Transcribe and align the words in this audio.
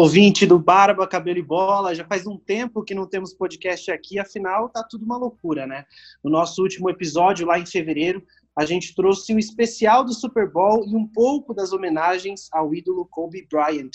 Ouvinte 0.00 0.46
do 0.46 0.58
Barba, 0.58 1.06
Cabelo 1.06 1.40
e 1.40 1.42
Bola. 1.42 1.94
Já 1.94 2.06
faz 2.06 2.26
um 2.26 2.38
tempo 2.38 2.82
que 2.82 2.94
não 2.94 3.06
temos 3.06 3.34
podcast 3.34 3.90
aqui, 3.90 4.18
afinal 4.18 4.70
tá 4.70 4.82
tudo 4.82 5.04
uma 5.04 5.18
loucura, 5.18 5.66
né? 5.66 5.84
No 6.24 6.30
nosso 6.30 6.62
último 6.62 6.88
episódio, 6.88 7.46
lá 7.46 7.58
em 7.58 7.66
fevereiro, 7.66 8.24
a 8.56 8.64
gente 8.64 8.94
trouxe 8.94 9.34
o 9.34 9.38
especial 9.38 10.02
do 10.02 10.14
Super 10.14 10.50
Bowl 10.50 10.86
e 10.88 10.96
um 10.96 11.06
pouco 11.06 11.52
das 11.52 11.74
homenagens 11.74 12.48
ao 12.50 12.74
ídolo 12.74 13.06
Kobe 13.10 13.46
Bryant, 13.52 13.90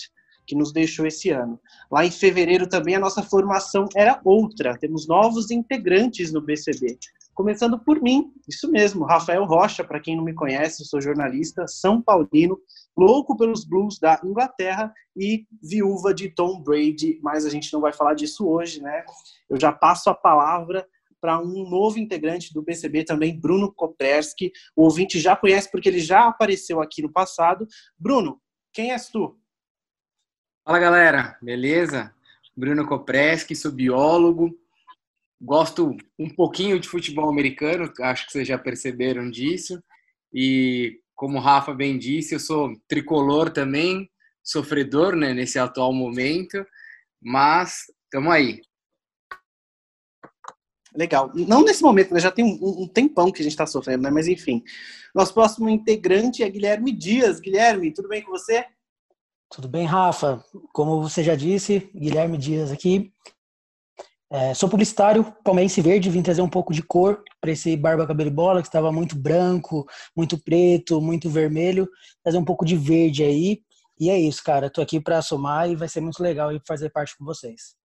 que 0.46 0.54
nos 0.54 0.72
deixou 0.72 1.08
esse 1.08 1.30
ano. 1.30 1.58
Lá 1.90 2.06
em 2.06 2.10
fevereiro 2.12 2.68
também 2.68 2.94
a 2.94 3.00
nossa 3.00 3.24
formação 3.24 3.88
era 3.96 4.20
outra. 4.24 4.78
Temos 4.78 5.08
novos 5.08 5.50
integrantes 5.50 6.32
no 6.32 6.40
BCB. 6.40 7.00
Começando 7.34 7.80
por 7.80 8.00
mim, 8.00 8.32
isso 8.48 8.70
mesmo, 8.70 9.04
Rafael 9.04 9.44
Rocha, 9.44 9.82
para 9.82 10.00
quem 10.00 10.16
não 10.16 10.22
me 10.22 10.32
conhece, 10.32 10.84
sou 10.84 11.00
jornalista, 11.00 11.66
São 11.66 12.00
Paulino, 12.00 12.56
louco 12.96 13.36
pelos 13.36 13.64
Blues 13.64 13.98
da 13.98 14.20
Inglaterra 14.24 14.92
e 15.16 15.46
viúva 15.62 16.14
de 16.14 16.30
Tom 16.30 16.62
Brady, 16.62 17.18
mas 17.22 17.44
a 17.44 17.50
gente 17.50 17.72
não 17.72 17.80
vai 17.80 17.92
falar 17.92 18.14
disso 18.14 18.48
hoje, 18.48 18.80
né? 18.80 19.04
Eu 19.48 19.60
já 19.60 19.72
passo 19.72 20.08
a 20.10 20.14
palavra 20.14 20.86
para 21.20 21.40
um 21.40 21.68
novo 21.68 21.98
integrante 21.98 22.52
do 22.52 22.62
BCB 22.62 23.04
também, 23.04 23.38
Bruno 23.38 23.72
Kopreski. 23.72 24.52
O 24.74 24.84
ouvinte 24.84 25.18
já 25.18 25.34
conhece 25.36 25.70
porque 25.70 25.88
ele 25.88 26.00
já 26.00 26.26
apareceu 26.26 26.80
aqui 26.80 27.02
no 27.02 27.12
passado. 27.12 27.66
Bruno, 27.98 28.40
quem 28.72 28.92
és 28.92 29.08
tu? 29.08 29.38
Fala 30.64 30.78
galera, 30.78 31.38
beleza? 31.42 32.14
Bruno 32.56 32.86
Kopreski, 32.86 33.54
sou 33.54 33.70
biólogo, 33.70 34.58
Gosto 35.40 35.94
um 36.18 36.30
pouquinho 36.30 36.80
de 36.80 36.88
futebol 36.88 37.28
americano, 37.28 37.92
acho 38.00 38.26
que 38.26 38.32
vocês 38.32 38.48
já 38.48 38.56
perceberam 38.56 39.30
disso. 39.30 39.82
E 40.32 41.00
como 41.16 41.38
o 41.38 41.40
Rafa 41.40 41.74
bem 41.74 41.98
disse, 41.98 42.34
eu 42.34 42.40
sou 42.40 42.76
tricolor 42.86 43.50
também, 43.50 44.08
sofredor 44.44 45.16
né, 45.16 45.32
nesse 45.32 45.58
atual 45.58 45.92
momento, 45.92 46.64
mas 47.20 47.86
estamos 48.04 48.32
aí. 48.32 48.60
Legal. 50.94 51.30
Não 51.34 51.64
nesse 51.64 51.82
momento, 51.82 52.14
né? 52.14 52.20
já 52.20 52.30
tem 52.30 52.44
um, 52.44 52.82
um 52.82 52.88
tempão 52.88 53.32
que 53.32 53.40
a 53.40 53.42
gente 53.42 53.52
está 53.52 53.66
sofrendo, 53.66 54.02
né? 54.02 54.10
mas 54.10 54.28
enfim. 54.28 54.62
Nosso 55.14 55.34
próximo 55.34 55.68
integrante 55.68 56.42
é 56.42 56.48
Guilherme 56.48 56.92
Dias. 56.92 57.40
Guilherme, 57.40 57.92
tudo 57.92 58.08
bem 58.08 58.22
com 58.22 58.30
você? 58.30 58.64
Tudo 59.50 59.68
bem, 59.68 59.86
Rafa. 59.86 60.44
Como 60.72 61.02
você 61.02 61.22
já 61.22 61.34
disse, 61.34 61.90
Guilherme 61.94 62.38
Dias 62.38 62.70
aqui. 62.70 63.12
É, 64.28 64.54
sou 64.54 64.68
publicitário, 64.68 65.32
palmeirense 65.44 65.80
verde, 65.80 66.10
vim 66.10 66.20
trazer 66.20 66.42
um 66.42 66.48
pouco 66.48 66.72
de 66.72 66.82
cor 66.82 67.22
para 67.40 67.52
esse 67.52 67.76
barba, 67.76 68.06
cabelo 68.06 68.28
e 68.28 68.32
bola, 68.32 68.60
que 68.60 68.66
estava 68.66 68.90
muito 68.90 69.16
branco, 69.16 69.86
muito 70.16 70.36
preto, 70.36 71.00
muito 71.00 71.30
vermelho, 71.30 71.88
trazer 72.24 72.38
um 72.38 72.44
pouco 72.44 72.64
de 72.64 72.76
verde 72.76 73.22
aí. 73.22 73.60
E 73.98 74.10
é 74.10 74.18
isso, 74.18 74.42
cara. 74.42 74.68
Tô 74.68 74.82
aqui 74.82 75.00
para 75.00 75.22
somar 75.22 75.70
e 75.70 75.76
vai 75.76 75.88
ser 75.88 76.00
muito 76.00 76.20
legal 76.20 76.50
fazer 76.66 76.90
parte 76.90 77.16
com 77.16 77.24
vocês. 77.24 77.76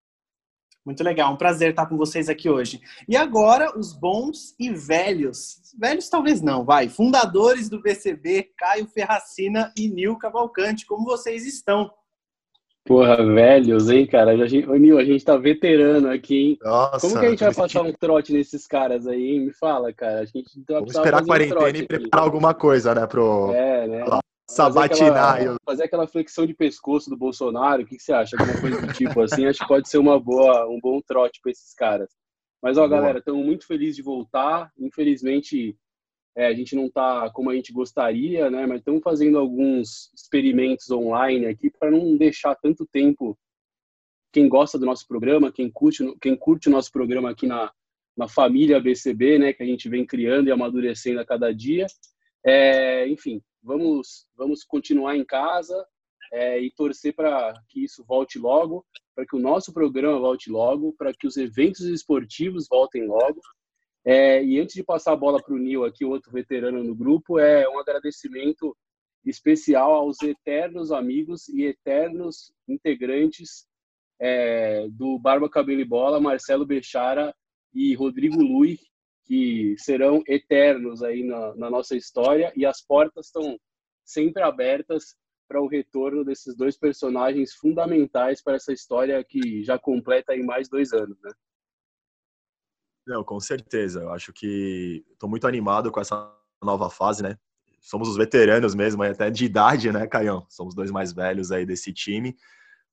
Muito 0.84 1.03
legal, 1.03 1.31
um 1.31 1.38
prazer 1.38 1.69
estar 1.69 1.86
com 1.86 1.95
vocês 1.95 2.28
aqui 2.28 2.50
hoje. 2.50 2.81
E 3.08 3.16
agora, 3.16 3.78
os 3.78 3.94
bons 3.94 4.56
e 4.59 4.73
velhos. 4.73 5.62
Velhos 5.80 6.09
talvez 6.09 6.42
não, 6.42 6.66
vai. 6.66 6.89
Fundadores 6.89 7.69
do 7.69 7.80
BCB, 7.80 8.52
Caio 8.58 8.88
Ferracina 8.88 9.72
e 9.78 9.88
Nil 9.88 10.17
Cavalcante, 10.17 10.88
como 10.88 11.06
vocês 11.06 11.45
estão? 11.45 11.92
Porra, 12.85 13.23
velhos, 13.23 13.89
hein, 13.89 14.07
cara? 14.07 14.31
A 14.31 14.47
gente, 14.47 14.67
ô, 14.67 14.75
Nil, 14.75 14.97
a 14.97 15.05
gente 15.05 15.23
tá 15.23 15.37
veterano 15.37 16.09
aqui, 16.09 16.35
hein? 16.35 16.57
Nossa, 16.61 16.99
Como 16.99 17.19
que 17.19 17.25
a 17.25 17.29
gente 17.29 17.43
vai 17.43 17.53
passar 17.53 17.83
um 17.83 17.93
trote 17.93 18.33
nesses 18.33 18.65
caras 18.65 19.06
aí, 19.06 19.33
hein? 19.33 19.45
Me 19.45 19.53
fala, 19.53 19.94
cara. 19.94 20.22
A 20.22 20.25
gente 20.25 20.50
Vamos 20.67 20.95
esperar 20.95 21.22
a 21.22 21.25
quarentena 21.25 21.61
um 21.61 21.67
e 21.67 21.85
preparar 21.85 22.25
alguma 22.25 22.53
coisa, 22.56 22.95
né? 22.95 23.06
Pro... 23.06 23.51
É, 23.53 23.88
né? 23.88 24.03
Lá, 24.03 24.19
sabatinar. 24.50 25.13
Fazer 25.13 25.39
aquela, 25.39 25.57
fazer 25.63 25.83
aquela 25.83 26.07
flexão 26.07 26.45
de 26.47 26.56
pescoço 26.56 27.09
do 27.09 27.17
Bolsonaro, 27.17 27.83
o 27.83 27.85
que, 27.85 27.97
que 27.97 28.03
você 28.03 28.13
acha? 28.13 28.35
Alguma 28.38 28.59
coisa 28.59 28.81
do 28.81 28.94
tipo 28.94 29.22
assim? 29.22 29.45
Acho 29.45 29.59
que 29.59 29.67
pode 29.67 29.88
ser 29.88 30.00
uma 30.00 30.19
boa, 30.19 30.67
um 30.67 30.79
bom 30.81 31.00
trote 31.06 31.39
para 31.41 31.51
esses 31.51 31.73
caras. 31.75 32.09
Mas, 32.63 32.77
ó, 32.77 32.88
boa. 32.88 33.00
galera, 33.00 33.19
estamos 33.19 33.45
muito 33.45 33.67
felizes 33.67 33.95
de 33.95 34.01
voltar. 34.01 34.72
Infelizmente, 34.79 35.75
é, 36.36 36.47
a 36.47 36.53
gente 36.53 36.75
não 36.75 36.86
está 36.86 37.30
como 37.31 37.50
a 37.50 37.56
gente 37.56 37.74
gostaria, 37.74 38.50
né? 38.50 38.66
Mas 38.66 38.80
estamos 38.80 39.02
fazendo 39.03 39.38
alguns 39.38 40.12
experimentos 40.14 40.90
online 40.90 41.46
aqui 41.46 41.69
para 41.69 41.92
não 41.92 42.16
deixar 42.16 42.56
tanto 42.56 42.86
tempo 42.86 43.38
quem 44.31 44.47
gosta 44.47 44.80
do 44.80 44.86
nosso 44.86 45.06
programa, 45.08 45.52
quem 45.52 45.69
curte, 45.69 46.03
quem 46.22 46.38
curte 46.38 46.69
o 46.69 46.72
nosso 46.72 46.90
programa 46.92 47.30
aqui 47.30 47.46
na, 47.46 47.72
na 48.16 48.30
família 48.30 48.80
BCB, 48.80 49.40
né? 49.40 49.53
Que 49.53 49.64
a 49.64 49.66
gente 49.66 49.90
vem 49.90 50.06
criando 50.06 50.47
e 50.47 50.52
amadurecendo 50.52 51.19
a 51.19 51.25
cada 51.25 51.53
dia. 51.53 51.86
É, 52.46 53.08
enfim, 53.09 53.42
vamos 53.62 54.25
vamos 54.36 54.63
continuar 54.63 55.18
em 55.18 55.25
casa 55.25 55.86
é, 56.31 56.62
e 56.62 56.72
torcer 56.72 57.13
para 57.13 57.53
que 57.68 57.84
isso 57.84 58.06
volte 58.06 58.40
logo, 58.40 58.86
para 59.13 59.25
que 59.25 59.36
o 59.36 59.40
nosso 59.40 59.74
programa 59.74 60.18
volte 60.18 60.50
logo, 60.50 60.94
para 60.98 61.13
que 61.13 61.28
os 61.28 61.36
eventos 61.36 61.81
esportivos 61.81 62.68
voltem 62.69 63.06
logo 63.06 63.42
é, 64.03 64.44
e 64.44 64.59
antes 64.59 64.75
de 64.75 64.84
passar 64.84 65.13
a 65.13 65.17
bola 65.17 65.41
para 65.41 65.53
o 65.53 65.57
Nil, 65.57 65.85
aqui, 65.85 66.03
outro 66.03 66.31
veterano 66.31 66.84
no 66.84 66.95
grupo, 66.95 67.38
é 67.39 67.67
um 67.69 67.79
agradecimento 67.79 68.75
especial 69.23 69.94
aos 69.94 70.22
eternos 70.23 70.91
amigos 70.91 71.47
e 71.50 71.63
eternos 71.63 72.51
integrantes 72.67 73.67
é, 74.19 74.88
do 74.89 75.19
Barba 75.19 75.50
Cabelo 75.50 75.81
e 75.81 75.85
Bola, 75.85 76.19
Marcelo 76.19 76.66
Bechara 76.66 77.34
e 77.73 77.94
Rodrigo 77.94 78.41
Lui, 78.41 78.79
que 79.25 79.75
serão 79.78 80.23
eternos 80.28 81.03
aí 81.03 81.23
na, 81.23 81.56
na 81.56 81.69
nossa 81.69 81.95
história 81.95 82.51
e 82.56 82.66
as 82.66 82.81
portas 82.81 83.28
estão 83.28 83.57
sempre 84.03 84.41
abertas 84.41 85.16
para 85.47 85.62
o 85.62 85.68
retorno 85.68 86.23
desses 86.23 86.56
dois 86.56 86.78
personagens 86.78 87.53
fundamentais 87.53 88.41
para 88.41 88.56
essa 88.56 88.73
história 88.73 89.23
que 89.23 89.63
já 89.63 89.78
completa 89.78 90.33
aí 90.33 90.41
mais 90.41 90.69
dois 90.69 90.91
anos, 90.94 91.18
né? 91.22 91.31
Não, 93.11 93.25
com 93.25 93.41
certeza. 93.41 93.99
Eu 93.99 94.13
acho 94.13 94.31
que 94.31 95.03
estou 95.11 95.29
muito 95.29 95.45
animado 95.45 95.91
com 95.91 95.99
essa 95.99 96.33
nova 96.63 96.89
fase, 96.89 97.22
né? 97.22 97.38
Somos 97.81 98.07
os 98.07 98.16
veteranos 98.16 98.73
mesmo, 98.73 99.03
até 99.03 99.29
de 99.29 99.44
idade, 99.44 99.91
né, 99.91 100.07
Caião? 100.07 100.45
Somos 100.49 100.73
dois 100.73 100.89
mais 100.91 101.11
velhos 101.11 101.51
aí 101.51 101.66
desse 101.66 101.91
time. 101.91 102.38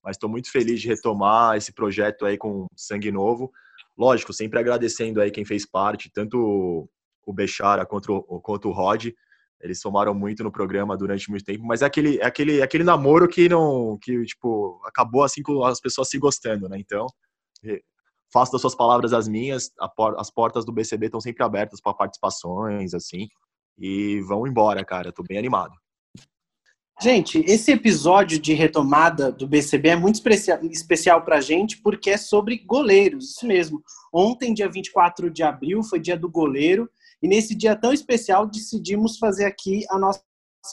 Mas 0.03 0.17
estou 0.17 0.29
muito 0.29 0.51
feliz 0.51 0.81
de 0.81 0.89
retomar 0.89 1.57
esse 1.57 1.73
projeto 1.73 2.27
aí 2.27 2.37
com 2.37 2.67
sangue 2.75 3.13
novo. 3.13 3.53
Lógico, 3.97 4.33
sempre 4.33 4.59
agradecendo 4.59 5.21
aí 5.21 5.31
quem 5.31 5.45
fez 5.45 5.65
parte, 5.65 6.11
tanto 6.13 6.91
o 7.25 7.33
Bechara 7.33 7.87
quanto 7.87 8.13
o, 8.13 8.41
quanto 8.41 8.71
o 8.71 8.73
Rod. 8.73 9.13
Eles 9.61 9.81
somaram 9.81 10.15
muito 10.15 10.43
no 10.43 10.51
programa 10.51 10.97
durante 10.97 11.31
muito 11.31 11.45
tempo, 11.45 11.65
mas 11.65 11.81
é 11.83 11.85
aquele, 11.87 12.19
é 12.19 12.27
aquele, 12.27 12.59
é 12.59 12.63
aquele 12.63 12.83
namoro 12.83 13.29
que 13.29 13.49
não, 13.49 13.97
que 14.03 14.25
tipo, 14.25 14.81
acabou 14.85 15.23
assim 15.23 15.43
com 15.43 15.63
as 15.65 15.81
pessoas 15.81 16.09
se 16.09 16.19
gostando, 16.19 16.69
né? 16.69 16.77
Então, 16.77 17.07
faço 18.33 18.53
das 18.53 18.61
suas 18.61 18.75
palavras 18.75 19.13
as 19.13 19.29
minhas. 19.29 19.71
as 20.17 20.31
portas 20.31 20.65
do 20.65 20.73
BCB 20.73 21.07
estão 21.07 21.21
sempre 21.21 21.45
abertas 21.45 21.81
para 21.81 21.95
participações, 21.95 22.95
assim. 22.95 23.29
E 23.79 24.21
vão 24.23 24.47
embora, 24.47 24.85
cara. 24.85 25.11
Estou 25.11 25.25
bem 25.27 25.39
animado. 25.39 25.73
Gente, 27.01 27.39
esse 27.47 27.71
episódio 27.71 28.41
de 28.41 28.53
retomada 28.55 29.31
do 29.31 29.47
BCB 29.47 29.91
é 29.91 29.97
muito 29.97 30.21
especial 30.63 31.23
para 31.23 31.37
a 31.37 31.41
gente 31.41 31.81
porque 31.81 32.11
é 32.11 32.17
sobre 32.17 32.59
goleiros, 32.59 33.37
isso 33.37 33.47
mesmo. 33.47 33.81
Ontem, 34.13 34.53
dia 34.53 34.69
24 34.69 35.31
de 35.31 35.45
abril, 35.45 35.81
foi 35.85 36.01
dia 36.01 36.17
do 36.17 36.29
goleiro 36.29 36.91
e 37.23 37.29
nesse 37.29 37.55
dia 37.55 37.77
tão 37.77 37.93
especial 37.93 38.49
decidimos 38.49 39.17
fazer 39.17 39.45
aqui 39.45 39.85
a 39.91 39.97
nossa 39.97 40.21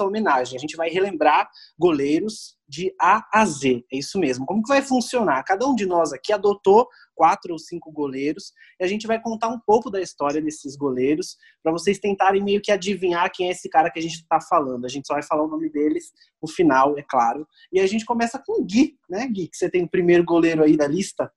homenagem. 0.04 0.58
A 0.58 0.60
gente 0.60 0.76
vai 0.76 0.90
relembrar 0.90 1.50
goleiros 1.78 2.56
de 2.68 2.94
A 3.00 3.26
a 3.32 3.46
Z. 3.46 3.84
É 3.92 3.98
isso 3.98 4.20
mesmo. 4.20 4.46
Como 4.46 4.62
que 4.62 4.70
vai 4.70 4.82
funcionar? 4.82 5.44
Cada 5.44 5.68
um 5.68 5.76
de 5.76 5.86
nós 5.86 6.12
aqui 6.12 6.34
adotou 6.34 6.88
quatro 7.14 7.54
ou 7.54 7.60
cinco 7.60 7.92
goleiros 7.92 8.52
e 8.80 8.84
a 8.84 8.88
gente 8.88 9.08
vai 9.08 9.22
contar 9.22 9.48
um 9.48 9.60
pouco 9.60 9.90
da 9.90 10.02
história 10.02 10.42
desses 10.42 10.76
goleiros 10.76 11.38
para 11.64 11.72
vocês 11.72 12.00
tentarem 12.00 12.44
meio 12.44 12.62
que 12.62 12.72
adivinhar 12.72 13.32
quem 13.34 13.48
é 13.48 13.52
esse 13.52 13.70
cara 13.70 13.90
que 13.90 14.00
a 14.00 14.02
gente 14.02 14.16
está 14.16 14.42
falando. 14.42 14.86
A 14.86 14.90
gente 14.90 15.08
só 15.08 15.14
vai 15.14 15.24
falar 15.24 15.44
o 15.44 15.48
nome 15.48 15.70
deles 15.70 16.12
no 16.42 16.50
final, 16.50 16.98
é 16.98 17.04
claro. 17.04 17.48
E 17.72 17.80
a 17.80 17.88
gente 17.88 18.06
começa 18.06 18.42
com 18.46 18.62
o 18.62 18.66
Gui, 18.66 18.98
né, 19.10 19.28
Gui? 19.28 19.48
Que 19.48 19.58
você 19.58 19.70
tem 19.70 19.84
o 19.84 19.90
primeiro 19.90 20.24
goleiro 20.26 20.64
aí 20.64 20.76
da 20.76 20.88
lista. 20.88 21.32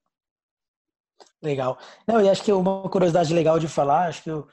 Legal. 1.43 1.79
Não, 2.07 2.21
e 2.21 2.29
acho 2.29 2.43
que 2.43 2.53
uma 2.53 2.89
curiosidade 2.89 3.33
legal 3.33 3.59
de 3.59 3.69
falar, 3.69 4.09
acho 4.09 4.23
que 4.25 4.31
eu 4.31 4.49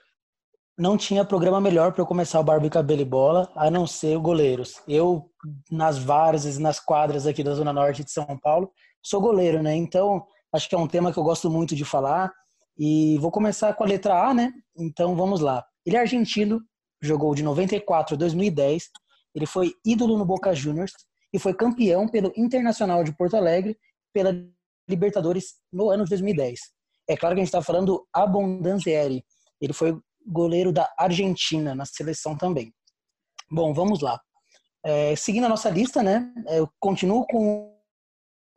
não 0.77 0.97
tinha 0.97 1.23
programa 1.23 1.61
melhor 1.61 1.93
para 1.93 2.01
eu 2.01 2.05
começar 2.05 2.39
o 2.39 2.43
Barbie 2.43 2.69
Cabelo 2.69 3.01
e 3.01 3.05
Bola, 3.05 3.49
a 3.55 3.71
não 3.71 3.87
ser 3.87 4.17
o 4.17 4.21
Goleiros. 4.21 4.81
Eu, 4.87 5.31
nas 5.71 5.97
várzeas, 5.97 6.57
nas 6.57 6.79
quadras 6.79 7.25
aqui 7.25 7.43
da 7.43 7.53
Zona 7.53 7.71
Norte 7.71 8.03
de 8.03 8.11
São 8.11 8.37
Paulo, 8.37 8.71
sou 9.01 9.21
goleiro, 9.21 9.63
né? 9.63 9.73
Então, 9.75 10.25
acho 10.53 10.67
que 10.67 10.75
é 10.75 10.77
um 10.77 10.87
tema 10.87 11.13
que 11.13 11.19
eu 11.19 11.23
gosto 11.23 11.49
muito 11.49 11.75
de 11.75 11.85
falar. 11.85 12.31
E 12.77 13.17
vou 13.19 13.31
começar 13.31 13.73
com 13.73 13.83
a 13.83 13.87
letra 13.87 14.27
A, 14.27 14.33
né? 14.33 14.51
Então, 14.77 15.15
vamos 15.15 15.39
lá. 15.39 15.63
Ele 15.85 15.95
é 15.95 15.99
argentino, 15.99 16.61
jogou 17.01 17.33
de 17.33 17.43
94 17.43 18.15
a 18.15 18.17
2010. 18.17 18.89
Ele 19.33 19.45
foi 19.45 19.71
ídolo 19.85 20.17
no 20.17 20.25
Boca 20.25 20.53
Juniors 20.53 20.91
e 21.31 21.39
foi 21.39 21.53
campeão 21.53 22.07
pelo 22.07 22.33
Internacional 22.35 23.03
de 23.03 23.15
Porto 23.15 23.37
Alegre 23.37 23.77
pela 24.13 24.33
Libertadores 24.89 25.55
no 25.71 25.89
ano 25.89 26.03
de 26.03 26.09
2010. 26.09 26.59
É 27.07 27.15
claro 27.15 27.35
que 27.35 27.41
a 27.41 27.43
gente 27.43 27.49
está 27.49 27.61
falando 27.61 28.05
Abondanzieri. 28.13 29.23
Ele 29.61 29.73
foi 29.73 29.97
goleiro 30.25 30.71
da 30.71 30.91
Argentina 30.97 31.75
na 31.75 31.85
seleção 31.85 32.37
também. 32.37 32.73
Bom, 33.49 33.73
vamos 33.73 34.01
lá. 34.01 34.19
É, 34.85 35.15
seguindo 35.15 35.45
a 35.45 35.49
nossa 35.49 35.69
lista, 35.69 36.03
né? 36.03 36.31
Eu 36.47 36.69
continuo 36.79 37.25
com 37.27 37.75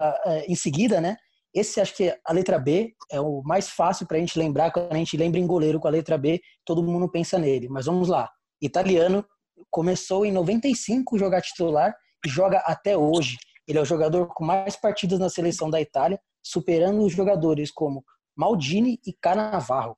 uh, 0.01 0.45
em 0.47 0.55
seguida, 0.55 1.01
né? 1.01 1.17
Esse 1.55 1.81
acho 1.81 1.95
que 1.97 2.15
a 2.25 2.33
letra 2.33 2.59
B 2.59 2.95
é 3.11 3.21
o 3.21 3.43
mais 3.43 3.69
fácil 3.69 4.07
para 4.07 4.17
a 4.17 4.21
gente 4.21 4.39
lembrar. 4.39 4.71
Quando 4.71 4.93
a 4.93 4.99
gente 4.99 5.17
lembra 5.17 5.41
em 5.41 5.47
goleiro 5.47 5.81
com 5.81 5.89
a 5.89 5.91
letra 5.91 6.19
B, 6.19 6.41
todo 6.65 6.83
mundo 6.83 7.11
pensa 7.11 7.39
nele. 7.39 7.69
Mas 7.69 7.87
vamos 7.87 8.09
lá. 8.09 8.31
Italiano 8.61 9.25
começou 9.71 10.25
em 10.25 10.33
95 10.33 11.19
jogar 11.19 11.41
titular 11.41 11.95
e 12.25 12.29
joga 12.29 12.59
até 12.59 12.97
hoje. 12.97 13.37
Ele 13.67 13.79
é 13.79 13.83
o 13.83 13.87
jogador 13.87 14.29
com 14.29 14.45
mais 14.45 14.77
partidas 14.77 15.19
na 15.19 15.29
seleção 15.29 15.69
da 15.69 15.81
Itália, 15.81 16.19
superando 16.43 17.03
os 17.05 17.13
jogadores 17.13 17.71
como 17.71 18.05
Maldini 18.37 18.99
e 19.07 19.13
Cannavaro. 19.13 19.97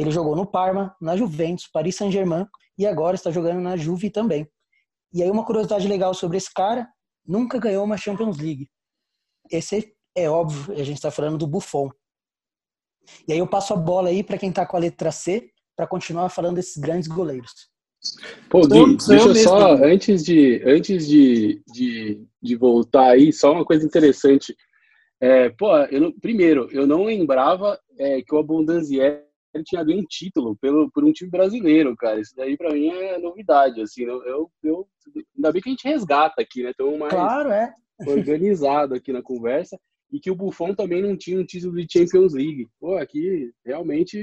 Ele 0.00 0.10
jogou 0.10 0.34
no 0.34 0.46
Parma, 0.46 0.96
na 0.98 1.14
Juventus, 1.14 1.66
Paris 1.66 1.94
Saint-Germain 1.96 2.46
e 2.78 2.86
agora 2.86 3.14
está 3.14 3.30
jogando 3.30 3.60
na 3.60 3.76
Juve 3.76 4.08
também. 4.08 4.48
E 5.12 5.22
aí 5.22 5.30
uma 5.30 5.44
curiosidade 5.44 5.86
legal 5.86 6.14
sobre 6.14 6.38
esse 6.38 6.50
cara, 6.54 6.88
nunca 7.26 7.58
ganhou 7.58 7.84
uma 7.84 7.98
Champions 7.98 8.38
League. 8.38 8.70
Esse 9.50 9.94
é 10.16 10.30
óbvio, 10.30 10.72
a 10.72 10.84
gente 10.84 10.96
está 10.96 11.10
falando 11.10 11.36
do 11.36 11.46
Buffon. 11.46 11.90
E 13.28 13.34
aí 13.34 13.40
eu 13.40 13.46
passo 13.46 13.74
a 13.74 13.76
bola 13.76 14.08
aí 14.08 14.24
para 14.24 14.38
quem 14.38 14.48
está 14.48 14.64
com 14.64 14.74
a 14.74 14.80
letra 14.80 15.12
C, 15.12 15.50
para 15.76 15.86
continuar 15.86 16.30
falando 16.30 16.54
desses 16.56 16.78
grandes 16.78 17.06
goleiros. 17.06 17.52
Pô, 18.48 18.62
Gui, 18.62 18.96
deixa 19.06 19.28
eu 19.28 19.34
só, 19.34 19.74
antes 19.74 20.24
de, 20.24 20.62
antes 20.64 21.06
de, 21.06 21.62
de, 21.70 22.26
de 22.40 22.56
voltar 22.56 23.10
aí, 23.10 23.34
só 23.34 23.52
uma 23.52 23.66
coisa 23.66 23.84
interessante. 23.84 24.56
É, 25.20 25.50
pô, 25.50 25.76
eu 25.90 26.10
primeiro, 26.20 26.68
eu 26.72 26.86
não 26.86 27.04
lembrava 27.04 27.78
é, 27.98 28.22
que 28.22 28.34
o 28.34 28.38
Abundanzieri 28.38 29.28
tinha 29.64 29.84
ganho 29.84 30.00
um 30.00 30.06
título 30.08 30.56
pelo, 30.56 30.90
por 30.90 31.04
um 31.04 31.12
time 31.12 31.30
brasileiro, 31.30 31.96
cara. 31.96 32.20
Isso 32.20 32.34
daí 32.36 32.56
para 32.56 32.72
mim 32.72 32.88
é 32.88 33.18
novidade, 33.18 33.80
assim. 33.80 34.04
Eu, 34.04 34.22
eu, 34.24 34.50
eu, 34.62 34.88
ainda 35.36 35.52
bem 35.52 35.60
que 35.60 35.68
a 35.68 35.72
gente 35.72 35.88
resgata 35.88 36.40
aqui, 36.40 36.62
né? 36.62 36.70
Estamos 36.70 36.98
mais 36.98 37.12
claro, 37.12 37.50
é. 37.50 37.72
organizado 38.06 38.94
aqui 38.94 39.12
na 39.12 39.22
conversa 39.22 39.78
e 40.12 40.18
que 40.18 40.30
o 40.30 40.34
Buffon 40.34 40.74
também 40.74 41.02
não 41.02 41.16
tinha 41.16 41.40
um 41.40 41.44
título 41.44 41.74
de 41.74 41.86
Champions 41.90 42.34
League. 42.34 42.68
Pô, 42.80 42.96
aqui 42.96 43.52
realmente 43.64 44.22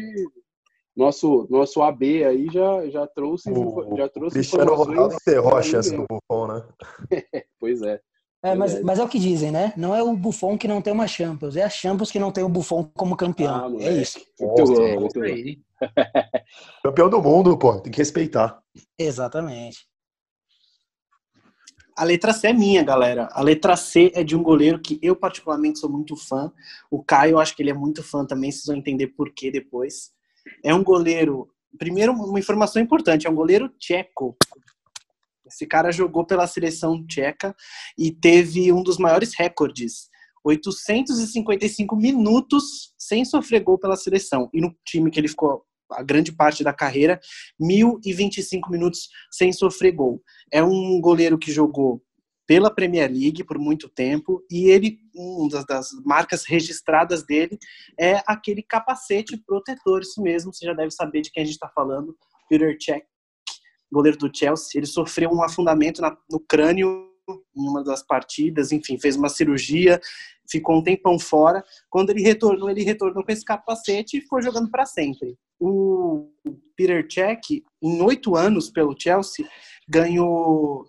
nosso 0.96 1.48
nosso 1.50 1.82
AB 1.82 2.24
aí 2.24 2.48
já 2.52 2.90
já 2.90 3.08
trouxe 3.08 3.52
o, 3.52 3.96
já 3.96 4.10
trouxe 4.10 4.34
Cristiano 4.34 4.74
Ronaldo 4.74 5.14
enterrou 5.14 5.56
a 5.56 5.62
chance 5.62 5.96
do 5.96 6.06
Buffon, 6.10 6.48
né? 6.48 6.68
pois 7.60 7.82
é. 7.82 8.02
É, 8.44 8.54
mas, 8.54 8.81
mas 8.84 9.00
é 9.00 9.04
o 9.04 9.07
que 9.07 9.18
dizem, 9.18 9.51
né? 9.51 9.74
Não 9.75 9.95
é 9.95 10.04
o 10.04 10.16
Buffon 10.16 10.57
que 10.57 10.68
não 10.68 10.81
tem 10.81 10.94
uma 10.94 11.07
Champions, 11.07 11.56
é 11.56 11.63
a 11.63 11.69
Champions 11.69 12.12
que 12.12 12.19
não 12.19 12.31
tem 12.31 12.44
o 12.44 12.50
Buffon 12.50 12.84
como 12.94 13.18
campeão. 13.18 13.78
Ah, 13.80 13.84
é 13.84 14.01
isso. 14.01 14.19
Muito 14.39 14.63
bom, 14.66 15.00
muito 15.00 15.19
Campeão 16.84 17.10
do 17.10 17.22
mundo, 17.22 17.57
pô, 17.57 17.80
tem 17.80 17.92
que 17.92 17.98
respeitar. 17.98 18.60
Exatamente. 18.98 19.88
A 21.98 22.04
letra 22.04 22.31
C 22.31 22.50
é 22.50 22.54
minha, 22.54 22.84
galera. 22.84 23.28
A 23.31 23.42
letra 23.42 23.75
C 23.75 24.12
é 24.13 24.24
de 24.24 24.36
um 24.36 24.44
goleiro 24.44 24.80
que 24.80 25.00
eu 25.01 25.16
particularmente 25.16 25.80
sou 25.80 25.90
muito 25.90 26.16
fã. 26.16 26.51
O 26.92 27.04
Caio, 27.04 27.31
eu 27.31 27.40
acho 27.40 27.56
que 27.56 27.63
ele 27.63 27.72
é 27.72 27.74
muito 27.74 28.04
fã 28.04 28.24
também, 28.24 28.51
vocês 28.51 28.66
vão 28.68 28.75
entender 28.75 29.07
por 29.07 29.33
que 29.33 29.50
depois. 29.50 30.12
É 30.63 30.74
um 30.75 30.83
goleiro. 30.83 31.50
Primeiro, 31.75 32.13
uma 32.13 32.38
informação 32.38 32.80
importante: 32.80 33.25
é 33.25 33.30
um 33.30 33.36
goleiro 33.36 33.68
tcheco. 33.80 34.38
Esse 35.48 35.66
cara 35.66 35.92
jogou 35.92 36.26
pela 36.26 36.48
seleção 36.48 37.06
tcheca 37.08 37.56
e 37.98 38.12
teve 38.12 38.72
um 38.72 38.84
dos 38.84 38.98
maiores 38.98 39.34
recordes. 39.38 40.10
855 40.44 41.96
minutos 41.96 42.94
sem 42.98 43.26
sofrer 43.26 43.64
gol 43.64 43.78
pela 43.78 43.96
seleção. 43.96 44.50
E 44.54 44.62
no 44.62 44.74
time 44.86 45.12
que 45.12 45.20
ele 45.20 45.28
ficou 45.28 45.64
a 45.92 46.04
grande 46.04 46.32
parte 46.32 46.64
da 46.64 46.74
carreira, 46.74 47.20
1.025 47.62 48.70
minutos 48.70 49.10
sem 49.32 49.52
sofrer 49.52 49.92
gol. 49.94 50.22
É 50.52 50.64
um 50.64 51.00
goleiro 51.02 51.38
que 51.38 51.52
jogou 51.52 52.02
pela 52.48 52.74
Premier 52.74 53.12
League 53.12 53.44
por 53.44 53.60
muito 53.60 53.90
tempo 53.90 54.42
e 54.50 54.70
ele 54.70 55.00
uma 55.14 55.66
das, 55.66 55.90
marcas 56.06 56.46
registradas 56.46 57.26
dele 57.26 57.58
é 58.00 58.22
aquele 58.26 58.64
capacete 58.64 59.36
protetor, 59.46 60.02
isso 60.02 60.22
mesmo, 60.22 60.54
você 60.54 60.66
já 60.66 60.74
deve 60.74 60.92
saber 60.92 61.22
de 61.22 61.32
quem 61.32 61.44
a 61.44 61.46
gente 61.46 61.56
está 61.56 61.68
falando, 61.68 62.16
Peter 62.50 62.78
Cech, 62.80 63.06
goleiro 63.92 64.18
do 64.18 64.31
Chelsea, 64.34 64.80
ele 64.80 64.86
sofreu 64.86 65.30
um 65.30 65.44
afundamento 65.44 66.01
na, 66.01 66.16
no 66.30 66.39
crânio 66.39 67.07
em 67.56 67.68
uma 67.69 67.84
das 67.84 68.04
partidas, 68.04 68.72
enfim, 68.72 68.98
fez 68.98 69.16
uma 69.16 69.30
cirurgia, 69.30 70.00
ficou 70.50 70.78
um 70.78 70.84
tempão 70.84 71.19
fora. 71.19 71.63
Quando 71.89 72.10
ele 72.10 72.22
retornou, 72.22 72.69
ele 72.69 72.84
retornou 72.84 73.24
com 73.24 73.31
esse 73.31 73.44
capacete 73.44 74.18
e 74.18 74.22
foi 74.22 74.42
jogando 74.42 74.69
para 74.69 74.86
sempre. 74.86 75.38
O 75.60 76.30
Peter 76.75 77.06
Cech, 77.10 77.63
em 77.81 78.01
oito 78.01 78.36
anos 78.36 78.69
pelo 78.69 78.95
Chelsea, 78.98 79.45
ganhou 79.90 80.86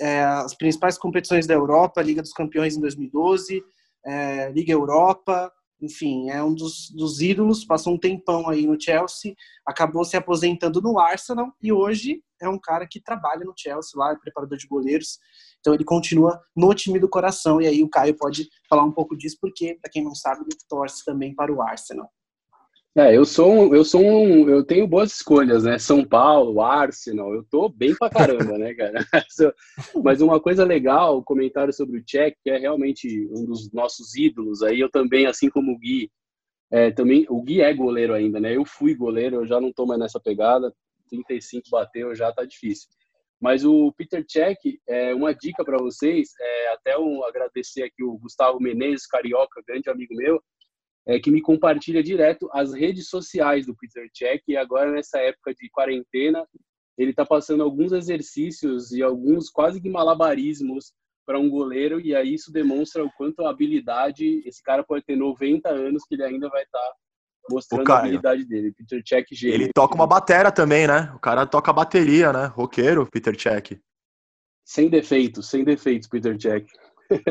é, 0.00 0.22
as 0.22 0.54
principais 0.54 0.98
competições 0.98 1.46
da 1.46 1.54
Europa, 1.54 2.02
Liga 2.02 2.22
dos 2.22 2.32
Campeões 2.32 2.76
em 2.76 2.80
2012, 2.80 3.62
é, 4.04 4.50
Liga 4.50 4.72
Europa, 4.72 5.52
enfim, 5.80 6.30
é 6.30 6.42
um 6.42 6.54
dos, 6.54 6.90
dos 6.90 7.20
ídolos, 7.20 7.64
passou 7.64 7.94
um 7.94 7.98
tempão 7.98 8.48
aí 8.48 8.66
no 8.66 8.80
Chelsea, 8.80 9.34
acabou 9.66 10.04
se 10.04 10.16
aposentando 10.16 10.80
no 10.80 10.98
Arsenal 10.98 11.52
e 11.62 11.72
hoje 11.72 12.22
é 12.40 12.48
um 12.48 12.58
cara 12.58 12.86
que 12.86 13.00
trabalha 13.00 13.44
no 13.44 13.54
Chelsea 13.56 13.98
lá, 13.98 14.12
é 14.12 14.16
preparador 14.16 14.58
de 14.58 14.66
goleiros, 14.66 15.18
então 15.58 15.74
ele 15.74 15.84
continua 15.84 16.40
no 16.56 16.72
time 16.74 16.98
do 16.98 17.08
coração 17.08 17.60
e 17.60 17.66
aí 17.66 17.82
o 17.82 17.88
Caio 17.88 18.16
pode 18.16 18.48
falar 18.68 18.84
um 18.84 18.92
pouco 18.92 19.16
disso 19.16 19.36
porque, 19.40 19.78
para 19.80 19.90
quem 19.90 20.02
não 20.02 20.14
sabe, 20.14 20.40
ele 20.42 20.56
torce 20.68 21.04
também 21.04 21.34
para 21.34 21.52
o 21.52 21.62
Arsenal. 21.62 22.10
É, 22.96 23.16
eu 23.16 23.24
sou 23.24 23.52
um, 23.52 23.74
eu 23.74 23.84
sou 23.84 24.02
um, 24.02 24.48
eu 24.48 24.64
tenho 24.64 24.84
boas 24.84 25.12
escolhas, 25.12 25.62
né? 25.62 25.78
São 25.78 26.04
Paulo, 26.04 26.60
Arsenal, 26.60 27.32
eu 27.32 27.44
tô 27.44 27.68
bem 27.68 27.94
pra 27.94 28.10
caramba, 28.10 28.58
né, 28.58 28.74
cara? 28.74 29.06
Mas 30.02 30.20
uma 30.20 30.40
coisa 30.40 30.64
legal, 30.64 31.18
o 31.18 31.22
comentário 31.22 31.72
sobre 31.72 31.98
o 31.98 32.04
Czech, 32.04 32.36
que 32.42 32.50
é 32.50 32.58
realmente 32.58 33.28
um 33.30 33.44
dos 33.46 33.70
nossos 33.72 34.16
ídolos 34.16 34.60
aí, 34.64 34.80
eu 34.80 34.90
também, 34.90 35.26
assim 35.26 35.48
como 35.48 35.70
o 35.72 35.78
Gui, 35.78 36.10
é, 36.68 36.90
também, 36.90 37.24
o 37.28 37.40
Gui 37.42 37.60
é 37.60 37.72
goleiro 37.72 38.12
ainda, 38.12 38.40
né? 38.40 38.56
Eu 38.56 38.64
fui 38.64 38.92
goleiro, 38.92 39.36
eu 39.36 39.46
já 39.46 39.60
não 39.60 39.72
tô 39.72 39.86
mais 39.86 40.00
nessa 40.00 40.18
pegada, 40.18 40.74
35 41.08 41.70
bateu, 41.70 42.12
já 42.16 42.32
tá 42.32 42.44
difícil. 42.44 42.88
Mas 43.40 43.64
o 43.64 43.92
Peter 43.92 44.24
Cech, 44.28 44.80
é, 44.88 45.14
uma 45.14 45.32
dica 45.32 45.64
para 45.64 45.78
vocês, 45.78 46.30
é, 46.40 46.72
até 46.72 46.98
um, 46.98 47.24
agradecer 47.24 47.84
aqui 47.84 48.02
o 48.02 48.18
Gustavo 48.18 48.58
Menezes, 48.60 49.06
carioca, 49.06 49.62
grande 49.64 49.88
amigo 49.88 50.14
meu, 50.14 50.42
é, 51.06 51.18
que 51.18 51.30
me 51.30 51.40
compartilha 51.40 52.02
direto 52.02 52.48
as 52.52 52.72
redes 52.72 53.08
sociais 53.08 53.66
do 53.66 53.74
Peter 53.74 54.08
Check 54.12 54.42
e 54.48 54.56
agora 54.56 54.90
nessa 54.90 55.18
época 55.18 55.54
de 55.54 55.68
quarentena 55.70 56.46
ele 56.98 57.10
está 57.10 57.24
passando 57.24 57.62
alguns 57.62 57.92
exercícios 57.92 58.92
e 58.92 59.02
alguns 59.02 59.48
quase 59.48 59.80
que 59.80 59.88
malabarismos 59.88 60.92
para 61.26 61.38
um 61.38 61.48
goleiro 61.48 62.00
e 62.00 62.14
aí 62.14 62.34
isso 62.34 62.52
demonstra 62.52 63.04
o 63.04 63.10
quanto 63.12 63.44
a 63.44 63.50
habilidade 63.50 64.42
esse 64.46 64.62
cara 64.62 64.84
pode 64.84 65.04
ter 65.04 65.16
90 65.16 65.68
anos 65.68 66.04
que 66.04 66.14
ele 66.14 66.24
ainda 66.24 66.48
vai 66.48 66.62
estar 66.62 66.78
tá 66.78 66.94
mostrando 67.48 67.84
Caio, 67.84 67.96
a 67.96 68.00
habilidade 68.02 68.44
dele. 68.44 68.72
Peter 68.72 69.02
Check 69.02 69.26
gênio. 69.32 69.54
ele 69.54 69.72
toca 69.72 69.94
uma 69.94 70.06
batera 70.06 70.52
também 70.52 70.86
né? 70.86 71.10
O 71.14 71.18
cara 71.18 71.46
toca 71.46 71.72
bateria 71.72 72.32
né? 72.32 72.46
Roqueiro 72.46 73.08
Peter 73.10 73.34
Check 73.36 73.80
sem 74.64 74.90
defeitos 74.90 75.48
sem 75.48 75.64
defeitos 75.64 76.08
Peter 76.08 76.36
Check 76.36 76.66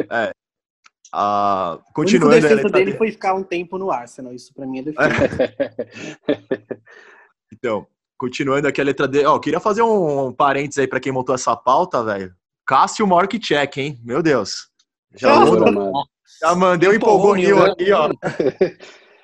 é 0.09 0.31
Uh, 1.13 1.81
continuando, 1.93 2.37
o 2.37 2.41
defeito 2.41 2.69
dele 2.69 2.93
foi 2.95 3.11
ficar 3.11 3.33
um 3.33 3.43
tempo 3.43 3.77
no 3.77 3.89
Arsenal, 3.89 4.33
isso 4.33 4.53
para 4.53 4.67
mim 4.67 4.79
é 4.79 4.83
defeito. 4.83 5.03
então, 7.51 7.87
continuando 8.17 8.67
aqui 8.67 8.79
a 8.79 8.83
letra 8.83 9.07
D, 9.07 9.25
ó, 9.25 9.39
queria 9.39 9.59
fazer 9.59 9.81
um, 9.81 10.27
um 10.27 10.33
parênteses 10.33 10.77
aí 10.77 10.87
para 10.87 10.99
quem 10.99 11.11
montou 11.11 11.33
essa 11.33 11.55
pauta, 11.55 12.03
velho. 12.03 12.33
Cássio 12.65 13.07
Mork 13.07 13.39
Check, 13.39 13.77
hein? 13.77 13.99
Meu 14.03 14.21
Deus. 14.21 14.69
Já, 15.15 15.33
já 16.39 16.55
mandei 16.55 16.89
um 16.89 16.93
empolgou 16.93 17.33
aqui, 17.33 17.91
ó. 17.91 18.09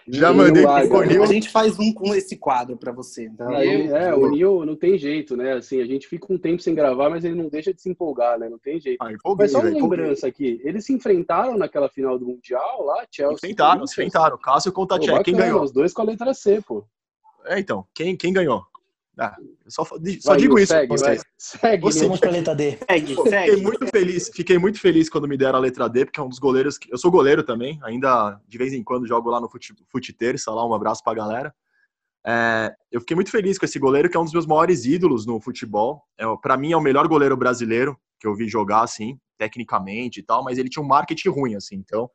Já 0.07 0.31
mandei 0.31 0.63
pro 0.63 1.05
Nil. 1.05 1.24
A 1.24 1.27
gente 1.27 1.50
faz 1.50 1.79
um 1.79 1.91
com 1.91 2.13
esse 2.13 2.38
quadro 2.38 2.77
para 2.77 2.91
você. 2.91 3.25
Então, 3.25 3.50
aí, 3.50 3.88
é, 3.88 4.13
o 4.13 4.29
Nil 4.29 4.65
não 4.65 4.75
tem 4.75 4.97
jeito, 4.97 5.35
né? 5.35 5.53
Assim, 5.53 5.81
a 5.81 5.85
gente 5.85 6.07
fica 6.07 6.31
um 6.31 6.38
tempo 6.38 6.62
sem 6.62 6.75
gravar, 6.75 7.09
mas 7.09 7.25
ele 7.25 7.35
não 7.35 7.50
deixa 7.50 7.74
de 7.74 7.81
se 7.81 7.89
empolgar, 7.89 8.38
né? 8.38 8.47
Não 8.47 8.59
tem 8.59 8.79
jeito. 8.79 8.97
Ah, 9.01 9.12
empolguei, 9.12 9.45
mas 9.45 9.51
só 9.51 9.59
uma 9.59 9.69
lembrança 9.69 10.27
aqui, 10.27 10.62
eles 10.63 10.85
se 10.85 10.93
enfrentaram 10.93 11.57
naquela 11.57 11.89
final 11.89 12.19
do 12.19 12.25
Mundial 12.25 12.85
lá, 12.85 13.05
Chelsea. 13.09 13.35
Enfrentaram, 13.35 13.88
se 13.88 13.93
enfrentaram. 13.93 14.38
Cássio 14.38 14.71
contra 14.71 15.00
Tchek, 15.00 15.24
quem 15.24 15.35
ganhou? 15.35 15.63
Os 15.63 15.71
dois 15.71 15.93
com 15.93 16.01
a 16.03 16.05
letra 16.05 16.33
C, 16.33 16.62
pô. 16.62 16.83
É, 17.45 17.59
então, 17.59 17.85
quem, 17.93 18.15
quem 18.15 18.31
ganhou? 18.31 18.63
Ah, 19.17 19.36
só, 19.67 19.86
só 19.86 19.98
vai, 20.25 20.38
digo 20.38 20.60
isso 20.60 20.74
segue, 20.74 20.88
pra 20.88 20.98
vocês. 20.98 21.24
Segue, 21.38 21.81
Você, 21.81 22.19
pra 22.19 22.31
letra 22.31 22.53
D. 22.53 22.77
Segue. 22.89 23.15
Fiquei 23.15 23.55
muito 23.62 23.88
feliz, 23.88 24.31
fiquei 24.34 24.57
muito 24.57 24.79
feliz 24.79 25.10
quando 25.10 25.27
me 25.27 25.38
deram 25.38 25.57
a 25.57 25.62
letra 25.62 25.88
D, 25.88 26.05
porque 26.05 26.19
é 26.19 26.24
um 26.24 26.27
dos 26.27 26.39
goleiros. 26.39 26.77
Que, 26.77 26.91
eu 26.91 26.98
sou 26.98 27.10
goleiro 27.10 27.41
também, 27.41 27.79
ainda 27.84 28.39
de 28.45 28.57
vez 28.57 28.74
em 28.74 28.84
quando 28.84 29.07
jogo 29.07 29.29
lá 29.29 29.39
no 29.39 29.50
fute, 29.50 29.74
fute 29.89 30.12
terça, 30.12 30.51
lá 30.51 30.67
um 30.67 30.74
abraço 30.74 31.01
pra 31.01 31.13
galera. 31.13 31.53
É, 32.27 32.74
eu 32.91 33.00
fiquei 33.00 33.15
muito 33.15 33.31
feliz 33.31 33.57
com 33.57 33.65
esse 33.65 33.79
goleiro, 33.79 34.10
que 34.10 34.17
é 34.17 34.19
um 34.19 34.24
dos 34.24 34.34
meus 34.34 34.45
maiores 34.45 34.86
ídolos 34.86 35.25
no 35.25 35.39
futebol. 35.39 36.03
É, 36.17 36.25
para 36.41 36.57
mim 36.57 36.74
é 36.74 36.77
o 36.77 36.81
melhor 36.81 37.07
goleiro 37.07 37.38
brasileiro 37.38 37.98
que 38.19 38.27
eu 38.27 38.36
vi 38.36 38.50
jogar, 38.50 38.81
assim, 38.81 39.17
tecnicamente 39.38 40.19
e 40.19 40.24
tal, 40.24 40.43
mas 40.43 40.57
ele 40.57 40.69
tinha 40.69 40.84
um 40.84 40.88
marketing 40.88 41.29
ruim, 41.29 41.55
assim, 41.55 41.75
então. 41.75 42.10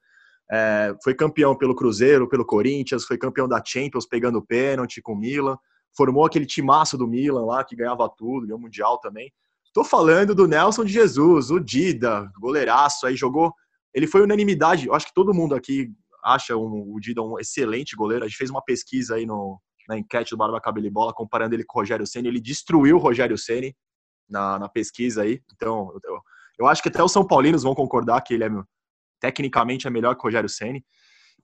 É, 0.52 0.94
foi 1.02 1.14
campeão 1.14 1.56
pelo 1.56 1.76
Cruzeiro, 1.76 2.28
pelo 2.28 2.44
Corinthians, 2.44 3.04
foi 3.04 3.16
campeão 3.16 3.48
da 3.48 3.62
Champions 3.64 4.04
pegando 4.04 4.44
pênalti 4.44 5.00
com 5.00 5.12
o 5.12 5.16
Milan 5.16 5.56
formou 5.96 6.24
aquele 6.24 6.46
timaço 6.46 6.96
do 6.96 7.06
Milan 7.06 7.44
lá, 7.44 7.64
que 7.64 7.76
ganhava 7.76 8.08
tudo, 8.08 8.46
ganhou 8.46 8.60
Mundial 8.60 8.98
também. 8.98 9.32
Tô 9.72 9.84
falando 9.84 10.34
do 10.34 10.48
Nelson 10.48 10.84
de 10.84 10.92
Jesus, 10.92 11.50
o 11.50 11.60
Dida, 11.60 12.30
goleiraço, 12.40 13.06
aí 13.06 13.16
jogou 13.16 13.54
ele 13.94 14.06
foi 14.06 14.22
unanimidade. 14.22 14.86
Eu 14.86 14.94
acho 14.94 15.06
que 15.06 15.14
todo 15.14 15.34
mundo 15.34 15.54
aqui 15.54 15.90
acha 16.24 16.56
um, 16.56 16.94
o 16.94 17.00
Dida 17.00 17.22
um 17.22 17.38
excelente 17.38 17.96
goleiro. 17.96 18.24
A 18.24 18.28
gente 18.28 18.36
fez 18.36 18.50
uma 18.50 18.62
pesquisa 18.62 19.16
aí 19.16 19.26
no, 19.26 19.60
na 19.88 19.98
enquete 19.98 20.30
do 20.30 20.36
Barba 20.36 20.60
Cabelo 20.60 20.86
e 20.86 20.90
Bola, 20.90 21.12
comparando 21.12 21.54
ele 21.54 21.64
com 21.64 21.78
o 21.78 21.82
Rogério 21.82 22.06
Ceni. 22.06 22.28
Ele 22.28 22.40
destruiu 22.40 22.96
o 22.96 23.00
Rogério 23.00 23.36
Ceni 23.36 23.74
na, 24.28 24.58
na 24.58 24.68
pesquisa 24.68 25.22
aí. 25.22 25.42
Então, 25.54 25.92
eu, 26.04 26.20
eu, 26.60 26.66
acho 26.66 26.82
que 26.82 26.88
até 26.88 27.02
os 27.02 27.12
São 27.12 27.26
Paulinos 27.26 27.62
vão 27.62 27.74
concordar 27.74 28.20
que 28.22 28.34
ele 28.34 28.44
é 28.44 28.50
tecnicamente 29.18 29.86
é 29.86 29.90
melhor 29.90 30.14
que 30.14 30.20
o 30.20 30.24
Rogério 30.24 30.48
Ceni. 30.48 30.84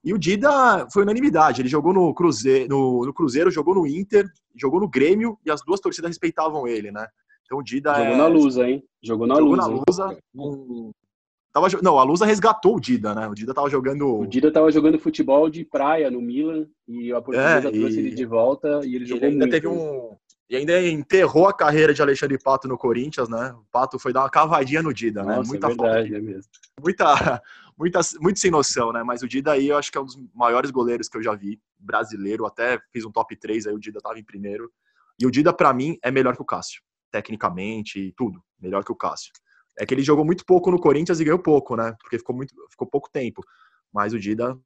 E 0.03 0.13
o 0.13 0.17
Dida 0.17 0.87
foi 0.91 1.03
unanimidade. 1.03 1.61
Ele 1.61 1.69
jogou 1.69 1.93
no 1.93 2.13
Cruzeiro, 2.13 2.69
no, 2.69 3.05
no, 3.05 3.13
Cruzeiro, 3.13 3.51
jogou 3.51 3.75
no 3.75 3.87
Inter, 3.87 4.29
jogou 4.55 4.79
no 4.79 4.87
Grêmio 4.87 5.37
e 5.45 5.51
as 5.51 5.61
duas 5.61 5.79
torcidas 5.79 6.09
respeitavam 6.09 6.67
ele, 6.67 6.91
né? 6.91 7.07
Então 7.45 7.59
o 7.59 7.63
Dida 7.63 7.93
jogou 7.95 8.13
é... 8.13 8.17
na 8.17 8.27
Lusa, 8.27 8.69
hein? 8.69 8.83
Jogou 9.01 9.27
na 9.27 9.35
jogou 9.35 9.55
Lusa. 9.55 9.61
Na 9.61 9.67
Lusa 9.67 10.17
um... 10.35 10.91
tava, 11.53 11.67
não, 11.81 11.97
a 11.97 12.03
Lusa 12.03 12.25
resgatou 12.25 12.75
o 12.75 12.79
Dida, 12.79 13.15
né? 13.15 13.27
O 13.27 13.33
Dida 13.33 13.53
tava 13.53 13.69
jogando. 13.69 14.19
O 14.19 14.27
Dida 14.27 14.51
tava 14.51 14.71
jogando 14.71 14.99
futebol 14.99 15.49
de 15.49 15.63
praia 15.63 16.11
no 16.11 16.21
Milan 16.21 16.67
e 16.87 17.11
a 17.11 17.21
portuguesa 17.21 17.69
é, 17.69 17.71
e... 17.71 17.79
trouxe 17.79 17.99
ele 17.99 18.11
de 18.11 18.25
volta 18.25 18.81
e 18.85 18.95
ele 18.95 19.05
jogou 19.05 19.23
ele 19.23 19.33
ainda 19.33 19.45
muito. 19.45 19.51
Teve 19.53 19.67
um... 19.67 20.15
E 20.49 20.55
ainda 20.55 20.81
enterrou 20.87 21.45
a 21.45 21.53
carreira 21.53 21.93
de 21.93 22.01
Alexandre 22.01 22.37
Pato 22.41 22.69
no 22.69 22.77
Corinthians, 22.77 23.27
né? 23.27 23.53
O 23.53 23.65
Pato 23.69 23.99
foi 23.99 24.13
dar 24.13 24.21
uma 24.21 24.29
cavadinha 24.29 24.81
no 24.81 24.93
Dida, 24.93 25.21
né? 25.21 25.35
Nossa, 25.35 25.41
né? 25.41 25.47
Muita 25.49 25.67
é 25.67 25.69
verdade, 25.69 26.15
é 26.15 26.21
mesmo. 26.21 26.51
Muita, 26.81 27.43
muita, 27.77 27.99
muito 28.19 28.39
sem 28.39 28.49
noção, 28.49 28.91
né? 28.91 29.03
Mas 29.03 29.21
o 29.21 29.27
Dida 29.27 29.51
aí 29.51 29.69
eu 29.69 29.77
acho 29.77 29.91
que 29.91 29.97
é 29.97 30.01
um 30.01 30.05
dos 30.05 30.17
maiores 30.33 30.71
goleiros 30.71 31.07
que 31.07 31.17
eu 31.17 31.23
já 31.23 31.35
vi, 31.35 31.61
brasileiro. 31.77 32.45
Até 32.45 32.79
fiz 32.91 33.05
um 33.05 33.11
top 33.11 33.35
3 33.35 33.67
aí, 33.67 33.73
o 33.73 33.79
Dida 33.79 33.99
tava 34.01 34.19
em 34.19 34.23
primeiro. 34.23 34.71
E 35.19 35.25
o 35.25 35.31
Dida, 35.31 35.53
para 35.53 35.73
mim, 35.73 35.97
é 36.03 36.11
melhor 36.11 36.35
que 36.35 36.41
o 36.41 36.45
Cássio 36.45 36.81
tecnicamente 37.11 37.99
e 37.99 38.11
tudo, 38.11 38.43
melhor 38.59 38.83
que 38.83 38.91
o 38.91 38.95
Cássio. 38.95 39.31
É 39.77 39.85
que 39.85 39.93
ele 39.93 40.03
jogou 40.03 40.25
muito 40.25 40.45
pouco 40.45 40.71
no 40.71 40.79
Corinthians 40.79 41.19
e 41.19 41.23
ganhou 41.23 41.39
pouco, 41.39 41.75
né? 41.75 41.95
Porque 41.99 42.17
ficou 42.17 42.35
muito, 42.35 42.53
ficou 42.69 42.87
pouco 42.87 43.09
tempo. 43.11 43.43
Mas 43.93 44.13
o 44.13 44.19
Dida 44.19 44.57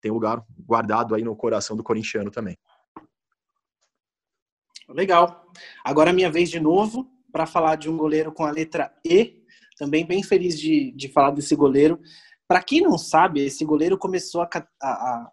tem 0.00 0.10
lugar 0.10 0.44
guardado 0.58 1.14
aí 1.14 1.22
no 1.22 1.34
coração 1.34 1.76
do 1.76 1.82
corintiano 1.82 2.30
também. 2.30 2.58
Legal. 4.88 5.50
Agora 5.82 6.10
é 6.10 6.12
minha 6.12 6.30
vez 6.30 6.50
de 6.50 6.60
novo 6.60 7.10
para 7.30 7.46
falar 7.46 7.76
de 7.76 7.88
um 7.88 7.96
goleiro 7.96 8.30
com 8.32 8.44
a 8.44 8.50
letra 8.50 8.92
E. 9.04 9.42
Também 9.78 10.04
bem 10.04 10.22
feliz 10.22 10.58
de, 10.58 10.92
de 10.92 11.08
falar 11.08 11.30
desse 11.30 11.56
goleiro. 11.56 11.98
Para 12.52 12.62
quem 12.62 12.82
não 12.82 12.98
sabe, 12.98 13.40
esse 13.40 13.64
goleiro 13.64 13.96
começou 13.96 14.42
a, 14.42 14.50
a, 14.82 14.86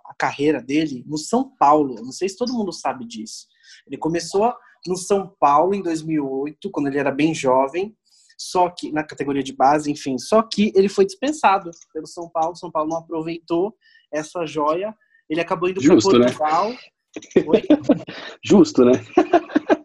a, 0.05 0.15
carreira 0.17 0.61
dele 0.61 1.03
no 1.05 1.17
São 1.17 1.53
Paulo. 1.59 1.95
Não 1.95 2.13
sei 2.13 2.29
se 2.29 2.37
todo 2.37 2.53
mundo 2.53 2.71
sabe 2.71 3.05
disso. 3.05 3.45
Ele 3.85 3.97
começou 3.97 4.53
no 4.87 4.95
São 4.95 5.35
Paulo 5.37 5.75
em 5.75 5.81
2008, 5.83 6.71
quando 6.71 6.87
ele 6.87 6.97
era 6.97 7.11
bem 7.11 7.35
jovem, 7.35 7.93
só 8.37 8.69
que 8.69 8.89
na 8.93 9.03
categoria 9.03 9.43
de 9.43 9.51
base, 9.51 9.91
enfim, 9.91 10.17
só 10.17 10.41
que 10.41 10.71
ele 10.73 10.87
foi 10.87 11.05
dispensado 11.05 11.71
pelo 11.93 12.07
São 12.07 12.29
Paulo. 12.29 12.55
São 12.55 12.71
Paulo 12.71 12.89
não 12.89 12.99
aproveitou 12.99 13.75
essa 14.13 14.45
joia. 14.45 14.95
Ele 15.29 15.41
acabou 15.41 15.67
indo 15.67 15.81
para 15.81 15.93
né? 15.93 16.01
Portugal. 16.01 16.69
Né? 16.69 16.77
Justo, 18.41 18.85
né? 18.85 18.93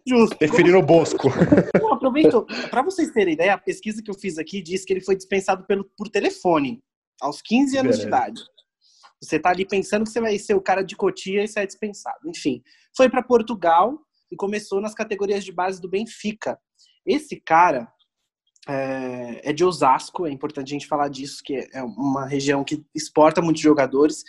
Justo. 0.07 0.37
Referindo 0.39 0.77
o 0.77 0.81
Bosco. 0.81 1.27
Não, 1.81 1.93
aproveitou. 1.93 2.45
Para 2.69 2.81
vocês 2.81 3.11
terem 3.11 3.33
ideia, 3.33 3.55
a 3.55 3.57
pesquisa 3.57 4.01
que 4.01 4.09
eu 4.09 4.15
fiz 4.15 4.37
aqui 4.37 4.61
diz 4.61 4.85
que 4.85 4.93
ele 4.93 5.01
foi 5.01 5.15
dispensado 5.15 5.65
pelo, 5.65 5.83
por 5.97 6.07
telefone, 6.07 6.81
aos 7.21 7.41
15 7.41 7.77
anos 7.77 7.97
Beleza. 7.97 8.01
de 8.01 8.07
idade. 8.07 8.41
Você 9.21 9.39
tá 9.39 9.49
ali 9.49 9.65
pensando 9.65 10.03
que 10.03 10.09
você 10.09 10.21
vai 10.21 10.37
ser 10.37 10.53
o 10.53 10.61
cara 10.61 10.83
de 10.83 10.95
Cotia 10.95 11.43
e 11.43 11.47
você 11.47 11.61
é 11.61 11.65
dispensado. 11.65 12.29
Enfim, 12.29 12.61
foi 12.95 13.09
para 13.09 13.23
Portugal, 13.23 13.99
e 14.31 14.35
começou 14.35 14.81
nas 14.81 14.93
categorias 14.93 15.43
de 15.43 15.51
base 15.51 15.81
do 15.81 15.89
Benfica. 15.89 16.59
Esse 17.05 17.39
cara 17.39 17.91
é, 18.67 19.49
é, 19.49 19.53
de 19.53 19.63
Osasco, 19.63 20.25
é 20.25 20.31
importante 20.31 20.69
a 20.69 20.73
gente 20.73 20.87
falar 20.87 21.07
disso, 21.07 21.41
que 21.43 21.67
é 21.73 21.83
uma 21.83 22.25
região 22.25 22.63
que 22.63 22.83
exporta 22.93 23.41
muitos 23.41 23.61
jogadores. 23.61 24.23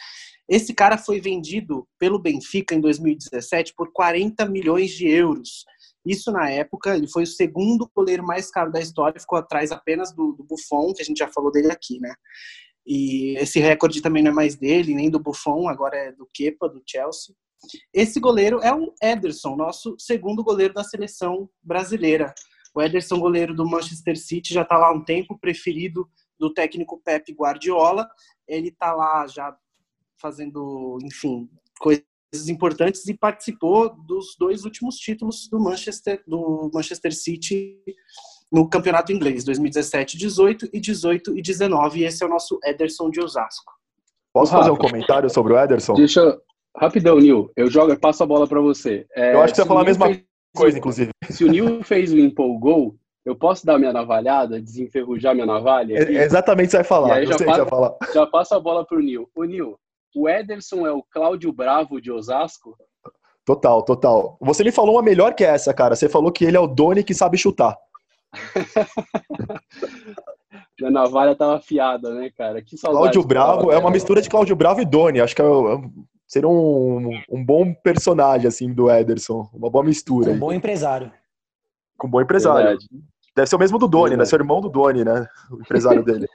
Esse 0.48 0.74
cara 0.74 0.98
foi 0.98 1.20
vendido 1.20 1.88
pelo 1.98 2.20
Benfica 2.20 2.74
em 2.74 2.80
2017 2.80 3.74
por 3.74 3.92
40 3.92 4.46
milhões 4.46 4.90
de 4.90 5.08
euros. 5.08 5.64
Isso 6.04 6.30
na 6.30 6.48
época, 6.48 6.96
ele 6.96 7.08
foi 7.08 7.24
o 7.24 7.26
segundo 7.26 7.90
goleiro 7.92 8.24
mais 8.24 8.48
caro 8.48 8.70
da 8.70 8.80
história, 8.80 9.20
ficou 9.20 9.38
atrás 9.38 9.72
apenas 9.72 10.12
do, 10.12 10.32
do 10.32 10.44
Buffon, 10.44 10.92
que 10.94 11.02
a 11.02 11.04
gente 11.04 11.18
já 11.18 11.26
falou 11.26 11.50
dele 11.50 11.72
aqui, 11.72 11.98
né? 11.98 12.14
E 12.86 13.36
esse 13.38 13.58
recorde 13.58 14.00
também 14.00 14.22
não 14.22 14.30
é 14.30 14.34
mais 14.34 14.54
dele, 14.54 14.94
nem 14.94 15.10
do 15.10 15.18
Buffon, 15.18 15.68
agora 15.68 15.96
é 15.96 16.12
do 16.12 16.28
Kepa, 16.32 16.68
do 16.68 16.82
Chelsea. 16.86 17.34
Esse 17.92 18.20
goleiro 18.20 18.60
é 18.60 18.72
o 18.72 18.94
Ederson, 19.02 19.56
nosso 19.56 19.96
segundo 19.98 20.44
goleiro 20.44 20.72
da 20.72 20.84
seleção 20.84 21.50
brasileira. 21.62 22.32
O 22.74 22.80
Ederson, 22.80 23.18
goleiro 23.18 23.54
do 23.54 23.68
Manchester 23.68 24.16
City, 24.16 24.54
já 24.54 24.62
está 24.62 24.76
lá 24.76 24.88
há 24.88 24.92
um 24.92 25.02
tempo, 25.02 25.38
preferido 25.38 26.08
do 26.38 26.52
técnico 26.52 27.00
Pep 27.02 27.32
Guardiola. 27.32 28.06
Ele 28.46 28.68
está 28.68 28.94
lá 28.94 29.26
já 29.26 29.56
fazendo, 30.20 30.98
enfim, 31.02 31.48
coisas 31.80 32.04
importantes 32.48 33.06
e 33.08 33.14
participou 33.14 33.96
dos 34.06 34.36
dois 34.38 34.64
últimos 34.64 34.96
títulos 34.96 35.48
do 35.48 35.58
Manchester, 35.58 36.22
do 36.26 36.70
Manchester 36.72 37.14
City 37.14 37.80
no 38.52 38.68
campeonato 38.68 39.12
inglês, 39.12 39.44
2017-18 39.44 40.70
e 40.72 40.80
18 40.80 41.38
e 41.38 41.42
19. 41.42 42.00
E 42.00 42.04
esse 42.04 42.22
é 42.22 42.26
o 42.26 42.30
nosso 42.30 42.58
Ederson 42.64 43.10
de 43.10 43.20
Osasco. 43.20 43.72
Posso 44.32 44.52
fazer 44.52 44.70
um 44.70 44.76
comentário 44.76 45.30
sobre 45.30 45.54
o 45.54 45.58
Ederson? 45.58 45.94
Deixa, 45.94 46.38
Rapidão, 46.76 47.18
Nil. 47.18 47.50
Eu 47.56 47.70
jogo, 47.70 47.92
e 47.92 47.98
passo 47.98 48.22
a 48.22 48.26
bola 48.26 48.46
para 48.46 48.60
você. 48.60 49.06
É, 49.16 49.32
eu 49.34 49.40
acho 49.40 49.52
que 49.52 49.56
você 49.56 49.62
vai 49.62 49.68
falar 49.68 49.80
a 49.80 49.84
mesma 49.84 50.06
fez, 50.06 50.22
coisa, 50.54 50.78
inclusive. 50.78 51.10
Se 51.30 51.44
o 51.44 51.48
Nil 51.48 51.82
fez 51.82 52.12
o 52.12 52.18
empolgou, 52.18 52.96
eu 53.24 53.34
posso 53.34 53.64
dar 53.64 53.78
minha 53.78 53.92
navalhada, 53.92 54.60
desenferrujar 54.60 55.34
minha 55.34 55.46
navalha? 55.46 55.96
É, 55.96 56.24
exatamente 56.24 56.68
o 56.68 56.70
que 56.70 56.70
você 56.72 56.76
vai 56.76 56.84
falar. 56.84 57.24
já, 57.24 57.30
passo, 57.30 57.44
vai 57.44 57.66
falar. 57.66 57.96
já 58.12 58.26
passo 58.26 58.54
a 58.54 58.60
bola 58.60 58.84
pro 58.84 59.00
Nil. 59.00 59.28
O 59.34 59.44
Nil, 59.44 59.78
o 60.14 60.28
Ederson 60.28 60.86
é 60.86 60.92
o 60.92 61.02
Cláudio 61.02 61.50
Bravo 61.50 62.00
de 62.00 62.12
Osasco? 62.12 62.76
Total, 63.44 63.82
total. 63.82 64.36
Você 64.40 64.62
me 64.62 64.72
falou 64.72 64.96
uma 64.96 65.02
melhor 65.02 65.34
que 65.34 65.44
essa, 65.44 65.72
cara. 65.72 65.96
Você 65.96 66.08
falou 66.08 66.30
que 66.30 66.44
ele 66.44 66.56
é 66.56 66.60
o 66.60 66.66
Doni 66.66 67.02
que 67.02 67.14
sabe 67.14 67.38
chutar. 67.38 67.76
Minha 70.78 70.90
navalha 70.90 71.34
tava 71.34 71.56
afiada, 71.56 72.14
né, 72.14 72.30
cara? 72.36 72.62
Que 72.62 72.76
saudade. 72.76 73.02
Cláudio 73.02 73.26
Bravo 73.26 73.72
é 73.72 73.78
uma 73.78 73.90
mistura 73.90 74.20
de 74.20 74.28
Cláudio 74.28 74.54
Bravo 74.54 74.80
e 74.80 74.84
Doni. 74.84 75.20
Acho 75.20 75.34
que 75.34 75.42
é, 75.42 75.44
é 75.44 75.80
seria 76.26 76.48
um, 76.48 77.10
um 77.30 77.44
bom 77.44 77.72
personagem, 77.72 78.46
assim, 78.46 78.72
do 78.72 78.90
Ederson. 78.90 79.48
Uma 79.54 79.70
boa 79.70 79.84
mistura. 79.84 80.30
Um 80.30 80.38
bom 80.38 80.52
empresário. 80.52 81.10
Com 81.96 82.08
um 82.08 82.10
bom 82.10 82.20
empresário. 82.20 82.62
Verdade. 82.62 82.86
Deve 83.34 83.48
ser 83.48 83.56
o 83.56 83.58
mesmo 83.58 83.78
do 83.78 83.88
Doni, 83.88 84.10
Verdade. 84.10 84.18
né? 84.18 84.30
Ser 84.30 84.40
irmão 84.40 84.60
do 84.60 84.68
Doni, 84.68 85.04
né? 85.04 85.26
O 85.50 85.60
empresário 85.60 86.02
dele. 86.04 86.26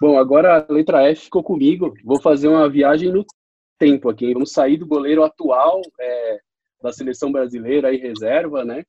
Bom, 0.00 0.18
agora 0.18 0.66
a 0.68 0.72
letra 0.72 1.02
F 1.10 1.24
ficou 1.24 1.42
comigo. 1.42 1.94
Vou 2.04 2.20
fazer 2.20 2.48
uma 2.48 2.68
viagem 2.68 3.12
no 3.12 3.24
tempo 3.78 4.08
aqui. 4.08 4.32
Vamos 4.32 4.52
sair 4.52 4.76
do 4.76 4.86
goleiro 4.86 5.22
atual 5.22 5.80
é, 6.00 6.38
da 6.82 6.92
seleção 6.92 7.30
brasileira 7.30 7.92
e 7.92 7.98
reserva, 7.98 8.64
né? 8.64 8.84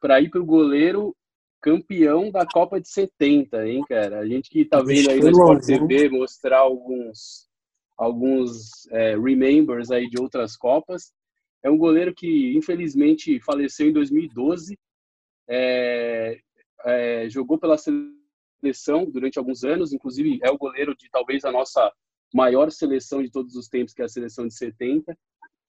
Para 0.00 0.20
ir 0.20 0.28
para 0.28 0.40
o 0.40 0.46
goleiro 0.46 1.14
campeão 1.60 2.30
da 2.30 2.46
Copa 2.46 2.80
de 2.80 2.88
70, 2.88 3.68
hein, 3.68 3.84
cara? 3.88 4.20
A 4.20 4.26
gente 4.26 4.48
que 4.48 4.64
tá 4.64 4.82
vendo 4.82 5.10
aí 5.10 5.20
no 5.20 5.30
Sport 5.30 5.64
TV 5.64 6.08
mostrar 6.08 6.58
alguns 6.58 7.48
alguns 7.96 8.86
é, 8.90 9.14
remembers 9.14 9.90
aí 9.90 10.08
de 10.08 10.18
outras 10.18 10.56
Copas. 10.56 11.12
É 11.62 11.70
um 11.70 11.76
goleiro 11.76 12.14
que, 12.14 12.56
infelizmente, 12.56 13.38
faleceu 13.40 13.88
em 13.88 13.92
2012. 13.92 14.78
É, 15.46 16.40
é, 16.86 17.28
jogou 17.28 17.58
pela 17.58 17.76
seleção 17.76 19.04
durante 19.04 19.38
alguns 19.38 19.64
anos, 19.64 19.92
inclusive 19.92 20.38
é 20.42 20.50
o 20.50 20.56
goleiro 20.56 20.96
de 20.96 21.10
talvez 21.10 21.44
a 21.44 21.52
nossa 21.52 21.92
maior 22.32 22.70
seleção 22.70 23.22
de 23.22 23.30
todos 23.30 23.54
os 23.54 23.68
tempos, 23.68 23.92
que 23.92 24.00
é 24.00 24.06
a 24.06 24.08
seleção 24.08 24.46
de 24.46 24.54
70. 24.54 25.14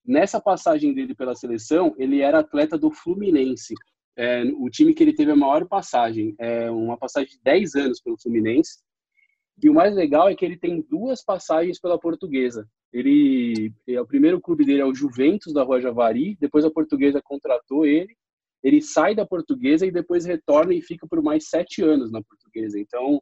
Nessa 0.04 0.40
passagem 0.40 0.94
dele 0.94 1.14
pela 1.14 1.34
seleção, 1.34 1.94
ele 1.98 2.22
era 2.22 2.38
atleta 2.38 2.78
do 2.78 2.90
Fluminense, 2.90 3.74
é, 4.16 4.44
o 4.44 4.68
time 4.68 4.94
que 4.94 5.02
ele 5.02 5.14
teve 5.14 5.30
a 5.30 5.36
maior 5.36 5.66
passagem, 5.66 6.34
é 6.38 6.70
uma 6.70 6.96
passagem 6.96 7.30
de 7.30 7.40
10 7.42 7.74
anos 7.76 8.00
pelo 8.00 8.20
Fluminense. 8.20 8.78
E 9.62 9.68
o 9.68 9.74
mais 9.74 9.94
legal 9.94 10.28
é 10.28 10.34
que 10.34 10.44
ele 10.44 10.56
tem 10.56 10.84
duas 10.88 11.24
passagens 11.24 11.78
pela 11.80 11.98
Portuguesa. 11.98 12.68
Ele, 12.92 13.72
é, 13.88 14.00
o 14.00 14.06
primeiro 14.06 14.40
clube 14.40 14.64
dele 14.64 14.80
é 14.80 14.84
o 14.84 14.94
Juventus 14.94 15.52
da 15.52 15.62
Rua 15.62 15.80
Javari, 15.80 16.36
depois 16.40 16.64
a 16.64 16.70
Portuguesa 16.70 17.22
contratou 17.22 17.86
ele, 17.86 18.14
ele 18.62 18.80
sai 18.80 19.14
da 19.14 19.26
Portuguesa 19.26 19.86
e 19.86 19.90
depois 19.90 20.24
retorna 20.24 20.72
e 20.74 20.82
fica 20.82 21.06
por 21.06 21.22
mais 21.22 21.48
sete 21.48 21.82
anos 21.82 22.12
na 22.12 22.22
Portuguesa. 22.22 22.78
Então, 22.78 23.20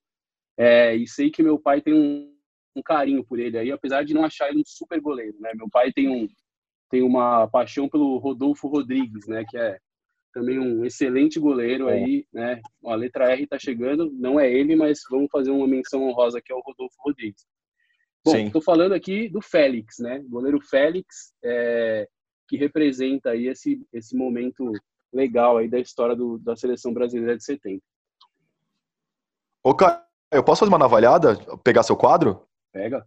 é, 0.56 0.94
e 0.94 1.06
sei 1.06 1.30
que 1.30 1.42
meu 1.42 1.59
pai 1.59 1.80
tem 1.80 1.94
um, 1.94 2.35
um 2.76 2.82
carinho 2.82 3.25
por 3.25 3.38
ele 3.38 3.56
aí, 3.56 3.73
apesar 3.73 4.04
de 4.04 4.12
não 4.12 4.25
achar 4.25 4.50
ele 4.50 4.61
um 4.61 4.66
super 4.66 5.00
goleiro, 5.00 5.38
né? 5.40 5.52
Meu 5.54 5.68
pai 5.70 5.92
tem 5.92 6.09
um 6.09 6.28
tem 6.90 7.02
uma 7.02 7.47
paixão 7.47 7.88
pelo 7.88 8.18
Rodolfo 8.18 8.66
Rodrigues, 8.66 9.26
né? 9.28 9.44
Que 9.49 9.56
é 9.56 9.78
também 10.33 10.59
um 10.59 10.85
excelente 10.85 11.39
goleiro 11.39 11.89
é. 11.89 11.95
aí, 11.95 12.27
né? 12.33 12.61
A 12.85 12.95
letra 12.95 13.33
R 13.33 13.43
está 13.43 13.59
chegando, 13.59 14.11
não 14.13 14.39
é 14.39 14.51
ele, 14.51 14.77
mas 14.77 15.01
vamos 15.11 15.31
fazer 15.31 15.51
uma 15.51 15.67
menção 15.67 16.03
honrosa 16.09 16.41
que 16.41 16.53
é 16.53 16.55
o 16.55 16.61
Rodolfo 16.61 16.97
Rodrigues. 16.99 17.47
Bom, 18.25 18.37
estou 18.37 18.63
falando 18.63 18.93
aqui 18.93 19.29
do 19.29 19.41
Félix, 19.41 19.99
né? 19.99 20.23
Goleiro 20.29 20.61
Félix, 20.61 21.33
é, 21.43 22.07
que 22.49 22.57
representa 22.57 23.31
aí 23.31 23.47
esse, 23.47 23.81
esse 23.93 24.15
momento 24.15 24.73
legal 25.13 25.57
aí 25.57 25.69
da 25.69 25.79
história 25.79 26.15
do, 26.15 26.39
da 26.39 26.55
seleção 26.55 26.93
brasileira 26.93 27.37
de 27.37 27.45
70. 27.45 27.83
Ô, 29.65 29.75
Eu 30.33 30.45
posso 30.45 30.61
fazer 30.61 30.71
uma 30.71 30.79
navalhada? 30.79 31.37
Pegar 31.65 31.83
seu 31.83 31.97
quadro? 31.97 32.47
Pega. 32.73 33.07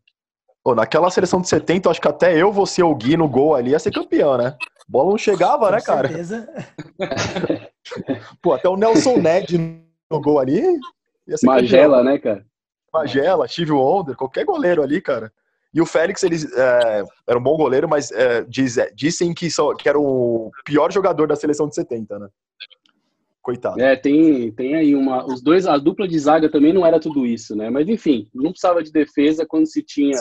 Pô, 0.63 0.73
naquela 0.73 1.09
seleção 1.09 1.41
de 1.41 1.49
70, 1.49 1.89
acho 1.89 1.99
que 1.99 2.07
até 2.07 2.41
eu, 2.41 2.51
você 2.51 2.81
ou 2.81 2.91
o 2.91 2.95
Gui 2.95 3.17
no 3.17 3.27
gol 3.27 3.53
ali 3.53 3.71
ia 3.71 3.79
ser 3.79 3.91
campeão, 3.91 4.37
né? 4.37 4.55
Bola 4.87 5.11
não 5.11 5.17
chegava, 5.17 5.67
Com 5.67 5.71
né, 5.71 5.81
cara? 5.81 6.07
certeza. 6.07 6.47
Pô, 8.41 8.53
até 8.53 8.67
o 8.69 8.77
Nelson 8.77 9.17
Ned 9.17 9.57
no 10.09 10.21
gol 10.21 10.39
ali 10.39 10.61
Magela, 11.43 11.97
campeão. 11.97 12.03
né, 12.03 12.19
cara? 12.19 12.45
Magela, 12.93 13.47
Steve 13.47 13.71
Wonder, 13.71 14.15
qualquer 14.15 14.45
goleiro 14.45 14.83
ali, 14.83 15.01
cara. 15.01 15.31
E 15.73 15.81
o 15.81 15.85
Félix, 15.85 16.21
ele 16.21 16.35
é, 16.55 17.03
era 17.27 17.39
um 17.39 17.41
bom 17.41 17.57
goleiro, 17.57 17.89
mas 17.89 18.11
é, 18.11 18.43
diz, 18.43 18.77
é, 18.77 18.91
dizem 18.93 19.33
que, 19.33 19.49
só, 19.49 19.73
que 19.73 19.89
era 19.89 19.99
o 19.99 20.51
pior 20.63 20.91
jogador 20.91 21.27
da 21.27 21.35
seleção 21.35 21.67
de 21.67 21.73
70, 21.73 22.19
né? 22.19 22.27
Coitado. 23.41 23.81
É, 23.81 23.95
tem, 23.95 24.51
tem 24.51 24.75
aí 24.75 24.95
uma. 24.95 25.25
Os 25.25 25.41
dois, 25.41 25.65
a 25.65 25.77
dupla 25.77 26.07
de 26.07 26.17
zaga 26.17 26.49
também 26.49 26.71
não 26.71 26.85
era 26.85 26.99
tudo 26.99 27.25
isso, 27.25 27.55
né? 27.55 27.69
Mas 27.69 27.89
enfim, 27.89 28.29
não 28.33 28.51
precisava 28.51 28.81
de 28.81 28.91
defesa 28.91 29.45
quando 29.45 29.65
se 29.65 29.81
tinha 29.83 30.17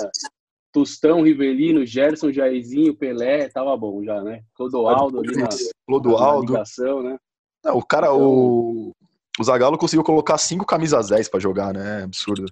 Tostão, 0.73 1.23
Rivelino, 1.23 1.85
Gerson, 1.85 2.33
Jairzinho, 2.33 2.95
Pelé, 2.97 3.49
tava 3.49 3.77
bom 3.77 4.03
já, 4.03 4.23
né? 4.23 4.43
Clodoaldo 4.55 5.21
ali 5.21 5.37
na, 5.37 5.43
na 5.43 5.49
Clodoaldo. 5.87 6.53
ligação, 6.53 7.03
né? 7.03 7.19
Não, 7.65 7.77
o 7.77 7.85
cara, 7.85 8.07
Então- 8.07 8.21
o, 8.23 8.93
o 9.39 9.45
Zagallo 9.45 9.77
conseguiu 9.79 10.03
colocar 10.03 10.39
cinco 10.39 10.65
camisas 10.65 11.09
10 11.09 11.29
pra 11.29 11.39
jogar, 11.39 11.75
né? 11.75 12.01
É 12.01 12.05
absurdo. 12.05 12.47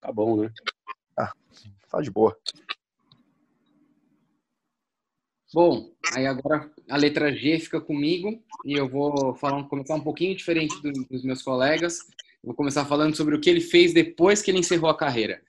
Tá 0.00 0.12
bom, 0.12 0.36
né? 0.42 0.52
Tá 1.90 2.02
de 2.02 2.10
boa. 2.10 2.36
Bom, 5.54 5.90
aí 6.14 6.26
agora 6.26 6.70
a 6.90 6.96
letra 6.96 7.32
G 7.34 7.58
fica 7.58 7.80
comigo 7.80 8.42
e 8.64 8.74
eu 8.74 8.86
vou 8.88 9.34
falar, 9.34 9.64
começar 9.64 9.94
um 9.94 10.00
pouquinho 10.02 10.36
diferente 10.36 10.80
do- 10.82 10.92
dos 11.08 11.24
meus 11.24 11.42
colegas. 11.42 12.00
Vou 12.44 12.54
começar 12.54 12.84
falando 12.84 13.16
sobre 13.16 13.34
o 13.34 13.40
que 13.40 13.48
ele 13.48 13.60
fez 13.62 13.94
depois 13.94 14.42
que 14.42 14.50
ele 14.50 14.58
encerrou 14.58 14.90
a 14.90 14.96
carreira. 14.96 15.40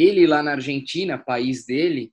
Ele 0.00 0.26
lá 0.26 0.42
na 0.42 0.52
Argentina, 0.52 1.18
país 1.18 1.66
dele, 1.66 2.10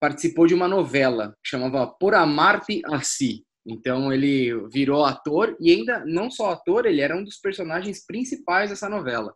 participou 0.00 0.46
de 0.46 0.54
uma 0.54 0.66
novela 0.66 1.36
que 1.44 1.50
chamava 1.50 1.86
Por 1.86 2.14
Amarte 2.14 2.80
Así. 2.86 3.44
Então 3.66 4.10
ele 4.10 4.66
virou 4.68 5.04
ator 5.04 5.54
e 5.60 5.70
ainda 5.70 6.02
não 6.06 6.30
só 6.30 6.52
ator, 6.52 6.86
ele 6.86 7.02
era 7.02 7.14
um 7.14 7.22
dos 7.22 7.36
personagens 7.36 8.04
principais 8.06 8.70
dessa 8.70 8.88
novela. 8.88 9.34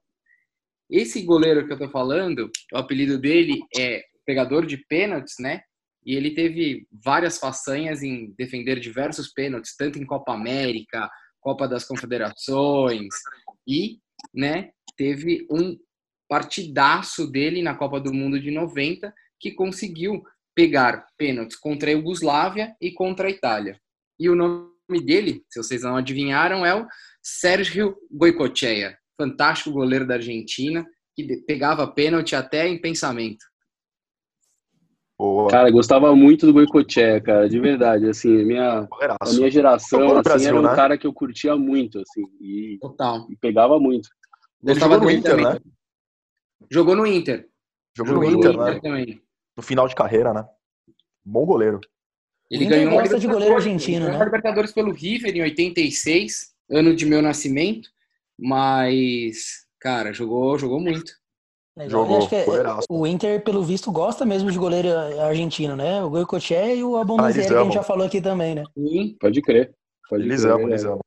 Esse 0.91 1.21
goleiro 1.23 1.67
que 1.67 1.73
eu 1.75 1.79
tô 1.79 1.91
falando, 1.91 2.51
o 2.73 2.79
apelido 2.79 3.19
dele 3.19 3.61
é 3.77 4.03
pegador 4.25 4.65
de 4.65 4.79
pênaltis, 4.89 5.35
né? 5.39 5.61
E 6.05 6.15
ele 6.15 6.31
teve 6.31 6.87
várias 7.05 7.37
façanhas 7.37 8.03
em 8.03 8.33
defender 8.39 8.81
diversos 8.81 9.33
pênaltis, 9.35 9.77
tanto 9.77 9.99
em 9.99 10.07
Copa 10.07 10.33
América, 10.33 11.11
Copa 11.41 11.69
das 11.69 11.85
Confederações 11.85 13.15
e, 13.69 13.99
né, 14.35 14.71
teve 14.97 15.47
um 15.51 15.77
partidaço 16.29 17.31
dele 17.31 17.63
na 17.63 17.75
Copa 17.75 18.01
do 18.01 18.13
Mundo 18.13 18.41
de 18.41 18.51
90 18.51 19.13
que 19.39 19.53
conseguiu 19.53 20.23
pegar 20.55 21.07
pênaltis 21.19 21.57
contra 21.57 21.91
a 21.91 21.93
Iugoslávia 21.93 22.75
e 22.81 22.91
contra 22.91 23.29
a 23.29 23.31
Itália. 23.31 23.79
E 24.19 24.31
o 24.31 24.35
nome 24.35 25.05
dele, 25.05 25.45
se 25.51 25.63
vocês 25.63 25.83
não 25.83 25.97
adivinharam, 25.97 26.65
é 26.65 26.75
o 26.75 26.87
Sérgio 27.23 27.97
Goicoechea, 28.11 28.97
fantástico 29.21 29.73
goleiro 29.73 30.07
da 30.07 30.15
Argentina, 30.15 30.87
que 31.15 31.27
pegava 31.47 31.87
pênalti 31.87 32.35
até 32.35 32.67
em 32.69 32.81
pensamento. 32.81 33.45
Boa. 35.19 35.49
Cara, 35.49 35.71
gostava 35.71 36.15
muito 36.15 36.45
do 36.45 36.53
Boicoché, 36.53 37.21
cara, 37.21 37.49
de 37.49 37.59
verdade. 37.59 38.07
Assim, 38.07 38.43
a 38.43 38.45
minha, 38.45 38.89
a 39.21 39.33
minha 39.33 39.51
geração, 39.51 40.13
assim, 40.13 40.23
Brasil, 40.23 40.49
era 40.49 40.61
um 40.61 40.63
né? 40.63 40.77
cara 40.77 40.99
que 40.99 41.07
eu 41.07 41.13
curtia 41.13 41.57
muito, 41.57 41.99
assim, 41.99 42.23
e, 42.39 42.77
Total. 42.79 43.27
e 43.31 43.37
pegava 43.37 43.81
muito. 43.81 44.11
Gostava 44.63 44.99
jogou 46.71 46.97
no 46.97 47.07
Inter? 47.07 47.49
Jogou 47.97 48.15
no 48.15 48.25
Inter. 48.25 48.53
Jogou 48.53 48.53
no 48.53 48.53
Inter, 48.53 48.53
no 48.53 48.75
né? 48.75 48.81
também. 48.81 49.23
No 49.57 49.63
final 49.63 49.89
de 49.89 49.95
carreira, 49.95 50.33
né? 50.35 50.47
Bom 51.25 51.45
goleiro. 51.47 51.81
Ele 52.51 52.65
Inter 52.65 52.79
ganhou 52.79 52.99
a 52.99 53.03
gosta 53.03 53.19
de 53.19 53.27
goleiro 53.27 53.55
argentino, 53.55 54.07
né? 54.07 54.25
Libertadores 54.25 54.73
pelo 54.73 54.93
River 54.93 55.35
em 55.35 55.43
86, 55.43 56.55
ano 56.71 56.95
de 56.95 57.05
meu 57.05 57.21
nascimento, 57.21 57.89
mas 58.39 59.67
cara, 59.81 60.13
jogou, 60.13 60.59
jogou 60.59 60.81
muito. 60.81 61.13
Jogou, 61.89 62.19
acho 62.19 62.29
que 62.31 62.37
é- 62.37 62.47
o 62.89 63.07
Inter, 63.07 63.45
pelo 63.45 63.63
visto, 63.63 63.93
gosta 63.93 64.25
mesmo 64.25 64.51
de 64.51 64.59
goleiro 64.59 64.89
argentino, 65.21 65.77
né? 65.77 66.03
O 66.03 66.09
Goicoechea 66.09 66.75
e 66.75 66.83
o 66.83 66.97
Ah, 66.97 67.03
Abondanzieri, 67.03 67.41
eles 67.41 67.53
que 67.53 67.55
a 67.55 67.65
gente 67.65 67.75
já 67.75 67.83
falou 67.83 68.07
aqui 68.07 68.21
também, 68.21 68.55
né? 68.55 68.65
Sim. 68.75 69.15
Pode 69.21 69.43
crer. 69.43 69.75
Pode 70.09 70.23
Eles 70.23 70.41
crer, 70.41 70.53
amam, 70.53 70.69
eles 70.69 70.85
é. 70.85 70.87
amam. 70.87 71.01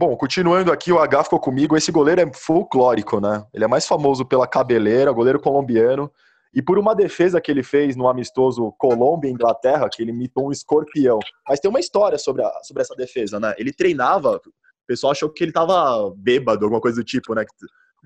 Bom, 0.00 0.16
continuando 0.16 0.70
aqui, 0.70 0.92
o 0.92 0.98
H 1.00 1.24
ficou 1.24 1.40
comigo. 1.40 1.76
Esse 1.76 1.90
goleiro 1.90 2.20
é 2.20 2.32
folclórico, 2.32 3.20
né? 3.20 3.44
Ele 3.52 3.64
é 3.64 3.66
mais 3.66 3.84
famoso 3.84 4.24
pela 4.24 4.46
cabeleira, 4.46 5.10
goleiro 5.10 5.40
colombiano, 5.40 6.08
e 6.54 6.62
por 6.62 6.78
uma 6.78 6.94
defesa 6.94 7.40
que 7.40 7.50
ele 7.50 7.64
fez 7.64 7.96
no 7.96 8.06
amistoso 8.06 8.72
Colômbia 8.78 9.28
e 9.28 9.32
Inglaterra, 9.32 9.88
que 9.90 10.00
ele 10.00 10.12
imitou 10.12 10.46
um 10.46 10.52
escorpião. 10.52 11.18
Mas 11.48 11.58
tem 11.58 11.68
uma 11.68 11.80
história 11.80 12.16
sobre, 12.16 12.44
a- 12.44 12.60
sobre 12.62 12.80
essa 12.80 12.94
defesa, 12.94 13.40
né? 13.40 13.52
Ele 13.58 13.72
treinava, 13.72 14.36
o 14.36 14.40
pessoal 14.86 15.10
achou 15.10 15.28
que 15.28 15.42
ele 15.42 15.50
tava 15.50 16.14
bêbado, 16.16 16.64
alguma 16.64 16.80
coisa 16.80 16.98
do 16.98 17.04
tipo, 17.04 17.34
né? 17.34 17.44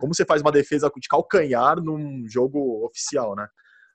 Como 0.00 0.14
você 0.14 0.24
faz 0.24 0.40
uma 0.40 0.50
defesa 0.50 0.90
de 0.96 1.06
calcanhar 1.06 1.78
num 1.78 2.26
jogo 2.26 2.86
oficial, 2.86 3.36
né? 3.36 3.46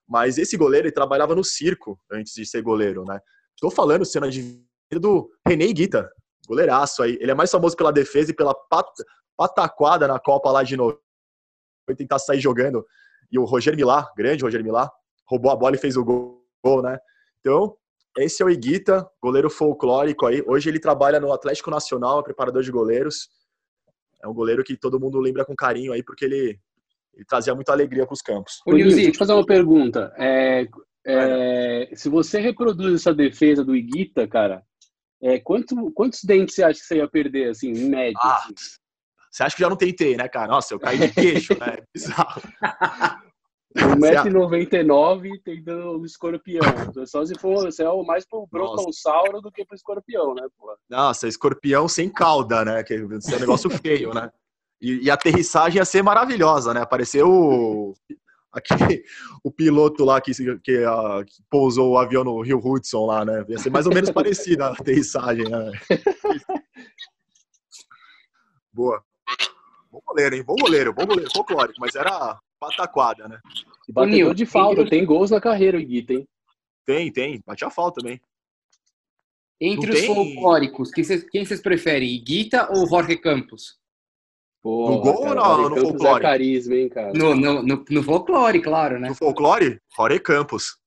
Mas 0.07 0.37
esse 0.37 0.55
goleiro, 0.55 0.85
ele 0.85 0.93
trabalhava 0.93 1.33
no 1.33 1.43
circo 1.43 1.99
antes 2.11 2.35
de 2.35 2.45
ser 2.45 2.61
goleiro, 2.61 3.03
né? 3.05 3.19
Tô 3.59 3.71
falando, 3.71 4.05
cena 4.05 4.29
de 4.29 4.61
do 5.01 5.31
René 5.47 5.65
Guita, 5.73 6.07
goleiraço 6.47 7.03
aí. 7.03 7.17
Ele 7.19 7.31
é 7.31 7.35
mais 7.35 7.51
famoso 7.51 7.75
pela 7.75 7.91
defesa 7.91 8.31
e 8.31 8.35
pela 8.35 8.55
pat- 8.55 9.03
pataquada 9.35 10.07
na 10.07 10.19
Copa 10.19 10.49
lá 10.49 10.63
de 10.63 10.77
novo. 10.77 10.99
Foi 11.85 11.95
tentar 11.95 12.19
sair 12.19 12.39
jogando. 12.39 12.85
E 13.31 13.37
o 13.37 13.43
Roger 13.43 13.75
Milá, 13.75 14.09
grande 14.15 14.43
Roger 14.43 14.63
Milá, 14.63 14.89
roubou 15.25 15.51
a 15.51 15.55
bola 15.55 15.75
e 15.75 15.79
fez 15.79 15.97
o 15.97 16.03
gol, 16.03 16.81
né? 16.81 16.97
Então, 17.39 17.75
esse 18.17 18.41
é 18.41 18.45
o 18.45 18.49
Iguita, 18.49 19.07
goleiro 19.21 19.49
folclórico 19.49 20.25
aí. 20.25 20.41
Hoje 20.47 20.69
ele 20.69 20.79
trabalha 20.79 21.19
no 21.19 21.31
Atlético 21.31 21.69
Nacional, 21.69 22.19
é 22.19 22.23
preparador 22.23 22.63
de 22.63 22.71
goleiros. 22.71 23.29
É 24.23 24.27
um 24.27 24.33
goleiro 24.33 24.63
que 24.63 24.75
todo 24.75 24.99
mundo 24.99 25.19
lembra 25.19 25.45
com 25.45 25.55
carinho 25.55 25.93
aí, 25.93 26.01
porque 26.01 26.25
ele, 26.25 26.59
ele 27.13 27.25
trazia 27.25 27.53
muita 27.53 27.71
alegria 27.71 28.05
para 28.05 28.13
os 28.13 28.21
campos. 28.21 28.61
Ô, 28.65 28.71
Nil, 28.71 28.87
deixa 28.89 29.09
eu 29.09 29.13
fazer 29.13 29.33
uma 29.33 29.45
pergunta. 29.45 30.11
É, 30.17 30.65
é, 31.05 31.89
se 31.93 32.09
você 32.09 32.39
reproduz 32.39 32.95
essa 33.01 33.13
defesa 33.13 33.63
do 33.63 33.75
Iguita, 33.75 34.27
cara, 34.27 34.63
é, 35.21 35.39
quanto, 35.39 35.91
quantos 35.91 36.23
dentes 36.23 36.55
você 36.55 36.63
acha 36.63 36.79
que 36.79 36.85
você 36.85 36.97
ia 36.97 37.07
perder, 37.07 37.49
assim, 37.49 37.69
em 37.69 37.89
média? 37.89 38.19
Ah, 38.21 38.37
assim? 38.37 38.53
Você 39.31 39.43
acha 39.43 39.55
que 39.55 39.61
já 39.61 39.69
não 39.69 39.75
tentei, 39.75 40.15
né, 40.17 40.27
cara? 40.27 40.47
Nossa, 40.47 40.73
eu 40.73 40.79
caí 40.79 40.97
de 40.97 41.09
queixo, 41.11 41.57
né? 41.59 41.77
É 41.77 41.83
bizarro. 41.93 42.41
1,99m 43.75 45.41
tentando 45.43 45.99
um 45.99 46.05
escorpião. 46.05 46.61
Só 47.05 47.23
se 47.25 47.35
for, 47.35 47.65
você 47.65 47.83
é 47.83 47.89
o 47.89 48.03
mais 48.03 48.25
pro 48.25 48.47
brontossauro 48.51 49.41
do 49.41 49.51
que 49.51 49.65
pro 49.65 49.75
escorpião, 49.75 50.33
né, 50.33 50.47
pô? 50.57 50.75
Nossa, 50.89 51.27
escorpião 51.27 51.87
sem 51.87 52.09
cauda, 52.09 52.65
né? 52.65 52.83
Que 52.83 52.95
é 52.95 52.97
um 53.03 53.39
negócio 53.39 53.69
feio, 53.69 54.13
né? 54.13 54.31
E, 54.81 55.05
e 55.05 55.11
a 55.11 55.15
aterrissagem 55.15 55.77
ia 55.77 55.85
ser 55.85 56.03
maravilhosa, 56.03 56.73
né? 56.73 56.81
Apareceu 56.81 57.29
o, 57.29 57.93
aquele, 58.51 59.03
o 59.43 59.51
piloto 59.51 60.03
lá 60.05 60.19
que, 60.21 60.31
que, 60.59 60.83
ah, 60.83 61.23
que 61.25 61.43
pousou 61.49 61.91
o 61.91 61.97
avião 61.97 62.23
no 62.23 62.41
Rio 62.41 62.59
Hudson 62.63 63.05
lá, 63.05 63.23
né? 63.25 63.45
Ia 63.47 63.57
ser 63.59 63.69
mais 63.69 63.85
ou 63.85 63.93
menos 63.93 64.09
parecida 64.11 64.67
a 64.67 64.71
aterrissagem, 64.73 65.47
né? 65.49 65.71
Boa. 68.73 69.03
Bom 69.91 70.01
goleiro, 70.05 70.35
hein? 70.35 70.43
Bom 70.43 70.55
goleiro, 70.55 70.93
bom 70.93 71.05
goleiro, 71.05 71.31
folclórico, 71.31 71.79
mas 71.79 71.95
era 71.95 72.39
pataquada, 72.59 73.27
né? 73.27 73.39
E 73.87 74.05
Nil, 74.05 74.33
de 74.33 74.45
falta, 74.45 74.87
tem 74.87 75.05
gols 75.05 75.31
na 75.31 75.41
carreira 75.41 75.77
o 75.77 75.79
Iguita, 75.79 76.13
hein? 76.13 76.27
Tem, 76.85 77.11
tem, 77.11 77.41
batia 77.45 77.69
falta 77.69 78.01
também. 78.01 78.21
entre 79.59 79.87
não 79.87 79.93
os 79.93 79.99
tem- 79.99 80.13
folclóricos, 80.13 80.91
quem 80.91 81.03
vocês, 81.03 81.23
quem 81.29 81.45
vocês 81.45 81.61
preferem, 81.61 82.09
Iguita 82.13 82.69
ou 82.71 82.87
Jorge 82.87 83.17
Campos? 83.17 83.79
Pô, 84.67 84.91
No 84.91 84.99
gol 84.99 85.13
ou 85.15 85.21
cara, 85.23 85.35
no- 85.35 85.41
Mário 85.47 85.69
no 85.69 85.75
Campos 85.75 85.89
folclore? 85.91 86.17
É 86.17 86.19
carisma, 86.27 86.75
hein, 86.75 86.89
cara? 86.89 87.13
No, 87.13 87.33
no, 87.33 87.63
no, 87.63 87.85
no 87.89 88.03
folclore, 88.03 88.61
claro, 88.61 88.99
né? 88.99 89.07
No 89.07 89.15
folclore, 89.15 89.79
Jorge 89.95 90.19
Campos. 90.19 90.77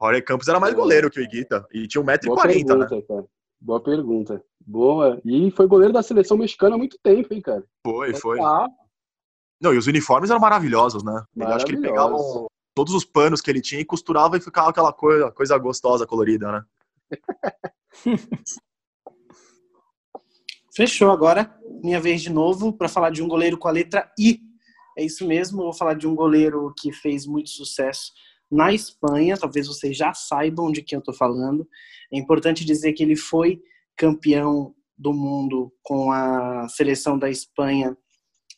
Jorge 0.00 0.22
Campos 0.22 0.48
era 0.48 0.58
mais 0.58 0.72
goleiro 0.72 1.10
que 1.10 1.20
o 1.20 1.22
Iguita. 1.22 1.66
E 1.70 1.86
tinha 1.86 2.02
Boa 2.02 2.16
1,40m, 2.16 2.78
né? 2.78 3.02
cara. 3.06 3.24
Boa 3.60 3.82
pergunta. 3.82 4.42
Boa. 4.66 5.20
E 5.22 5.50
foi 5.50 5.66
goleiro 5.66 5.92
da 5.92 6.02
seleção 6.02 6.38
mexicana 6.38 6.76
há 6.76 6.78
muito 6.78 6.96
tempo, 7.02 7.34
hein, 7.34 7.42
cara? 7.42 7.62
Foi, 7.86 8.14
foi. 8.14 8.40
Ah, 8.40 8.66
Não, 9.60 9.74
e 9.74 9.76
os 9.76 9.86
uniformes 9.86 10.30
eram 10.30 10.40
maravilhosos, 10.40 11.04
né? 11.04 11.22
Ele, 11.36 11.44
acho 11.44 11.66
que 11.66 11.72
ele 11.72 11.82
pegava 11.82 12.12
Maravilhosos. 12.12 12.42
um- 12.44 12.46
todos 12.74 12.94
os 12.94 13.04
panos 13.04 13.42
que 13.42 13.50
ele 13.50 13.60
tinha 13.60 13.82
e 13.82 13.84
costurava 13.84 14.38
e 14.38 14.40
ficava 14.40 14.70
aquela 14.70 14.94
coisa, 14.94 15.30
coisa 15.30 15.58
gostosa, 15.58 16.06
colorida, 16.06 16.50
né? 16.50 16.62
Fechou 20.74 21.10
agora. 21.10 21.52
Minha 21.82 22.00
vez 22.00 22.22
de 22.22 22.30
novo 22.30 22.72
para 22.72 22.88
falar 22.88 23.10
de 23.10 23.22
um 23.22 23.28
goleiro 23.28 23.58
com 23.58 23.68
a 23.68 23.72
letra 23.72 24.10
I. 24.18 24.40
É 24.96 25.04
isso 25.04 25.26
mesmo, 25.26 25.62
vou 25.62 25.72
falar 25.72 25.94
de 25.94 26.06
um 26.06 26.14
goleiro 26.14 26.72
que 26.78 26.92
fez 26.92 27.26
muito 27.26 27.50
sucesso 27.50 28.12
na 28.50 28.72
Espanha. 28.72 29.36
Talvez 29.36 29.66
vocês 29.66 29.96
já 29.96 30.12
saibam 30.12 30.70
de 30.70 30.82
quem 30.82 30.96
eu 30.96 31.00
estou 31.00 31.14
falando. 31.14 31.66
É 32.12 32.18
importante 32.18 32.64
dizer 32.64 32.92
que 32.92 33.02
ele 33.02 33.16
foi 33.16 33.60
campeão 33.96 34.74
do 34.96 35.12
mundo 35.12 35.72
com 35.82 36.12
a 36.12 36.68
seleção 36.68 37.18
da 37.18 37.30
Espanha 37.30 37.96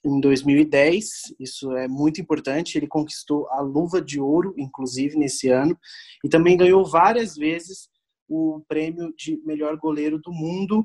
em 0.04 0.20
2010, 0.20 1.34
isso 1.38 1.70
é 1.76 1.86
muito 1.86 2.20
importante. 2.20 2.76
Ele 2.76 2.88
conquistou 2.88 3.48
a 3.50 3.60
luva 3.60 4.02
de 4.02 4.20
ouro, 4.20 4.52
inclusive, 4.58 5.16
nesse 5.16 5.48
ano, 5.48 5.78
e 6.24 6.28
também 6.28 6.56
ganhou 6.56 6.84
várias 6.84 7.36
vezes 7.36 7.88
o 8.28 8.60
prêmio 8.66 9.14
de 9.16 9.40
melhor 9.44 9.76
goleiro 9.76 10.18
do 10.18 10.32
mundo 10.32 10.84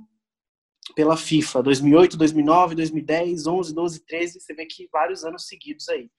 pela 0.95 1.17
FIFA, 1.17 1.63
2008, 1.63 2.17
2009, 2.17 2.75
2010, 2.75 3.47
11, 3.47 3.73
12, 3.73 4.05
13, 4.05 4.39
você 4.39 4.53
vê 4.53 4.65
que 4.65 4.87
vários 4.91 5.23
anos 5.23 5.47
seguidos 5.47 5.87
aí. 5.89 6.09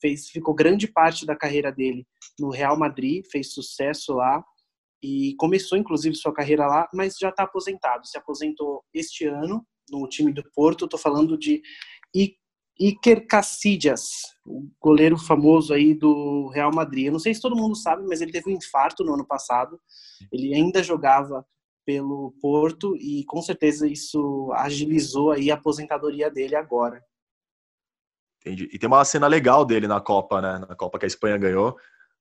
Fez, 0.00 0.28
ficou 0.28 0.54
grande 0.54 0.86
parte 0.86 1.24
da 1.24 1.34
carreira 1.34 1.72
dele 1.72 2.06
no 2.38 2.50
Real 2.50 2.78
Madrid, 2.78 3.24
fez 3.30 3.52
sucesso 3.52 4.14
lá 4.14 4.44
e 5.02 5.34
começou 5.38 5.78
inclusive 5.78 6.14
sua 6.14 6.34
carreira 6.34 6.66
lá, 6.66 6.88
mas 6.92 7.16
já 7.18 7.30
está 7.30 7.44
aposentado. 7.44 8.06
Se 8.06 8.18
aposentou 8.18 8.84
este 8.92 9.26
ano 9.26 9.66
no 9.90 10.08
time 10.08 10.32
do 10.32 10.42
Porto. 10.54 10.84
Estou 10.84 10.98
falando 10.98 11.38
de 11.38 11.62
Iker 12.78 13.26
Casillas, 13.26 14.10
o 14.44 14.68
goleiro 14.80 15.16
famoso 15.16 15.72
aí 15.72 15.94
do 15.94 16.48
Real 16.48 16.72
Madrid. 16.74 17.06
Eu 17.06 17.12
não 17.12 17.18
sei 17.18 17.34
se 17.34 17.40
todo 17.40 17.56
mundo 17.56 17.74
sabe, 17.74 18.06
mas 18.06 18.20
ele 18.20 18.32
teve 18.32 18.50
um 18.50 18.56
infarto 18.56 19.04
no 19.04 19.14
ano 19.14 19.26
passado. 19.26 19.80
Ele 20.32 20.54
ainda 20.54 20.82
jogava 20.82 21.46
pelo 21.86 22.34
Porto 22.40 22.96
e 22.96 23.24
com 23.24 23.40
certeza 23.40 23.88
isso 23.88 24.50
agilizou 24.54 25.30
aí 25.30 25.50
a 25.50 25.54
aposentadoria 25.54 26.28
dele 26.28 26.56
agora. 26.56 27.00
Entendi. 28.40 28.68
E 28.72 28.78
tem 28.78 28.88
uma 28.88 29.04
cena 29.04 29.28
legal 29.28 29.64
dele 29.64 29.86
na 29.86 30.00
Copa, 30.00 30.42
né? 30.42 30.58
Na 30.68 30.74
Copa 30.74 30.98
que 30.98 31.04
a 31.04 31.08
Espanha 31.08 31.38
ganhou, 31.38 31.76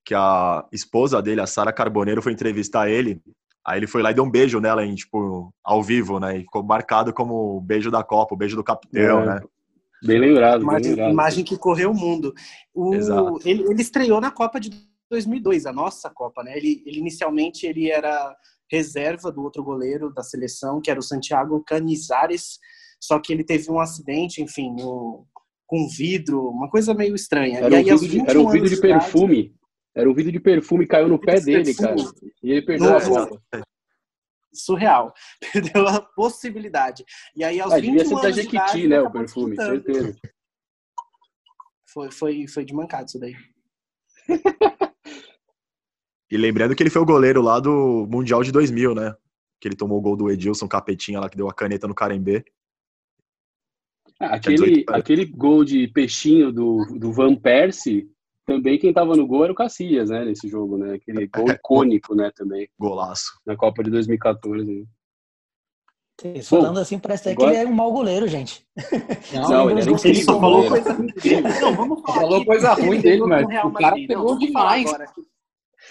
que 0.05 0.13
a 0.13 0.65
esposa 0.71 1.21
dele, 1.21 1.41
a 1.41 1.47
Sara 1.47 1.73
Carboneiro, 1.73 2.21
foi 2.21 2.31
entrevistar 2.31 2.89
ele. 2.89 3.19
Aí 3.65 3.79
ele 3.79 3.87
foi 3.87 4.03
lá 4.03 4.11
e 4.11 4.13
deu 4.13 4.23
um 4.23 4.29
beijo 4.29 4.59
nela, 4.59 4.85
em, 4.85 4.93
tipo, 4.93 5.51
ao 5.63 5.81
vivo, 5.81 6.19
né? 6.19 6.37
E 6.37 6.41
ficou 6.41 6.63
marcado 6.63 7.11
como 7.11 7.57
o 7.57 7.61
beijo 7.61 7.89
da 7.89 8.03
Copa, 8.03 8.35
o 8.35 8.37
beijo 8.37 8.55
do 8.55 8.63
capitão, 8.63 9.21
é. 9.21 9.25
né? 9.25 9.41
Bem 10.03 10.19
lembrado, 10.19 10.61
imagem, 10.61 10.81
bem 10.81 10.89
lembrado. 10.91 11.11
Imagem 11.11 11.43
que 11.43 11.57
correu 11.57 11.89
o 11.89 11.95
mundo. 11.95 12.33
O, 12.73 12.93
Exato. 12.93 13.39
Ele, 13.43 13.63
ele 13.63 13.81
estreou 13.81 14.21
na 14.21 14.29
Copa 14.29 14.59
de 14.59 14.69
2002, 15.09 15.65
a 15.65 15.73
nossa 15.73 16.09
Copa, 16.09 16.43
né? 16.43 16.55
Ele, 16.55 16.83
ele 16.85 16.99
inicialmente 16.99 17.65
ele 17.65 17.89
era 17.89 18.35
reserva 18.71 19.31
do 19.31 19.41
outro 19.43 19.63
goleiro 19.63 20.13
da 20.13 20.23
seleção, 20.23 20.81
que 20.81 20.89
era 20.89 20.99
o 20.99 21.03
Santiago 21.03 21.63
Canizares, 21.65 22.59
só 22.99 23.19
que 23.19 23.31
ele 23.31 23.43
teve 23.43 23.71
um 23.71 23.79
acidente, 23.79 24.41
enfim, 24.41 24.71
no, 24.71 25.25
com 25.67 25.87
vidro, 25.87 26.49
uma 26.49 26.69
coisa 26.69 26.93
meio 26.93 27.15
estranha. 27.15 27.59
Era, 27.59 27.77
aí, 27.77 27.83
um, 27.93 27.97
vidro 27.97 28.07
de, 28.07 28.17
21 28.17 28.29
era 28.29 28.39
um 28.39 28.49
vidro 28.49 28.69
de 28.69 28.81
perfume. 28.81 29.55
Era 29.95 30.09
um 30.09 30.13
vidro 30.13 30.31
de 30.31 30.39
perfume, 30.39 30.87
caiu 30.87 31.07
no 31.07 31.19
pé 31.19 31.35
de 31.39 31.45
dele, 31.45 31.73
cara. 31.73 31.95
perfume. 31.95 32.33
E 32.43 32.51
ele 32.51 32.65
perdeu 32.65 32.89
No- 32.89 32.97
a 32.97 33.01
Copa. 33.01 33.41
surreal. 34.53 35.13
Perdeu 35.53 35.87
a 35.87 36.01
possibilidade. 36.01 37.03
E 37.35 37.43
aí, 37.43 37.59
aos 37.59 37.73
Ah, 37.73 37.75
21 37.79 37.91
devia 37.97 38.05
ser 38.05 38.21
da 38.21 38.31
Jequiti, 38.31 38.55
idade, 38.55 38.87
né, 38.87 39.01
o 39.01 39.11
perfume, 39.11 39.55
certeza. 39.55 40.15
Foi, 41.87 42.11
foi, 42.11 42.47
foi 42.47 42.65
de 42.65 42.73
mancada 42.73 43.05
isso 43.05 43.19
daí. 43.19 43.35
E 46.31 46.37
lembrando 46.37 46.75
que 46.75 46.81
ele 46.81 46.89
foi 46.89 47.01
o 47.01 47.05
goleiro 47.05 47.41
lá 47.41 47.59
do 47.59 48.07
Mundial 48.09 48.43
de 48.43 48.51
2000, 48.51 48.95
né? 48.95 49.15
Que 49.59 49.67
ele 49.67 49.75
tomou 49.75 49.97
o 49.99 50.01
gol 50.01 50.15
do 50.15 50.29
Edilson 50.31 50.67
Capetinha 50.67 51.19
lá, 51.19 51.29
que 51.29 51.37
deu 51.37 51.47
a 51.49 51.53
caneta 51.53 51.87
no 51.87 51.93
Carembê. 51.95 52.43
Ah, 54.19 54.35
aquele, 54.35 54.55
18 54.57 54.89
anos. 54.89 55.01
aquele 55.01 55.25
gol 55.25 55.63
de 55.65 55.87
peixinho 55.89 56.51
do, 56.51 56.85
do 56.97 57.11
Van 57.11 57.35
Persie, 57.35 58.09
também 58.45 58.77
quem 58.79 58.93
tava 58.93 59.15
no 59.15 59.27
gol 59.27 59.43
era 59.43 59.51
o 59.53 59.55
Cacias, 59.55 60.09
né, 60.09 60.23
nesse 60.23 60.47
jogo, 60.47 60.77
né? 60.77 60.93
Aquele 60.95 61.27
gol 61.27 61.49
icônico, 61.51 62.15
né, 62.15 62.31
também, 62.35 62.69
Golaço. 62.79 63.39
na 63.45 63.55
Copa 63.57 63.83
de 63.83 63.89
2014. 63.91 64.87
Vocês 66.17 66.49
Bom, 66.49 66.61
falando 66.61 66.79
assim, 66.79 66.97
parece 66.97 67.23
até 67.23 67.31
agora- 67.33 67.51
que 67.51 67.57
ele 67.57 67.65
é 67.65 67.69
um 67.69 67.73
mau 67.75 67.91
goleiro, 67.91 68.25
gente. 68.25 68.65
Não, 69.33 69.69
ele 69.69 69.81
era 69.81 69.89
Ele 69.89 69.95
incrível. 69.97 70.23
só 70.23 70.39
falou 70.39 70.63
goleiro. 70.69 70.85
coisa 70.85 71.59
Não, 71.61 71.75
vamos 71.75 72.01
falar 72.01 72.19
Falou 72.21 72.45
coisa 72.45 72.73
ruim 72.73 73.01
dele, 73.01 73.21
mas 73.25 73.43
o 73.45 73.71
cara. 73.71 73.95
Não, 73.97 74.07
pegou 74.07 74.37
demais. 74.37 74.85
agora. 74.93 75.11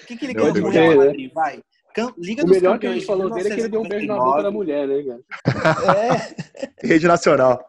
O 0.04 0.06
que, 0.06 0.16
que 0.16 0.26
ele 0.26 0.34
ganhou 0.34 0.54
eu 0.54 0.70
Real 0.70 0.72
sei, 0.72 0.88
né? 0.98 1.04
Madrid? 1.06 1.32
Vai. 1.32 1.60
Liga 2.18 2.42
O 2.42 2.46
dos 2.46 2.56
melhor 2.56 2.78
que 2.78 2.86
a 2.86 2.90
gente 2.92 3.00
de 3.00 3.06
falou 3.06 3.30
dele 3.30 3.48
é 3.48 3.54
que 3.54 3.60
ele 3.60 3.68
deu 3.68 3.80
um 3.80 3.88
beijo 3.88 4.06
na 4.06 4.16
boca 4.16 4.42
da 4.42 4.50
1999. 4.50 4.50
mulher, 4.50 4.88
né, 4.88 5.02
cara? 5.02 5.22
É, 5.96 6.34
Rede 6.86 7.06
Nacional. 7.06 7.64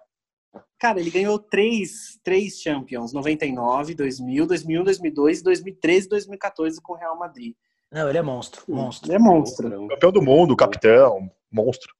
Cara, 0.79 0.99
ele 0.99 1.09
ganhou 1.11 1.37
três, 1.39 2.19
três 2.23 2.59
Champions, 2.59 3.13
99, 3.13 3.93
2000, 3.93 4.47
2001, 4.47 4.83
2002, 4.83 5.41
2013 5.41 6.05
e 6.05 6.09
2014 6.09 6.81
com 6.81 6.93
o 6.93 6.97
Real 6.97 7.17
Madrid. 7.17 7.53
não, 7.91 8.09
ele 8.09 8.17
é 8.17 8.21
monstro, 8.21 8.63
monstro. 8.67 9.09
Ele 9.09 9.15
é 9.15 9.19
monstro. 9.19 9.87
Campeão 9.87 10.11
do 10.11 10.21
mundo, 10.21 10.55
capitão, 10.55 11.29
monstro. 11.51 11.93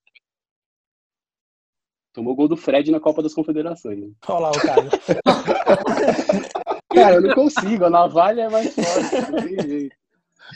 Tomou 2.11 2.33
o 2.33 2.35
gol 2.35 2.47
do 2.47 2.57
Fred 2.57 2.89
na 2.91 2.99
Copa 2.99 3.21
das 3.21 3.33
Confederações. 3.33 3.99
né? 3.99 4.07
Olha 4.27 4.39
lá 4.39 4.51
o 4.51 4.59
Caio. 4.59 4.89
Cara, 6.93 7.15
eu 7.15 7.21
não 7.21 7.35
consigo, 7.35 7.85
a 7.85 7.89
navalha 7.89 8.43
é 8.43 8.49
mais 8.49 8.73
forte, 8.73 9.31
não 9.31 9.41
tem 9.43 9.59
jeito. 9.67 9.95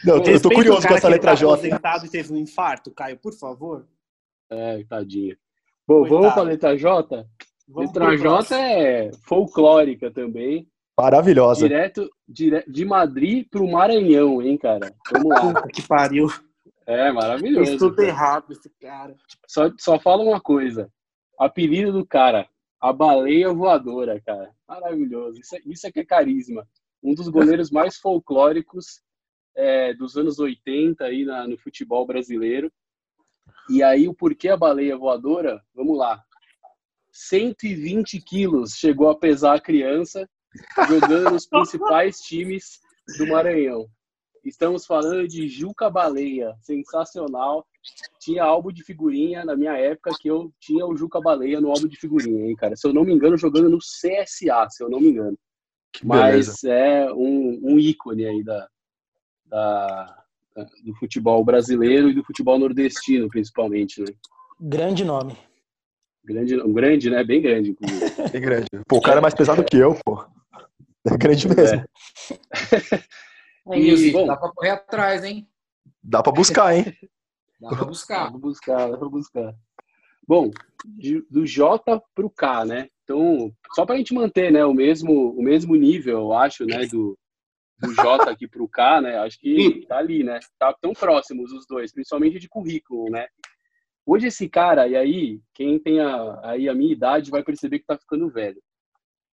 Não, 0.04 0.16
eu 0.16 0.24
tô, 0.24 0.30
eu 0.30 0.42
tô 0.42 0.50
Respeita 0.50 0.50
o 0.50 0.52
curioso 0.52 0.88
com 0.88 0.94
essa 0.94 1.08
letra 1.10 1.32
tá 1.32 1.36
J. 1.36 1.54
aposentado 1.54 2.06
e 2.06 2.10
teve 2.10 2.34
um 2.34 2.38
infarto, 2.38 2.92
Caio, 2.92 3.18
por 3.18 3.34
favor. 3.34 3.88
É, 4.50 4.84
tadinho. 4.86 5.36
Bom, 5.88 6.02
Coitado. 6.02 6.22
vamos 6.22 6.34
pra 6.34 6.44
letra 6.44 6.78
J? 6.78 7.28
Vamos 7.68 7.92
letra 7.92 8.18
J 8.18 8.22
próximo. 8.22 8.60
é 8.60 9.12
folclórica 9.24 10.12
também. 10.12 10.68
Maravilhosa. 10.98 11.68
Direto, 11.68 12.10
dire... 12.28 12.64
de 12.68 12.86
Madrid 12.86 13.48
pro 13.50 13.68
Maranhão, 13.68 14.42
hein, 14.42 14.58
cara? 14.58 14.94
Vamos 15.12 15.30
lá. 15.30 15.42
Puta 15.42 15.68
que 15.70 15.82
pariu. 15.88 16.28
É 16.86 17.12
maravilhoso. 17.12 17.78
tudo 17.78 17.96
cara. 17.96 18.08
errado 18.08 18.52
esse 18.52 18.70
cara. 18.82 19.16
Só, 19.48 19.72
só 19.78 20.00
fala 20.00 20.24
uma 20.24 20.42
coisa. 20.42 20.92
Apelido 21.38 21.94
do 21.94 22.06
cara, 22.06 22.48
a 22.82 22.92
baleia 22.92 23.54
voadora, 23.54 24.20
cara. 24.20 24.52
Maravilhoso. 24.68 25.40
Isso, 25.40 25.56
é- 25.56 25.62
isso 25.66 25.88
é 25.88 25.92
que 25.92 26.00
é 26.00 26.06
carisma. 26.06 26.68
Um 27.02 27.14
dos 27.14 27.30
goleiros 27.30 27.72
mais 27.72 27.98
folclóricos 27.98 29.02
é, 29.56 29.94
dos 29.94 30.16
anos 30.18 30.40
80 30.40 31.06
aí 31.06 31.26
na- 31.26 31.48
no 31.48 31.58
futebol 31.58 32.06
brasileiro. 32.06 32.72
E 33.70 33.84
aí, 33.84 34.08
o 34.08 34.14
porquê 34.14 34.50
a 34.50 34.58
baleia 34.58 34.98
voadora? 34.98 35.62
Vamos 35.76 35.98
lá. 35.98 36.24
120 37.12 38.22
quilos 38.22 38.74
chegou 38.76 39.10
a 39.10 39.18
pesar 39.18 39.56
a 39.56 39.62
criança 39.62 40.28
jogando 40.88 41.32
nos 41.32 41.46
principais 41.50 42.18
times 42.20 42.80
do 43.18 43.28
Maranhão. 43.28 43.88
Estamos 44.46 44.86
falando 44.86 45.28
de 45.28 45.48
Juca 45.48 45.90
Baleia, 45.90 46.56
sensacional. 46.62 47.66
Tinha 48.20 48.44
álbum 48.44 48.72
de 48.72 48.84
figurinha 48.84 49.44
na 49.44 49.56
minha 49.56 49.76
época 49.78 50.12
que 50.20 50.30
eu 50.30 50.52
tinha 50.60 50.86
o 50.86 50.96
Juca 50.96 51.20
Baleia 51.20 51.60
no 51.60 51.70
álbum 51.70 51.88
de 51.88 51.98
figurinha, 51.98 52.46
hein, 52.48 52.56
cara? 52.56 52.76
Se 52.76 52.88
eu 52.88 52.94
não 52.94 53.04
me 53.04 53.14
engano, 53.14 53.38
jogando 53.38 53.70
no 53.70 53.80
CSA, 53.80 54.68
se 54.70 54.82
eu 54.84 54.90
não 54.90 55.00
me 55.00 55.10
engano. 55.10 55.38
Que 55.92 56.06
beleza. 56.08 56.52
Mas 56.52 56.64
é 56.64 57.12
um, 57.12 57.60
um 57.64 57.80
ícone 57.80 58.26
aí 58.26 58.44
da, 58.44 58.68
da- 59.50 60.16
do 60.84 60.94
futebol 60.96 61.44
brasileiro 61.44 62.10
e 62.10 62.14
do 62.14 62.24
futebol 62.24 62.58
nordestino, 62.60 63.28
principalmente, 63.30 64.02
né? 64.02 64.08
Grande 64.60 65.04
nome. 65.06 65.38
Grande, 66.24 66.62
um 66.62 66.74
grande, 66.74 67.10
né? 67.10 67.24
Bem 67.24 67.42
grande, 67.42 67.72
inclusive. 67.72 68.00
Bem 68.34 68.42
grande. 68.42 68.68
Pô, 68.88 68.98
o 68.98 69.02
cara 69.02 69.20
é 69.20 69.22
mais 69.22 69.34
pesado 69.34 69.64
que 69.64 69.78
eu, 69.78 69.96
pô. 70.06 70.24
É 71.08 71.18
grande 71.18 71.48
mesmo. 71.48 71.82
É 71.82 71.86
E, 73.80 73.90
isso, 73.94 74.12
bom. 74.14 74.26
dá 74.26 74.36
pra 74.36 74.50
correr 74.52 74.70
atrás, 74.72 75.24
hein? 75.24 75.48
Dá 76.04 76.24
pra 76.24 76.32
buscar, 76.32 76.76
hein? 76.76 76.86
Dá 77.62 77.70
pra 77.70 77.86
buscar. 77.86 78.32
Vou 78.32 78.40
buscar, 78.40 78.88
vou 78.98 79.10
buscar. 79.10 79.54
Bom, 80.28 80.50
de- 80.86 81.22
do 81.30 81.46
J 81.46 82.02
pro 82.16 82.30
K, 82.30 82.66
né? 82.66 82.88
Então, 83.04 83.52
só 83.74 83.86
para 83.86 83.96
a 83.96 83.98
gente 83.98 84.14
manter, 84.14 84.52
né, 84.52 84.64
o 84.66 84.74
mesmo, 84.74 85.32
o 85.32 85.42
mesmo 85.42 85.76
nível, 85.76 86.20
eu 86.20 86.34
acho, 86.34 86.66
né, 86.66 86.86
do, 86.86 87.18
do 87.80 87.94
J 87.94 88.30
aqui 88.30 88.48
pro 88.48 88.68
K, 88.68 89.02
né? 89.02 89.18
Acho 89.20 89.40
que 89.40 89.86
tá 89.88 89.98
ali, 89.98 90.24
né? 90.24 90.40
Tá 90.58 90.74
tão 90.74 90.94
próximos 90.94 91.52
os 91.52 91.66
dois, 91.66 91.92
principalmente 91.92 92.40
de 92.40 92.50
currículo, 92.50 93.10
né? 93.10 93.28
Hoje 94.06 94.28
esse 94.28 94.50
cara, 94.50 94.88
e 94.88 94.96
aí, 94.96 95.40
quem 95.54 95.80
tem 95.80 96.00
a, 96.02 96.40
aí 96.44 96.68
a 96.68 96.74
minha 96.74 96.92
idade 96.92 97.30
vai 97.30 97.44
perceber 97.44 97.80
que 97.80 97.86
tá 97.86 97.98
ficando 97.98 98.30
velho. 98.30 98.62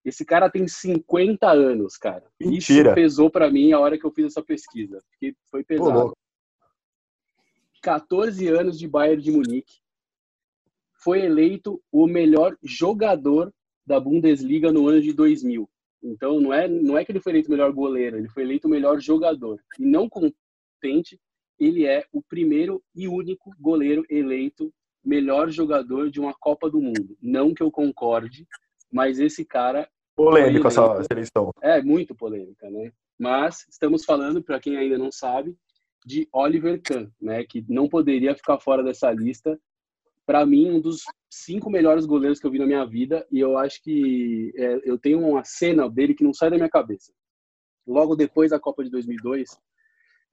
Esse 0.04 0.24
cara 0.24 0.50
tem 0.50 0.66
50 0.66 1.48
anos, 1.50 1.96
cara. 1.96 2.24
Mentira. 2.40 2.88
Isso 2.88 2.94
pesou 2.94 3.30
para 3.30 3.50
mim 3.50 3.72
a 3.72 3.78
hora 3.78 3.98
que 3.98 4.04
eu 4.04 4.10
fiz 4.10 4.26
essa 4.26 4.42
pesquisa, 4.42 4.98
porque 5.10 5.36
foi 5.50 5.62
Pô, 5.62 5.68
pesado. 5.68 5.90
louco. 5.90 6.16
14 7.82 8.48
anos 8.48 8.78
de 8.78 8.88
Bayern 8.88 9.22
de 9.22 9.30
Munique. 9.30 9.80
Foi 11.02 11.20
eleito 11.20 11.82
o 11.90 12.06
melhor 12.06 12.56
jogador 12.62 13.52
da 13.84 13.98
Bundesliga 14.00 14.72
no 14.72 14.88
ano 14.88 15.00
de 15.00 15.12
2000. 15.12 15.68
Então 16.02 16.40
não 16.40 16.52
é 16.52 16.66
não 16.68 16.98
é 16.98 17.04
que 17.04 17.12
ele 17.12 17.20
foi 17.20 17.32
eleito 17.32 17.48
o 17.48 17.52
melhor 17.52 17.72
goleiro, 17.72 18.16
ele 18.16 18.28
foi 18.28 18.42
eleito 18.42 18.66
o 18.66 18.70
melhor 18.70 19.00
jogador. 19.00 19.60
E 19.78 19.84
não 19.84 20.08
contente, 20.08 21.20
ele 21.58 21.86
é 21.86 22.04
o 22.12 22.22
primeiro 22.22 22.82
e 22.94 23.06
único 23.06 23.50
goleiro 23.60 24.04
eleito 24.10 24.72
melhor 25.04 25.50
jogador 25.50 26.10
de 26.10 26.20
uma 26.20 26.34
Copa 26.34 26.70
do 26.70 26.80
Mundo. 26.80 27.16
Não 27.20 27.54
que 27.54 27.62
eu 27.62 27.70
concorde, 27.70 28.46
mas 28.90 29.18
esse 29.18 29.44
cara 29.44 29.88
Polêmico 30.14 30.66
essa 30.66 31.02
seleção. 31.04 31.50
é 31.62 31.82
muito 31.82 32.14
polêmica, 32.14 32.70
né? 32.70 32.92
Mas 33.18 33.66
estamos 33.68 34.04
falando, 34.04 34.42
para 34.42 34.60
quem 34.60 34.76
ainda 34.76 34.98
não 34.98 35.10
sabe, 35.10 35.56
de 36.04 36.28
Oliver 36.32 36.80
Kahn, 36.82 37.08
né? 37.20 37.44
Que 37.44 37.64
não 37.68 37.88
poderia 37.88 38.34
ficar 38.34 38.58
fora 38.58 38.82
dessa 38.82 39.10
lista 39.10 39.58
para 40.26 40.46
mim, 40.46 40.70
um 40.70 40.80
dos 40.80 41.02
cinco 41.30 41.70
melhores 41.70 42.06
goleiros 42.06 42.38
que 42.38 42.46
eu 42.46 42.50
vi 42.50 42.58
na 42.58 42.66
minha 42.66 42.84
vida. 42.84 43.26
E 43.30 43.40
eu 43.40 43.58
acho 43.58 43.82
que 43.82 44.52
é, 44.56 44.80
eu 44.84 44.98
tenho 44.98 45.20
uma 45.20 45.44
cena 45.44 45.88
dele 45.88 46.14
que 46.14 46.24
não 46.24 46.32
sai 46.32 46.50
da 46.50 46.56
minha 46.56 46.70
cabeça. 46.70 47.12
Logo 47.86 48.14
depois 48.14 48.50
da 48.50 48.60
Copa 48.60 48.84
de 48.84 48.90
2002, 48.90 49.50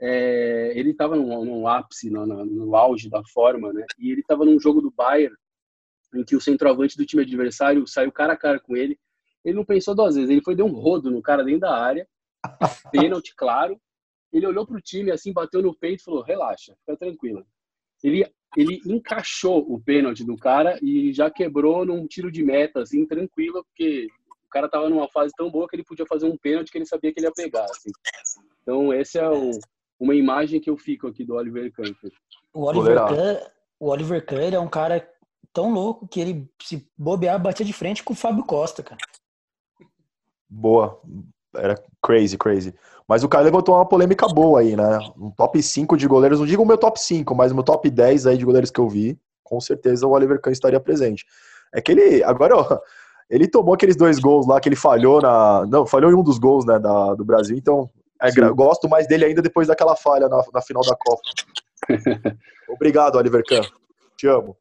é, 0.02 0.72
ele 0.76 0.92
estava 0.92 1.16
no, 1.16 1.44
no, 1.44 1.68
ápice, 1.68 2.10
no, 2.10 2.26
no, 2.26 2.76
auge 2.76 3.10
da 3.10 3.22
forma, 3.34 3.74
né? 3.74 3.86
E 3.98 4.12
ele 4.12 4.22
estava 4.22 4.46
num 4.46 4.60
jogo 4.60 4.82
do 4.82 4.92
Bayern, 4.92 5.36
em 6.14 6.24
que 6.24 6.36
o 6.36 6.42
centroavante 6.42 6.96
do 6.96 7.06
time 7.06 7.24
adversário 7.24 7.86
saiu 7.88 8.12
cara 8.12 8.34
a 8.34 8.38
cara 8.38 8.60
com 8.60 8.76
ele. 8.76 8.98
Ele 9.44 9.56
não 9.56 9.66
pensou 9.66 9.96
duas 9.96 10.16
vezes, 10.16 10.30
ele 10.30 10.44
foi 10.44 10.56
dar 10.56 10.66
um 10.66 10.74
rodo 10.74 11.10
no 11.10 11.22
cara 11.22 11.44
dentro 11.44 11.62
da 11.62 11.78
área, 11.78 12.08
pênalti, 12.92 13.34
claro. 13.36 13.80
Ele 14.32 14.46
olhou 14.46 14.66
pro 14.66 14.82
time 14.82 15.12
assim, 15.12 15.34
bateu 15.34 15.62
no 15.62 15.76
peito 15.76 16.02
e 16.02 16.04
falou: 16.04 16.22
relaxa, 16.22 16.76
fica 16.80 16.96
tranquilo. 16.96 17.46
Ele, 18.04 18.26
ele 18.58 18.82
encaixou 18.86 19.66
o 19.72 19.80
pênalti 19.80 20.24
do 20.24 20.36
cara 20.36 20.80
e 20.82 21.14
já 21.14 21.30
quebrou 21.30 21.86
num 21.86 22.08
tiro 22.08 22.32
de 22.32 22.44
meta, 22.44 22.82
assim, 22.82 23.06
tranquilo, 23.06 23.64
porque 23.66 24.08
o 24.46 24.50
cara 24.50 24.68
tava 24.68 24.90
numa 24.90 25.08
fase 25.10 25.32
tão 25.38 25.52
boa 25.52 25.68
que 25.68 25.76
ele 25.76 25.84
podia 25.84 26.06
fazer 26.08 26.26
um 26.26 26.38
pênalti 26.38 26.72
que 26.72 26.78
ele 26.78 26.86
sabia 26.86 27.14
que 27.14 27.20
ele 27.20 27.28
ia 27.28 27.34
pegar. 27.34 27.66
Assim. 27.66 27.92
Então, 28.62 28.94
esse 28.94 29.20
é 29.20 29.30
o, 29.30 29.52
uma 30.00 30.16
imagem 30.16 30.60
que 30.60 30.70
eu 30.70 30.78
fico 30.78 31.08
aqui 31.08 31.24
do 31.24 31.36
Oliver 31.36 31.72
Kahn. 31.72 31.94
O 32.54 32.64
Oliver 32.64 32.96
Kahn, 32.96 33.38
o 33.80 33.90
Oliver 33.90 34.26
Kahn 34.26 34.52
é 34.52 34.60
um 34.60 34.68
cara 34.68 35.08
tão 35.54 35.72
louco 35.72 36.08
que 36.08 36.20
ele, 36.20 36.52
se 36.62 36.90
bobear, 36.98 37.42
batia 37.42 37.66
de 37.66 37.74
frente 37.74 38.04
com 38.04 38.14
o 38.14 38.16
Fábio 38.16 38.44
Costa, 38.44 38.82
cara. 38.82 39.00
Boa. 40.50 41.00
Era 41.56 41.76
crazy, 42.02 42.38
crazy. 42.38 42.74
Mas 43.10 43.24
o 43.24 43.28
Caio 43.28 43.46
levantou 43.46 43.74
uma 43.74 43.88
polêmica 43.88 44.28
boa 44.28 44.60
aí, 44.60 44.76
né? 44.76 45.00
Um 45.18 45.32
top 45.32 45.64
5 45.64 45.98
de 45.98 46.08
goleiros, 46.08 46.38
não 46.38 46.46
digo 46.46 46.62
o 46.62 46.66
meu 46.66 46.78
top 46.78 47.02
5, 47.02 47.34
mas 47.34 47.52
o 47.52 47.56
meu 47.56 47.64
top 47.64 47.90
10 47.90 48.28
aí 48.28 48.38
de 48.38 48.46
goleiros 48.46 48.70
que 48.70 48.80
eu 48.80 48.88
vi, 48.88 49.20
com 49.44 49.60
certeza 49.60 50.06
o 50.06 50.12
Oliver 50.12 50.40
Kahn 50.40 50.52
estaria 50.52 50.80
presente. 50.80 51.26
É 51.74 51.82
que 51.82 51.92
ele, 51.92 52.24
agora, 52.24 52.56
ó, 52.56 52.80
ele 53.28 53.48
tomou 53.48 53.74
aqueles 53.74 53.96
dois 53.96 54.20
gols 54.20 54.46
lá 54.46 54.62
que 54.62 54.70
ele 54.70 54.76
falhou 54.76 55.20
na. 55.20 55.66
Não, 55.66 55.88
falhou 55.88 56.12
em 56.12 56.14
um 56.14 56.22
dos 56.22 56.38
gols, 56.38 56.68
né, 56.68 56.78
da, 56.78 57.16
do 57.16 57.26
Brasil, 57.26 57.58
então 57.58 57.90
é, 58.22 58.30
gosto 58.52 58.88
mais 58.88 59.08
dele 59.08 59.26
ainda 59.26 59.42
depois 59.42 59.68
daquela 59.68 59.96
falha 59.96 60.30
na, 60.30 60.44
na 60.54 60.62
final 60.62 60.84
da 60.84 60.96
Copa. 60.96 61.22
Obrigado, 62.70 63.16
Oliver 63.16 63.44
Kahn. 63.44 63.64
Te 64.18 64.28
amo. 64.28 64.56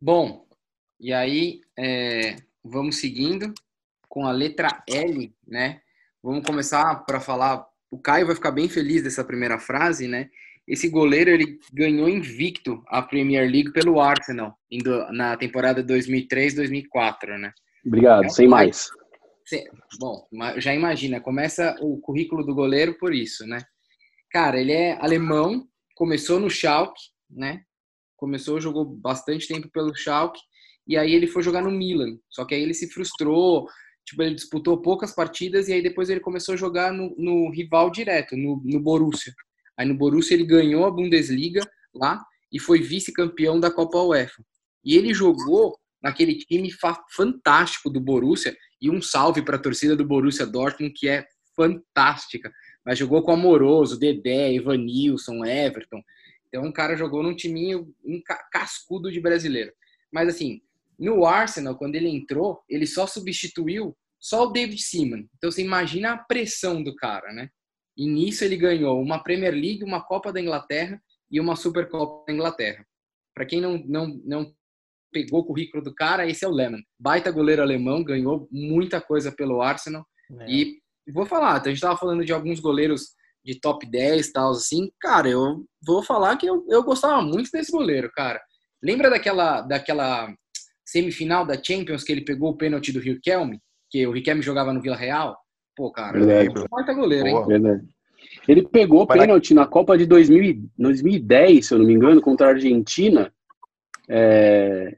Bom, 0.00 0.46
e 1.00 1.12
aí 1.12 1.60
é, 1.76 2.36
vamos 2.62 3.00
seguindo 3.00 3.52
com 4.08 4.24
a 4.26 4.30
letra 4.30 4.84
L, 4.86 5.34
né? 5.44 5.80
Vamos 6.28 6.44
começar 6.44 6.94
para 7.06 7.20
falar. 7.20 7.64
O 7.90 7.98
Caio 7.98 8.26
vai 8.26 8.34
ficar 8.34 8.50
bem 8.50 8.68
feliz 8.68 9.02
dessa 9.02 9.24
primeira 9.24 9.58
frase, 9.58 10.06
né? 10.06 10.28
Esse 10.66 10.86
goleiro 10.86 11.30
ele 11.30 11.58
ganhou 11.72 12.06
invicto 12.06 12.84
a 12.88 13.00
Premier 13.00 13.50
League 13.50 13.72
pelo 13.72 13.98
Arsenal 13.98 14.54
na 15.10 15.38
temporada 15.38 15.82
2003-2004, 15.82 17.38
né? 17.40 17.50
Obrigado, 17.82 18.26
é 18.26 18.28
sem 18.28 18.46
mais. 18.46 18.90
Bom, 19.98 20.28
já 20.58 20.74
imagina, 20.74 21.18
começa 21.18 21.74
o 21.80 21.98
currículo 21.98 22.44
do 22.44 22.54
goleiro 22.54 22.98
por 22.98 23.14
isso, 23.14 23.46
né? 23.46 23.62
Cara, 24.30 24.60
ele 24.60 24.72
é 24.72 24.98
alemão, 25.00 25.66
começou 25.94 26.38
no 26.38 26.50
Schalke, 26.50 27.00
né? 27.30 27.62
Começou, 28.18 28.60
jogou 28.60 28.84
bastante 28.84 29.48
tempo 29.48 29.70
pelo 29.72 29.94
Schalke 29.94 30.40
e 30.86 30.94
aí 30.94 31.14
ele 31.14 31.26
foi 31.26 31.42
jogar 31.42 31.62
no 31.62 31.70
Milan. 31.70 32.18
Só 32.28 32.44
que 32.44 32.54
aí 32.54 32.60
ele 32.60 32.74
se 32.74 32.92
frustrou, 32.92 33.66
tipo, 34.08 34.22
ele 34.22 34.34
disputou 34.34 34.80
poucas 34.80 35.14
partidas 35.14 35.68
e 35.68 35.72
aí 35.72 35.82
depois 35.82 36.08
ele 36.08 36.20
começou 36.20 36.54
a 36.54 36.56
jogar 36.56 36.92
no, 36.92 37.14
no 37.16 37.50
rival 37.50 37.90
direto, 37.90 38.36
no, 38.36 38.60
no 38.64 38.80
Borussia. 38.80 39.34
Aí 39.76 39.86
no 39.86 39.94
Borussia 39.94 40.34
ele 40.34 40.44
ganhou 40.44 40.86
a 40.86 40.90
Bundesliga 40.90 41.60
lá 41.94 42.24
e 42.52 42.58
foi 42.58 42.80
vice-campeão 42.80 43.60
da 43.60 43.70
Copa 43.70 43.98
UEFA. 43.98 44.42
E 44.84 44.96
ele 44.96 45.12
jogou 45.12 45.78
naquele 46.02 46.36
time 46.36 46.70
fantástico 47.10 47.90
do 47.90 48.00
Borussia 48.00 48.56
e 48.80 48.90
um 48.90 49.02
salve 49.02 49.42
para 49.42 49.56
a 49.56 49.60
torcida 49.60 49.94
do 49.94 50.04
Borussia 50.04 50.46
Dortmund 50.46 50.94
que 50.94 51.08
é 51.08 51.26
fantástica. 51.54 52.52
Mas 52.84 52.98
jogou 52.98 53.22
com 53.22 53.32
Amoroso, 53.32 53.98
Dedé, 53.98 54.54
Evanilson, 54.54 55.44
Everton. 55.44 56.02
Então 56.46 56.66
o 56.66 56.72
cara 56.72 56.96
jogou 56.96 57.22
num 57.22 57.36
timinho 57.36 57.92
um 58.04 58.20
cascudo 58.50 59.12
de 59.12 59.20
brasileiro. 59.20 59.72
Mas 60.10 60.28
assim, 60.28 60.62
no 60.98 61.24
Arsenal, 61.24 61.76
quando 61.76 61.94
ele 61.94 62.08
entrou, 62.08 62.60
ele 62.68 62.86
só 62.86 63.06
substituiu 63.06 63.96
só 64.20 64.44
o 64.44 64.50
David 64.50 64.82
Seaman. 64.82 65.26
Então 65.36 65.50
você 65.50 65.62
imagina 65.62 66.12
a 66.12 66.18
pressão 66.18 66.82
do 66.82 66.94
cara, 66.96 67.32
né? 67.32 67.48
E 67.96 68.08
nisso 68.08 68.44
ele 68.44 68.56
ganhou 68.56 69.00
uma 69.00 69.22
Premier 69.22 69.52
League, 69.52 69.84
uma 69.84 70.02
Copa 70.02 70.32
da 70.32 70.40
Inglaterra 70.40 71.00
e 71.30 71.40
uma 71.40 71.56
Supercopa 71.56 72.24
da 72.26 72.32
Inglaterra. 72.32 72.84
Para 73.34 73.46
quem 73.46 73.60
não, 73.60 73.78
não, 73.86 74.20
não 74.24 74.54
pegou 75.12 75.40
o 75.40 75.44
currículo 75.44 75.82
do 75.82 75.94
cara, 75.94 76.28
esse 76.28 76.44
é 76.44 76.48
o 76.48 76.52
Lehmann. 76.52 76.82
Baita 76.98 77.30
goleiro 77.30 77.62
alemão, 77.62 78.02
ganhou 78.02 78.48
muita 78.50 79.00
coisa 79.00 79.30
pelo 79.32 79.62
Arsenal. 79.62 80.04
É. 80.40 80.50
E 80.50 80.78
vou 81.12 81.26
falar, 81.26 81.60
a 81.60 81.68
gente 81.68 81.80
tava 81.80 81.96
falando 81.96 82.24
de 82.24 82.32
alguns 82.32 82.60
goleiros 82.60 83.16
de 83.44 83.58
top 83.58 83.88
10 83.88 84.32
tal, 84.32 84.50
assim. 84.50 84.90
Cara, 85.00 85.28
eu 85.28 85.64
vou 85.84 86.02
falar 86.02 86.36
que 86.36 86.46
eu, 86.46 86.64
eu 86.68 86.82
gostava 86.82 87.22
muito 87.22 87.50
desse 87.50 87.72
goleiro, 87.72 88.10
cara. 88.12 88.40
Lembra 88.82 89.10
daquela, 89.10 89.62
daquela 89.62 90.32
semifinal 90.88 91.44
da 91.44 91.62
Champions 91.62 92.02
que 92.02 92.10
ele 92.10 92.22
pegou 92.22 92.50
o 92.50 92.56
pênalti 92.56 92.92
do 92.92 92.98
Riquelme? 92.98 93.60
Que 93.90 94.06
o 94.06 94.10
Riquelme 94.10 94.42
jogava 94.42 94.72
no 94.72 94.80
Vila 94.80 94.96
Real? 94.96 95.36
Pô, 95.76 95.92
cara, 95.92 96.18
é 96.18 96.48
um 96.48 96.66
baita 96.70 96.94
goleiro, 96.94 97.28
hein? 97.28 97.46
Verdade. 97.46 97.86
Ele 98.48 98.66
pegou 98.66 99.02
o 99.02 99.06
pênalti 99.06 99.52
na 99.54 99.66
Copa 99.66 99.96
de 99.96 100.06
2000, 100.06 100.70
2010, 100.78 101.66
se 101.66 101.74
eu 101.74 101.78
não 101.78 101.86
me 101.86 101.92
engano, 101.92 102.20
contra 102.20 102.48
a 102.48 102.50
Argentina. 102.50 103.32
É, 104.08 104.96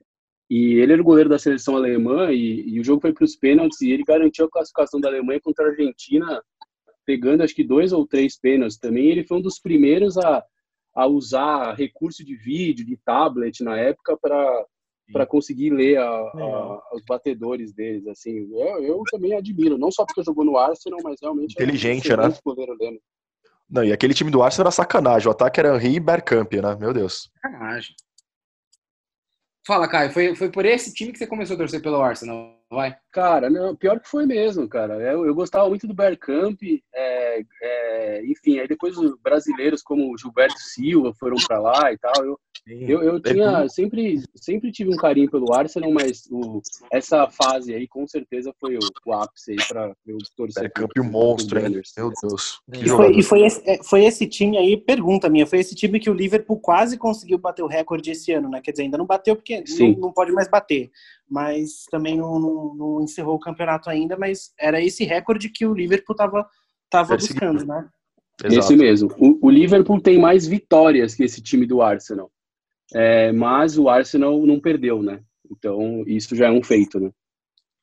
e 0.48 0.74
ele 0.74 0.92
era 0.92 1.02
o 1.02 1.04
goleiro 1.04 1.28
da 1.28 1.38
seleção 1.38 1.76
alemã 1.76 2.32
e, 2.32 2.68
e 2.68 2.80
o 2.80 2.84
jogo 2.84 3.00
foi 3.00 3.12
para 3.12 3.24
os 3.24 3.36
pênaltis 3.36 3.80
e 3.80 3.90
ele 3.90 4.04
garantiu 4.04 4.46
a 4.46 4.50
classificação 4.50 5.00
da 5.00 5.08
Alemanha 5.08 5.40
contra 5.40 5.66
a 5.66 5.68
Argentina, 5.68 6.42
pegando 7.04 7.42
acho 7.42 7.54
que 7.54 7.64
dois 7.64 7.92
ou 7.92 8.06
três 8.06 8.38
pênaltis 8.38 8.78
também. 8.78 9.08
Ele 9.08 9.24
foi 9.24 9.38
um 9.38 9.42
dos 9.42 9.58
primeiros 9.58 10.16
a, 10.16 10.42
a 10.94 11.06
usar 11.06 11.74
recurso 11.74 12.24
de 12.24 12.36
vídeo, 12.36 12.86
de 12.86 12.96
tablet 12.96 13.62
na 13.62 13.76
época 13.76 14.16
para 14.16 14.64
para 15.12 15.26
conseguir 15.26 15.70
ler 15.70 15.98
a, 15.98 16.06
a, 16.06 16.94
os 16.94 17.02
batedores 17.06 17.72
deles 17.72 18.06
assim. 18.06 18.48
Eu, 18.52 18.82
eu, 18.82 19.02
também 19.10 19.34
admiro 19.34 19.78
não 19.78 19.90
só 19.90 20.04
porque 20.04 20.22
jogou 20.22 20.44
no 20.44 20.56
Arsenal 20.56 21.00
mas 21.02 21.18
realmente 21.20 21.54
é 21.58 21.62
inteligente 21.62 22.12
é 22.12 22.16
um 22.16 22.28
né? 22.28 22.34
goleiro 22.44 22.76
não 23.68 23.84
e 23.84 23.92
aquele 23.92 24.14
time 24.14 24.30
do 24.30 24.42
Arsenal 24.42 24.66
era 24.66 24.70
sacanagem 24.72 25.28
o 25.28 25.30
ataque 25.30 25.60
era 25.60 25.76
Henry 25.76 25.96
e 25.96 26.00
Bergkamp 26.00 26.52
né? 26.52 26.76
Meu 26.78 26.92
Deus. 26.92 27.30
Sacanagem. 27.40 27.94
Fala, 29.66 29.86
Caio, 29.86 30.10
foi, 30.10 30.34
foi 30.34 30.50
por 30.50 30.64
esse 30.64 30.92
time 30.92 31.12
que 31.12 31.18
você 31.18 31.26
começou 31.26 31.54
a 31.54 31.58
torcer 31.58 31.82
pelo 31.82 32.02
Arsenal, 32.02 32.58
vai? 32.70 32.96
Cara, 33.12 33.50
não, 33.50 33.74
pior 33.74 33.98
que 33.98 34.08
foi 34.08 34.24
mesmo, 34.24 34.68
cara. 34.68 34.94
Eu, 34.94 35.26
eu 35.26 35.34
gostava 35.34 35.68
muito 35.68 35.86
do 35.86 35.94
Bergkamp, 35.94 36.60
é, 36.94 37.42
é, 37.62 38.24
enfim, 38.24 38.58
aí 38.58 38.68
depois 38.68 38.96
os 38.96 39.16
brasileiros 39.20 39.82
como 39.82 40.12
o 40.12 40.18
Gilberto 40.18 40.60
Silva 40.60 41.12
foram 41.14 41.36
para 41.46 41.58
lá 41.58 41.92
e 41.92 41.98
tal. 41.98 42.24
Eu, 42.24 42.38
eu, 42.66 43.02
eu 43.02 43.20
tinha, 43.20 43.68
sempre, 43.68 44.22
sempre 44.34 44.70
tive 44.70 44.92
um 44.92 44.96
carinho 44.96 45.30
pelo 45.30 45.52
Arsenal, 45.52 45.90
mas 45.90 46.28
o, 46.30 46.60
essa 46.92 47.28
fase 47.28 47.74
aí 47.74 47.88
com 47.88 48.06
certeza 48.06 48.54
foi 48.60 48.76
o, 48.76 48.80
o 49.06 49.12
ápice 49.12 49.52
aí 49.52 49.56
para 49.68 49.92
eu 50.06 50.18
torcer. 50.36 50.62
Bergkamp 50.62 50.90
um 50.98 51.10
monstro, 51.10 51.58
hein? 51.58 51.82
Meu 51.96 52.12
Deus. 52.22 52.60
E, 52.72 52.88
foi, 52.88 53.16
e 53.16 53.22
foi, 53.22 53.42
esse, 53.42 53.62
é, 53.68 53.82
foi 53.82 54.04
esse 54.04 54.26
time 54.26 54.56
aí, 54.56 54.76
pergunta 54.76 55.28
minha, 55.28 55.46
foi 55.46 55.58
esse 55.58 55.74
time 55.74 55.98
que 55.98 56.10
o 56.10 56.14
Liverpool 56.14 56.60
quase 56.60 56.96
conseguiu 56.96 57.38
bater 57.38 57.62
o 57.62 57.66
recorde 57.66 58.10
esse 58.10 58.30
ano, 58.32 58.48
né? 58.48 58.60
Quer 58.60 58.72
dizer, 58.72 58.84
ainda 58.84 58.98
não 58.98 59.06
bateu 59.06 59.34
porque 59.34 59.64
não, 59.78 59.92
não, 59.92 60.12
pode 60.12 60.30
mais 60.32 60.48
bater. 60.48 60.90
Mas 61.28 61.84
também 61.90 62.16
não, 62.16 62.38
não, 62.38 62.74
não, 62.74 62.99
encerrou 63.04 63.36
o 63.36 63.40
campeonato 63.40 63.88
ainda, 63.90 64.16
mas 64.16 64.52
era 64.58 64.80
esse 64.80 65.04
recorde 65.04 65.48
que 65.48 65.66
o 65.66 65.74
Liverpool 65.74 66.14
estava 66.14 66.48
tava 66.90 67.16
buscando, 67.16 67.64
né? 67.64 67.88
Exato. 68.42 68.58
Esse 68.58 68.76
mesmo. 68.76 69.14
O, 69.18 69.46
o, 69.46 69.50
Liverpool 69.50 70.00
tem 70.00 70.18
mais 70.18 70.46
vitórias 70.46 71.14
que 71.14 71.22
esse 71.22 71.42
time 71.42 71.66
do 71.66 71.82
Arsenal. 71.82 72.30
É, 72.94 73.32
mas 73.32 73.78
o 73.78 73.88
Arsenal 73.88 74.44
não 74.46 74.58
perdeu, 74.58 75.02
né? 75.02 75.22
Então, 75.50 76.02
isso 76.06 76.34
já 76.34 76.46
é 76.46 76.50
um 76.50 76.62
feito, 76.62 76.98
né? 76.98 77.10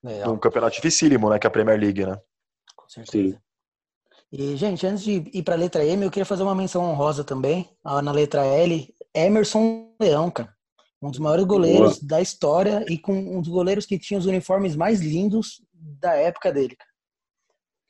É, 0.06 0.28
um 0.28 0.38
campeonato 0.38 0.76
dificílimo, 0.76 1.30
né? 1.30 1.38
Que 1.38 1.48
é 1.48 1.50
a 1.50 1.52
Premier 1.52 1.80
League, 1.80 2.06
né? 2.06 2.20
Com 2.76 2.90
certeza. 2.90 3.36
Sim. 3.36 3.40
E, 4.32 4.58
gente, 4.58 4.86
antes 4.86 5.04
de 5.04 5.24
ir 5.34 5.44
para 5.44 5.56
a 5.56 5.58
letra 5.58 5.86
M, 5.86 6.04
eu 6.04 6.12
queria 6.12 6.26
fazer 6.26 6.44
uma 6.44 6.56
menção 6.56 6.84
honrosa 6.84 7.24
também. 7.24 7.70
Na 7.84 8.12
letra 8.12 8.46
L, 8.46 8.94
Emerson 9.14 9.94
Leão, 10.02 10.30
cara. 10.30 10.57
Um 11.02 11.12
dos 11.12 11.20
maiores 11.20 11.46
goleiros 11.46 12.00
Boa. 12.00 12.08
da 12.08 12.22
história 12.22 12.86
e 12.90 12.98
com 12.98 13.14
um 13.14 13.40
dos 13.40 13.50
goleiros 13.50 13.86
que 13.86 14.00
tinha 14.00 14.20
os 14.20 14.26
uniformes 14.26 14.76
mais 14.76 15.00
lindos 15.00 15.62
da 15.74 16.16
época 16.16 16.52
dele. 16.52 16.76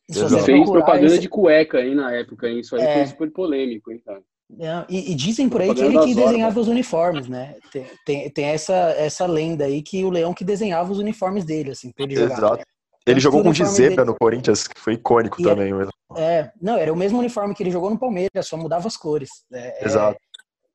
Ele 0.09 0.41
fez 0.41 0.69
propaganda 0.69 1.05
esse... 1.07 1.19
de 1.19 1.29
cueca 1.29 1.79
aí 1.79 1.93
na 1.93 2.13
época, 2.13 2.47
hein? 2.47 2.59
Isso 2.59 2.75
aí 2.75 2.81
é... 2.81 2.93
foi 2.93 3.07
super 3.07 3.31
polêmico, 3.31 3.91
hein, 3.91 4.01
cara? 4.05 4.21
É, 4.59 4.85
e, 4.87 5.11
e, 5.11 5.15
dizem 5.15 5.49
por 5.49 5.61
aí 5.61 5.73
que 5.75 5.81
ele 5.81 5.99
que 5.99 6.15
desenhava 6.15 6.57
os 6.57 6.69
uniformes, 6.69 7.27
né? 7.27 7.55
Tem, 7.69 7.85
tem, 8.05 8.29
tem, 8.29 8.45
essa, 8.45 8.73
essa 8.97 9.25
lenda 9.25 9.65
aí 9.65 9.81
que 9.81 10.05
o 10.05 10.09
Leão 10.09 10.33
que 10.33 10.45
desenhava 10.45 10.89
os 10.89 10.99
uniformes 10.99 11.43
dele, 11.43 11.71
assim, 11.71 11.91
pra 11.91 12.05
ele 12.05 12.15
jogar. 12.15 12.37
Exato. 12.37 12.63
Ele 13.05 13.19
jogou 13.19 13.43
com 13.43 13.53
Zebra 13.53 13.89
dele... 13.89 14.05
no 14.05 14.15
Corinthians, 14.15 14.67
que 14.67 14.79
foi 14.79 14.93
icônico 14.93 15.41
e 15.41 15.43
também. 15.43 15.73
É, 16.15 16.21
é, 16.21 16.51
não, 16.61 16.77
era 16.77 16.91
o 16.91 16.95
mesmo 16.95 17.19
uniforme 17.19 17.53
que 17.53 17.61
ele 17.61 17.71
jogou 17.71 17.89
no 17.89 17.99
Palmeiras, 17.99 18.47
só 18.47 18.55
mudava 18.55 18.87
as 18.87 18.95
cores. 18.95 19.29
É, 19.51 19.85
Exato. 19.85 20.17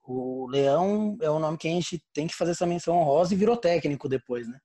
O 0.05 0.47
Leão 0.49 1.17
é 1.21 1.31
o 1.31 1.39
nome 1.39 1.57
que 1.57 1.69
a 1.69 1.71
gente 1.71 2.03
tem 2.13 2.27
que 2.27 2.35
fazer 2.35 2.53
essa 2.53 2.67
menção 2.67 2.97
honrosa 2.97 3.35
e 3.35 3.37
virou 3.37 3.57
técnico 3.57 4.09
depois, 4.09 4.49
né? 4.49 4.59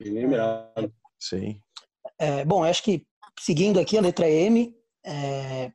lembrado. 0.00 0.92
Sim. 1.18 1.58
É, 2.18 2.44
bom, 2.44 2.64
acho 2.64 2.82
que 2.82 3.06
seguindo 3.40 3.80
aqui 3.80 3.96
a 3.98 4.00
letra 4.00 4.28
M, 4.28 4.74
é, 5.04 5.72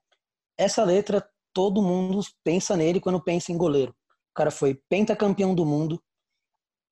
essa 0.58 0.84
letra 0.84 1.28
todo 1.54 1.82
mundo 1.82 2.22
pensa 2.44 2.78
nele 2.78 3.00
quando 3.00 3.22
pensa 3.22 3.52
em 3.52 3.58
goleiro. 3.58 3.92
O 3.92 4.34
cara 4.36 4.52
foi 4.52 4.80
pentacampeão 4.90 5.54
do 5.54 5.66
mundo, 5.66 6.02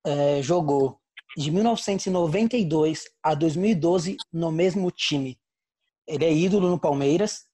é, 0.06 0.42
jogou 0.42 1.00
de 1.38 1.52
1992 1.52 3.04
a 3.22 3.36
2012 3.36 4.18
no 4.34 4.52
mesmo 4.52 4.90
time. 4.92 5.40
Ele 6.08 6.26
é 6.26 6.34
ídolo 6.34 6.70
no 6.70 6.80
Palmeiras 6.80 7.46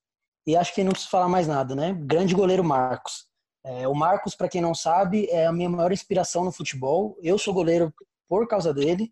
e 0.48 0.56
acho 0.56 0.74
que 0.74 0.84
não 0.84 0.92
preciso 0.92 1.12
falar 1.12 1.28
mais 1.28 1.48
nada, 1.48 1.76
né? 1.76 1.94
Grande 1.94 2.34
goleiro 2.34 2.64
Marcos. 2.64 3.28
É, 3.66 3.88
o 3.88 3.96
Marcos, 3.96 4.36
para 4.36 4.50
quem 4.50 4.62
não 4.62 4.76
sabe, 4.76 5.28
é 5.30 5.46
a 5.46 5.54
minha 5.54 5.70
maior 5.70 5.92
inspiração 5.92 6.44
no 6.44 6.52
futebol. 6.52 7.18
Eu 7.22 7.38
sou 7.38 7.54
goleiro 7.54 7.94
por 8.28 8.48
causa 8.48 8.74
dele 8.74 9.12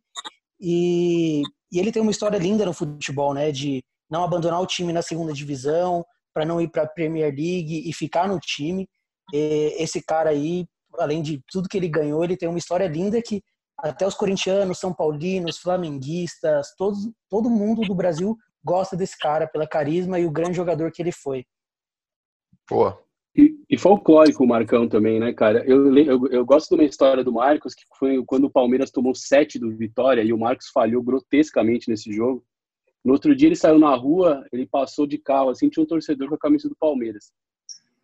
e, 0.59 1.41
e 1.71 1.79
ele 1.79 1.91
tem 1.91 2.01
uma 2.01 2.11
história 2.11 2.37
linda 2.37 2.65
no 2.65 2.73
futebol, 2.73 3.33
né? 3.33 3.51
De 3.51 3.83
não 4.09 4.23
abandonar 4.23 4.61
o 4.61 4.67
time 4.67 4.91
na 4.91 5.01
segunda 5.01 5.31
divisão, 5.31 6.05
para 6.33 6.45
não 6.45 6.59
ir 6.59 6.69
para 6.69 6.83
a 6.83 6.87
Premier 6.87 7.33
League 7.33 7.89
e 7.89 7.93
ficar 7.93 8.27
no 8.27 8.39
time. 8.39 8.87
E 9.33 9.75
esse 9.77 10.03
cara 10.03 10.31
aí, 10.31 10.65
além 10.97 11.21
de 11.21 11.41
tudo 11.49 11.69
que 11.69 11.77
ele 11.77 11.87
ganhou, 11.87 12.23
ele 12.23 12.35
tem 12.35 12.49
uma 12.49 12.59
história 12.59 12.87
linda 12.87 13.21
que 13.21 13.41
até 13.77 14.05
os 14.05 14.13
corintianos, 14.13 14.79
são 14.79 14.93
paulinos, 14.93 15.57
flamenguistas, 15.57 16.75
todos, 16.77 17.09
todo 17.29 17.49
mundo 17.49 17.81
do 17.81 17.95
Brasil 17.95 18.37
gosta 18.63 18.95
desse 18.95 19.17
cara 19.17 19.47
pela 19.47 19.67
carisma 19.67 20.19
e 20.19 20.25
o 20.25 20.31
grande 20.31 20.55
jogador 20.55 20.91
que 20.91 21.01
ele 21.01 21.11
foi. 21.11 21.45
Boa. 22.69 23.01
E, 23.35 23.55
e 23.69 23.77
folclórico 23.77 24.43
o 24.43 24.47
Marcão 24.47 24.89
também, 24.89 25.19
né, 25.19 25.31
cara? 25.33 25.63
Eu, 25.65 25.95
eu, 25.97 26.27
eu, 26.27 26.45
gosto 26.45 26.69
de 26.69 26.75
uma 26.75 26.83
história 26.83 27.23
do 27.23 27.31
Marcos, 27.31 27.73
que 27.73 27.83
foi 27.97 28.21
quando 28.25 28.45
o 28.45 28.51
Palmeiras 28.51 28.91
tomou 28.91 29.15
sete 29.15 29.57
do 29.57 29.71
Vitória 29.71 30.21
e 30.21 30.33
o 30.33 30.37
Marcos 30.37 30.67
falhou 30.67 31.01
grotescamente 31.01 31.89
nesse 31.89 32.11
jogo. 32.11 32.43
No 33.03 33.13
outro 33.13 33.33
dia 33.33 33.47
ele 33.47 33.55
saiu 33.55 33.79
na 33.79 33.95
rua, 33.95 34.45
ele 34.51 34.67
passou 34.67 35.07
de 35.07 35.17
carro, 35.17 35.49
assim, 35.49 35.69
tinha 35.69 35.83
um 35.83 35.87
torcedor 35.87 36.27
com 36.27 36.35
a 36.35 36.39
camisa 36.39 36.67
do 36.67 36.75
Palmeiras. 36.75 37.31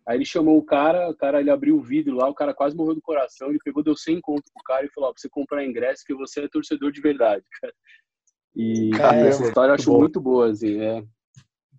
Aí 0.06 0.16
ele 0.16 0.24
chamou 0.24 0.56
o 0.56 0.64
cara, 0.64 1.10
o 1.10 1.14
cara 1.14 1.38
ele 1.38 1.50
abriu 1.50 1.76
o 1.76 1.82
vidro 1.82 2.16
lá, 2.16 2.26
o 2.28 2.34
cara 2.34 2.54
quase 2.54 2.74
morreu 2.74 2.94
do 2.94 3.02
coração, 3.02 3.50
ele 3.50 3.58
pegou, 3.62 3.82
deu 3.82 3.94
100 3.94 4.22
conto 4.22 4.50
pro 4.54 4.64
cara 4.64 4.86
e 4.86 4.88
falou, 4.88 5.10
ó, 5.10 5.12
pra 5.12 5.20
você 5.20 5.28
comprar 5.28 5.64
ingresso 5.64 6.02
que 6.04 6.14
você 6.14 6.40
é 6.40 6.48
torcedor 6.48 6.90
de 6.90 7.02
verdade, 7.02 7.44
cara. 7.60 7.74
E 8.56 8.90
é, 8.94 9.28
essa 9.28 9.44
história 9.44 9.72
eu 9.72 9.74
acho 9.74 9.92
bom. 9.92 9.98
muito 9.98 10.18
boa, 10.18 10.50
assim, 10.50 10.80
é. 10.80 11.04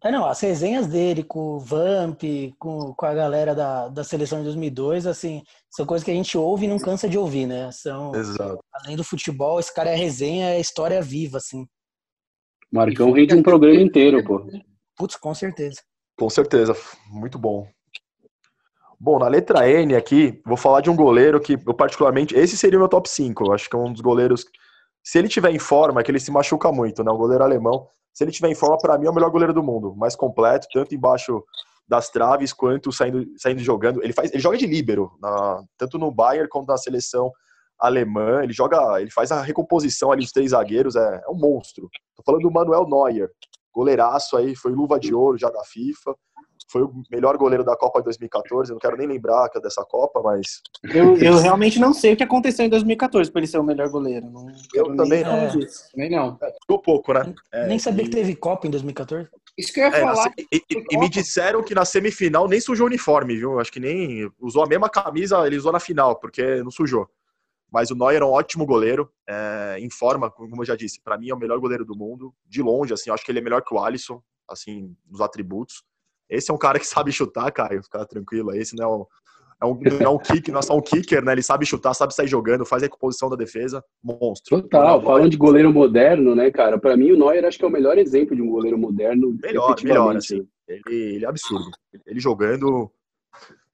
É, 0.01 0.11
não, 0.11 0.25
as 0.25 0.39
resenhas 0.39 0.87
dele 0.87 1.23
com 1.23 1.55
o 1.55 1.59
Vamp, 1.59 2.21
com, 2.57 2.93
com 2.93 3.05
a 3.05 3.13
galera 3.13 3.53
da, 3.53 3.89
da 3.89 4.03
seleção 4.03 4.39
de 4.39 4.45
2002, 4.45 5.05
assim, 5.05 5.43
são 5.69 5.85
coisas 5.85 6.05
que 6.05 6.11
a 6.11 6.13
gente 6.13 6.37
ouve 6.37 6.65
e 6.65 6.69
não 6.69 6.79
cansa 6.79 7.09
de 7.09 7.17
ouvir, 7.17 7.45
né? 7.45 7.69
São, 7.71 8.15
Exato. 8.15 8.63
Além 8.73 8.95
do 8.95 9.03
futebol, 9.03 9.59
esse 9.59 9.73
cara 9.73 9.89
é 9.89 9.95
resenha, 9.95 10.51
é 10.51 10.59
história 10.59 11.01
viva, 11.01 11.37
assim. 11.37 11.67
Marcão 12.71 13.11
rende 13.11 13.35
um 13.35 13.43
programa 13.43 13.81
inteiro, 13.81 14.23
pô. 14.23 14.45
Putz, 14.95 15.17
com 15.17 15.33
certeza. 15.33 15.81
Com 16.17 16.29
certeza, 16.29 16.75
muito 17.09 17.37
bom. 17.37 17.67
Bom, 18.99 19.17
na 19.17 19.27
letra 19.27 19.69
N 19.69 19.95
aqui, 19.95 20.41
vou 20.45 20.57
falar 20.57 20.81
de 20.81 20.89
um 20.89 20.95
goleiro 20.95 21.39
que 21.39 21.53
eu 21.53 21.73
particularmente, 21.73 22.35
esse 22.35 22.57
seria 22.57 22.77
o 22.77 22.81
meu 22.81 22.89
top 22.89 23.09
5. 23.09 23.45
Eu 23.45 23.53
acho 23.53 23.69
que 23.69 23.75
é 23.75 23.79
um 23.79 23.91
dos 23.91 24.01
goleiros 24.01 24.45
se 25.03 25.17
ele 25.17 25.27
tiver 25.27 25.51
em 25.51 25.59
forma, 25.59 26.03
que 26.03 26.11
ele 26.11 26.19
se 26.19 26.31
machuca 26.31 26.71
muito, 26.71 27.03
né? 27.03 27.11
O 27.11 27.17
goleiro 27.17 27.43
alemão, 27.43 27.87
se 28.13 28.23
ele 28.23 28.31
tiver 28.31 28.49
em 28.49 28.55
forma, 28.55 28.77
para 28.77 28.97
mim 28.97 29.07
é 29.07 29.09
o 29.09 29.13
melhor 29.13 29.29
goleiro 29.29 29.53
do 29.53 29.63
mundo, 29.63 29.95
mais 29.95 30.15
completo, 30.15 30.67
tanto 30.71 30.93
embaixo 30.93 31.43
das 31.87 32.09
traves 32.09 32.53
quanto 32.53 32.91
saindo, 32.91 33.25
saindo 33.37 33.61
jogando. 33.61 34.03
Ele 34.03 34.13
faz, 34.13 34.31
ele 34.31 34.41
joga 34.41 34.57
de 34.57 34.67
líbero, 34.67 35.11
na, 35.19 35.63
tanto 35.77 35.97
no 35.97 36.11
Bayern 36.11 36.47
quanto 36.47 36.67
na 36.67 36.77
seleção 36.77 37.31
alemã. 37.79 38.43
Ele 38.43 38.53
joga, 38.53 39.01
ele 39.01 39.09
faz 39.09 39.31
a 39.31 39.41
recomposição 39.41 40.11
ali 40.11 40.21
dos 40.21 40.31
três 40.31 40.51
zagueiros, 40.51 40.95
é, 40.95 41.21
é 41.25 41.29
um 41.29 41.35
monstro. 41.35 41.89
Tô 42.15 42.23
falando 42.23 42.43
do 42.43 42.51
Manuel 42.51 42.87
Neuer, 42.87 43.31
goleiraço 43.73 44.37
aí, 44.37 44.55
foi 44.55 44.71
luva 44.71 44.99
de 44.99 45.13
ouro 45.13 45.37
já 45.37 45.49
da 45.49 45.63
FIFA 45.63 46.15
foi 46.69 46.83
o 46.83 47.03
melhor 47.11 47.37
goleiro 47.37 47.63
da 47.63 47.75
Copa 47.75 47.99
de 47.99 48.05
2014. 48.05 48.71
Eu 48.71 48.75
não 48.75 48.79
quero 48.79 48.97
nem 48.97 49.07
lembrar 49.07 49.49
é 49.53 49.59
dessa 49.59 49.83
Copa, 49.83 50.21
mas. 50.23 50.61
Eu, 50.83 51.17
eu 51.17 51.37
realmente 51.37 51.79
não 51.79 51.93
sei 51.93 52.13
o 52.13 52.17
que 52.17 52.23
aconteceu 52.23 52.65
em 52.65 52.69
2014 52.69 53.31
para 53.31 53.39
ele 53.39 53.47
ser 53.47 53.57
o 53.57 53.63
melhor 53.63 53.89
goleiro. 53.89 54.29
Não 54.29 54.47
eu 54.73 54.95
também 54.95 55.23
não. 55.23 55.37
É, 55.37 55.51
nem 55.95 56.09
não. 56.09 56.37
É, 56.41 56.51
ficou 56.61 56.79
pouco, 56.79 57.13
né? 57.13 57.33
É, 57.51 57.67
nem 57.67 57.79
sabia 57.79 58.03
e... 58.03 58.07
que 58.07 58.15
teve 58.15 58.35
Copa 58.35 58.67
em 58.67 58.69
2014. 58.71 59.29
Isso 59.57 59.73
que 59.73 59.79
eu 59.79 59.85
ia 59.85 59.95
é, 59.95 60.01
falar. 60.01 60.31
E, 60.37 60.45
e, 60.51 60.83
e, 60.91 60.97
me 60.97 61.09
disseram 61.09 61.63
que 61.63 61.75
na 61.75 61.83
semifinal 61.83 62.47
nem 62.47 62.61
sujou 62.61 62.85
o 62.85 62.87
uniforme, 62.89 63.35
viu? 63.35 63.59
Acho 63.59 63.71
que 63.71 63.79
nem 63.79 64.29
usou 64.39 64.63
a 64.63 64.67
mesma 64.67 64.89
camisa, 64.89 65.45
ele 65.45 65.57
usou 65.57 65.71
na 65.71 65.79
final, 65.79 66.15
porque 66.17 66.63
não 66.63 66.71
sujou. 66.71 67.09
Mas 67.71 67.91
o 67.91 67.95
Neuer 67.95 68.21
é 68.21 68.25
um 68.25 68.29
ótimo 68.29 68.65
goleiro, 68.65 69.11
é, 69.27 69.77
em 69.79 69.89
forma, 69.89 70.29
como 70.31 70.61
eu 70.61 70.65
já 70.65 70.75
disse. 70.75 71.01
Para 71.01 71.17
mim 71.17 71.29
é 71.29 71.33
o 71.33 71.37
melhor 71.37 71.59
goleiro 71.59 71.85
do 71.85 71.95
mundo, 71.95 72.33
de 72.47 72.61
longe. 72.61 72.93
Assim, 72.93 73.11
acho 73.11 73.23
que 73.23 73.31
ele 73.31 73.39
é 73.39 73.43
melhor 73.43 73.61
que 73.63 73.73
o 73.73 73.79
Alisson, 73.79 74.21
assim, 74.47 74.95
nos 75.07 75.21
atributos. 75.21 75.83
Esse 76.29 76.51
é 76.51 76.53
um 76.53 76.57
cara 76.57 76.79
que 76.79 76.85
sabe 76.85 77.11
chutar, 77.11 77.51
Caio, 77.51 77.83
fica 77.83 78.05
tranquilo. 78.05 78.53
Esse 78.53 78.75
não 78.75 78.85
é 78.85 78.87
um, 78.87 79.05
é 79.61 79.65
um, 79.65 79.79
não 79.99 80.05
é 80.05 80.09
um 80.09 80.17
kick, 80.17 80.51
não 80.51 80.59
é 80.59 80.61
só 80.61 80.77
um 80.77 80.81
kicker, 80.81 81.23
né? 81.23 81.33
Ele 81.33 81.43
sabe 81.43 81.65
chutar, 81.65 81.93
sabe 81.93 82.13
sair 82.13 82.27
jogando, 82.27 82.65
faz 82.65 82.81
a 82.81 82.85
recomposição 82.85 83.29
da 83.29 83.35
defesa, 83.35 83.83
monstro. 84.01 84.61
Total, 84.61 85.01
falando 85.03 85.29
de 85.29 85.37
goleiro 85.37 85.73
moderno, 85.73 86.33
né, 86.33 86.49
cara? 86.49 86.77
Para 86.79 86.95
mim, 86.95 87.11
o 87.11 87.17
Neuer 87.17 87.43
acho 87.43 87.57
que 87.57 87.65
é 87.65 87.67
o 87.67 87.71
melhor 87.71 87.97
exemplo 87.97 88.35
de 88.35 88.41
um 88.41 88.49
goleiro 88.49 88.77
moderno. 88.77 89.37
Melhor, 89.41 89.75
melhor, 89.83 90.15
assim. 90.15 90.47
Ele, 90.67 91.15
ele, 91.15 91.25
é 91.25 91.27
absurdo. 91.27 91.71
Ele 92.05 92.19
jogando. 92.19 92.89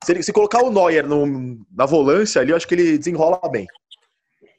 Se, 0.04 0.12
ele, 0.12 0.24
se 0.24 0.34
colocar 0.34 0.63
o 0.63 0.72
Neuer 0.72 1.08
no, 1.08 1.60
na 1.72 1.86
volância 1.86 2.41
ali, 2.41 2.52
eu 2.52 2.56
acho 2.56 2.68
que 2.68 2.74
ele 2.74 2.98
desenrola 2.98 3.39
bem. 3.52 3.68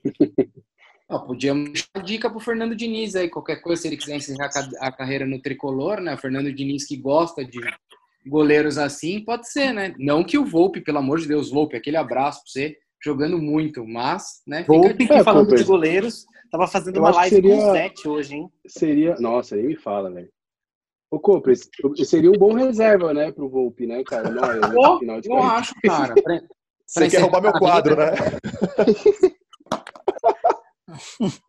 Ah, 1.09 1.21
podíamos 1.21 1.89
dar 1.95 2.03
dica 2.03 2.29
pro 2.29 2.41
Fernando 2.41 2.75
Diniz 2.75 3.15
aí, 3.15 3.31
qualquer 3.31 3.63
coisa, 3.63 3.81
se 3.81 3.89
ele 3.89 3.97
quiser 3.97 4.17
encerrar 4.17 4.51
a 4.81 4.91
carreira 4.91 5.25
no 5.25 5.41
tricolor, 5.41 6.01
né? 6.01 6.15
O 6.15 6.19
Fernando 6.19 6.53
Diniz 6.53 6.85
que 6.85 6.97
gosta 6.97 7.45
de 7.45 7.61
goleiros 8.27 8.79
assim, 8.79 9.25
pode 9.25 9.51
ser, 9.51 9.73
né? 9.73 9.95
Não 9.99 10.25
que 10.25 10.39
o 10.39 10.45
Volpe, 10.45 10.81
pelo 10.81 10.99
amor 10.99 11.19
de 11.19 11.29
Deus, 11.29 11.51
Volpe, 11.51 11.77
aquele 11.77 11.97
abraço 11.97 12.41
pra 12.43 12.51
você, 12.51 12.77
jogando 13.03 13.39
muito, 13.39 13.87
mas, 13.87 14.43
né? 14.47 14.65
Volpe, 14.67 15.07
é, 15.11 15.23
falando 15.23 15.55
de 15.55 15.65
goleiros, 15.65 16.27
tava 16.51 16.67
fazendo 16.67 16.99
uma 16.99 17.11
live 17.11 17.37
seria, 17.37 17.57
com 17.57 17.73
sete 17.73 18.09
hoje, 18.09 18.35
hein? 18.35 18.51
Seria, 18.67 19.17
nossa, 19.21 19.55
aí 19.55 19.63
me 19.63 19.77
fala, 19.77 20.11
velho. 20.11 20.29
Ô, 21.11 21.21
Cooper, 21.21 21.55
seria 22.05 22.31
um 22.31 22.39
bom 22.39 22.53
reserva, 22.53 23.15
né, 23.15 23.31
pro 23.31 23.49
Volpe, 23.49 23.87
né, 23.87 24.03
cara? 24.05 24.29
Não, 24.29 24.45
é, 24.45 24.61
Pô, 24.73 24.99
final 24.99 25.21
de 25.21 25.29
eu 25.29 25.39
acho, 25.39 25.75
cara. 25.83 26.15
Pra, 26.15 26.41
você 26.87 27.09
quer 27.09 27.21
roubar 27.21 27.43
meu 27.43 27.53
quadro, 27.53 27.97
né? 27.97 28.13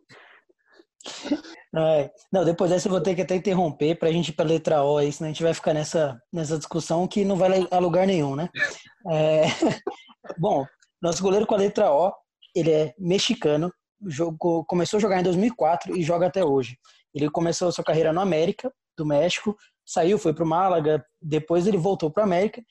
É. 1.76 2.10
Não, 2.32 2.44
depois 2.44 2.70
dessa 2.70 2.88
eu 2.88 2.92
vou 2.92 3.00
ter 3.00 3.14
que 3.14 3.22
até 3.22 3.36
interromper 3.36 3.98
para 3.98 4.08
a 4.08 4.12
gente 4.12 4.28
ir 4.28 4.32
para 4.32 4.44
a 4.44 4.48
letra 4.48 4.82
O 4.82 4.96
aí, 4.96 5.12
senão 5.12 5.28
a 5.28 5.32
gente 5.32 5.42
vai 5.42 5.52
ficar 5.52 5.74
nessa, 5.74 6.18
nessa 6.32 6.56
discussão 6.56 7.06
que 7.06 7.24
não 7.24 7.36
vai 7.36 7.66
a 7.70 7.78
lugar 7.78 8.06
nenhum, 8.06 8.34
né? 8.34 8.48
É... 9.10 9.42
Bom, 10.38 10.64
nosso 11.00 11.22
goleiro 11.22 11.46
com 11.46 11.54
a 11.54 11.58
letra 11.58 11.92
O, 11.92 12.12
ele 12.54 12.70
é 12.70 12.94
mexicano, 12.98 13.72
jogou, 14.06 14.64
começou 14.64 14.96
a 14.96 15.00
jogar 15.00 15.20
em 15.20 15.24
2004 15.24 15.96
e 15.96 16.02
joga 16.02 16.26
até 16.26 16.44
hoje. 16.44 16.78
Ele 17.14 17.30
começou 17.30 17.68
a 17.68 17.72
sua 17.72 17.84
carreira 17.84 18.12
no 18.12 18.20
América, 18.20 18.72
do 18.96 19.04
México, 19.04 19.56
saiu, 19.86 20.18
foi 20.18 20.34
para 20.34 20.44
o 20.44 20.48
Málaga, 20.48 21.04
depois 21.20 21.66
ele 21.66 21.76
voltou 21.76 22.10
para 22.10 22.22
o 22.22 22.24
América 22.24 22.62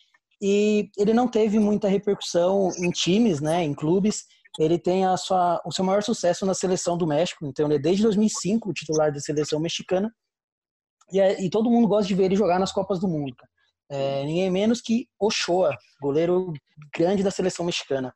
e 0.41 0.89
ele 0.97 1.13
não 1.13 1.28
teve 1.28 1.58
muita 1.60 1.88
repercussão 1.88 2.71
em 2.78 2.91
times, 2.91 3.41
né, 3.41 3.63
em 3.63 3.73
clubes, 3.73 4.26
ele 4.60 4.79
tem 4.79 5.05
a 5.05 5.15
sua, 5.17 5.62
o 5.65 5.71
seu 5.71 5.85
maior 5.85 6.01
sucesso 6.01 6.45
na 6.45 6.53
seleção 6.53 6.97
do 6.97 7.05
México. 7.05 7.45
Então, 7.45 7.67
ele 7.67 7.75
é 7.75 7.79
desde 7.79 8.03
2005 8.03 8.69
o 8.69 8.73
titular 8.73 9.12
da 9.12 9.19
seleção 9.19 9.60
mexicana. 9.60 10.12
E, 11.12 11.19
é, 11.19 11.41
e 11.41 11.49
todo 11.49 11.69
mundo 11.69 11.87
gosta 11.87 12.08
de 12.08 12.15
ver 12.15 12.25
ele 12.25 12.35
jogar 12.35 12.60
nas 12.60 12.71
Copas 12.71 12.99
do 12.99 13.08
Mundo. 13.08 13.35
É, 13.89 14.25
ninguém 14.25 14.51
menos 14.51 14.81
que 14.81 15.08
Ochoa, 15.19 15.75
goleiro 16.01 16.51
grande 16.95 17.23
da 17.23 17.31
seleção 17.31 17.65
mexicana. 17.65 18.13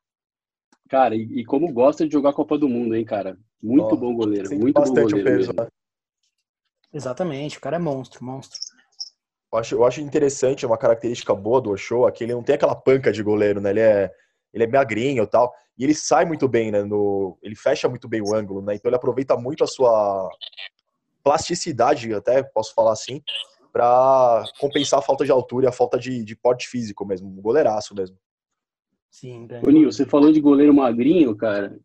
Cara, 0.90 1.16
e, 1.16 1.22
e, 1.22 1.46
como 1.46 1.72
gosta 1.72 2.06
de 2.06 2.12
jogar 2.12 2.32
a 2.32 2.34
Copa 2.34 2.58
do 2.58 2.68
Mundo, 2.68 2.96
hein, 2.96 3.06
cara? 3.06 3.38
Muito 3.64 3.94
oh, 3.94 3.98
bom 3.98 4.14
goleiro, 4.14 4.50
muito 4.58 4.82
bom 4.82 4.94
goleiro. 4.94 5.24
Peso, 5.24 5.54
né? 5.54 5.68
Exatamente, 6.94 7.58
o 7.58 7.62
cara 7.62 7.78
é 7.78 7.80
monstro, 7.80 8.26
monstro. 8.26 8.60
Eu 9.54 9.60
acho, 9.60 9.76
eu 9.76 9.86
acho 9.86 10.02
interessante, 10.02 10.66
uma 10.66 10.78
característica 10.78 11.34
boa 11.34 11.62
do 11.62 11.72
Ochoa, 11.72 12.12
que 12.12 12.26
ele 12.26 12.34
não 12.34 12.44
tem 12.44 12.56
aquela 12.56 12.76
panca 12.76 13.12
de 13.12 13.24
goleiro, 13.24 13.62
né? 13.62 13.70
Ele 13.70 13.80
é, 13.80 14.12
ele 14.54 14.64
é 14.64 14.68
magrinho 14.68 15.24
e 15.24 15.28
tal. 15.28 15.54
E 15.78 15.84
ele 15.84 15.94
sai 15.94 16.26
muito 16.26 16.48
bem, 16.48 16.72
né? 16.72 16.84
No, 16.84 17.38
ele 17.42 17.56
fecha 17.56 17.88
muito 17.90 18.08
bem 18.08 18.22
o 18.22 18.36
ângulo, 18.36 18.62
né? 18.62 18.76
Então 18.76 18.90
ele 18.90 18.96
aproveita 18.96 19.36
muito 19.38 19.64
a 19.64 19.68
sua 19.68 20.30
plasticidade, 21.24 22.14
até 22.14 22.44
posso 22.44 22.74
falar 22.74 22.94
assim, 22.94 23.22
para 23.72 24.44
compensar 24.60 25.00
a 25.00 25.04
falta 25.04 25.24
de 25.24 25.32
altura 25.32 25.66
e 25.66 25.70
a 25.70 25.72
falta 25.72 25.98
de, 25.98 26.24
de 26.24 26.36
porte 26.36 26.68
físico 26.68 27.06
mesmo, 27.06 27.28
um 27.30 27.42
goleiraço 27.42 27.96
mesmo. 27.96 28.18
Sim, 29.10 29.48
Nil, 29.68 29.92
você 29.92 30.06
falou 30.06 30.32
de 30.32 30.40
goleiro 30.40 30.74
magrinho, 30.74 31.36
cara. 31.36 31.78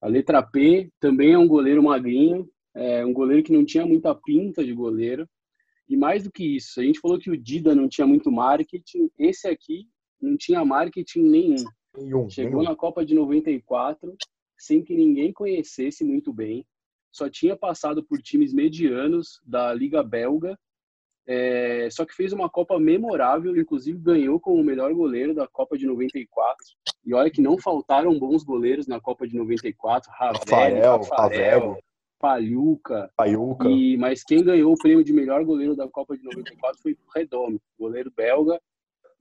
A 0.00 0.08
letra 0.08 0.42
P 0.42 0.90
também 1.00 1.32
é 1.32 1.38
um 1.38 1.48
goleiro 1.48 1.82
magrinho, 1.82 2.48
é 2.74 3.04
um 3.04 3.12
goleiro 3.12 3.42
que 3.42 3.52
não 3.52 3.64
tinha 3.64 3.86
muita 3.86 4.14
pinta 4.14 4.62
de 4.64 4.72
goleiro. 4.74 5.28
E 5.88 5.96
mais 5.96 6.24
do 6.24 6.32
que 6.32 6.56
isso, 6.56 6.80
a 6.80 6.82
gente 6.82 7.00
falou 7.00 7.18
que 7.18 7.30
o 7.30 7.36
Dida 7.36 7.74
não 7.74 7.88
tinha 7.88 8.06
muito 8.06 8.30
marketing, 8.30 9.08
esse 9.18 9.48
aqui 9.48 9.86
não 10.20 10.36
tinha 10.36 10.64
marketing 10.64 11.22
nenhum. 11.22 11.64
Nenhum, 11.96 12.28
Chegou 12.28 12.60
nenhum. 12.60 12.70
na 12.70 12.76
Copa 12.76 13.04
de 13.04 13.14
94 13.14 14.16
sem 14.58 14.82
que 14.82 14.94
ninguém 14.94 15.32
conhecesse 15.32 16.04
muito 16.04 16.32
bem. 16.32 16.66
Só 17.12 17.28
tinha 17.28 17.56
passado 17.56 18.02
por 18.04 18.20
times 18.20 18.52
medianos 18.52 19.40
da 19.44 19.72
Liga 19.72 20.02
Belga. 20.02 20.58
É, 21.28 21.88
só 21.90 22.04
que 22.04 22.14
fez 22.14 22.32
uma 22.32 22.48
Copa 22.48 22.78
memorável, 22.78 23.56
inclusive 23.56 23.98
ganhou 23.98 24.38
como 24.38 24.60
o 24.60 24.64
melhor 24.64 24.92
goleiro 24.94 25.34
da 25.34 25.46
Copa 25.46 25.76
de 25.76 25.86
94. 25.86 26.56
E 27.04 27.14
olha 27.14 27.30
que 27.30 27.40
não 27.40 27.58
faltaram 27.58 28.18
bons 28.18 28.44
goleiros 28.44 28.86
na 28.86 29.00
Copa 29.00 29.26
de 29.26 29.36
94. 29.36 30.10
Ravel, 30.12 30.40
Rafael, 30.40 31.00
Rafael 31.02 31.78
Palhuca. 32.18 33.10
Palhuca. 33.16 33.68
E, 33.68 33.96
mas 33.96 34.22
quem 34.22 34.42
ganhou 34.42 34.72
o 34.72 34.78
prêmio 34.78 35.04
de 35.04 35.12
melhor 35.12 35.44
goleiro 35.44 35.76
da 35.76 35.88
Copa 35.88 36.16
de 36.16 36.22
94 36.24 36.80
foi 36.80 36.92
o 36.92 37.10
Redondo, 37.14 37.60
goleiro 37.78 38.10
belga, 38.14 38.60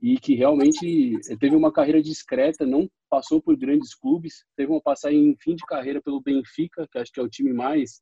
e 0.02 0.20
que 0.20 0.36
realmente 0.36 1.18
teve 1.40 1.56
uma 1.56 1.72
carreira 1.72 2.02
discreta, 2.02 2.66
não 2.66 2.90
passou 3.10 3.42
por 3.42 3.56
grandes 3.56 3.96
clubes, 3.96 4.46
teve 4.56 4.72
uma 4.72 4.82
passagem 4.82 5.30
em 5.30 5.36
fim 5.38 5.56
de 5.56 5.66
carreira 5.66 6.02
pelo 6.02 6.22
Benfica, 6.22 6.88
que 6.92 6.98
acho 6.98 7.12
que 7.12 7.20
é 7.20 7.24
o 7.24 7.30
time 7.30 7.54
mais 7.54 8.02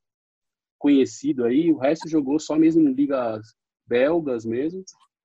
conhecido 0.77 1.45
aí, 1.45 1.71
o 1.71 1.77
resto 1.77 2.09
jogou 2.09 2.39
só 2.39 2.57
mesmo 2.57 2.81
em 2.81 2.93
ligas 2.93 3.55
belgas 3.87 4.45
mesmo, 4.45 4.83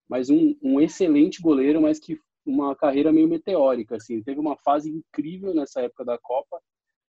mas 0.08 0.30
um, 0.30 0.56
um 0.62 0.80
excelente 0.80 1.40
goleiro, 1.42 1.82
mas 1.82 1.98
que 1.98 2.18
uma 2.46 2.74
carreira 2.74 3.12
meio 3.12 3.28
meteórica, 3.28 3.96
assim, 3.96 4.22
teve 4.22 4.40
uma 4.40 4.56
fase 4.56 4.90
incrível 4.90 5.54
nessa 5.54 5.82
época 5.82 6.04
da 6.04 6.18
Copa, 6.18 6.60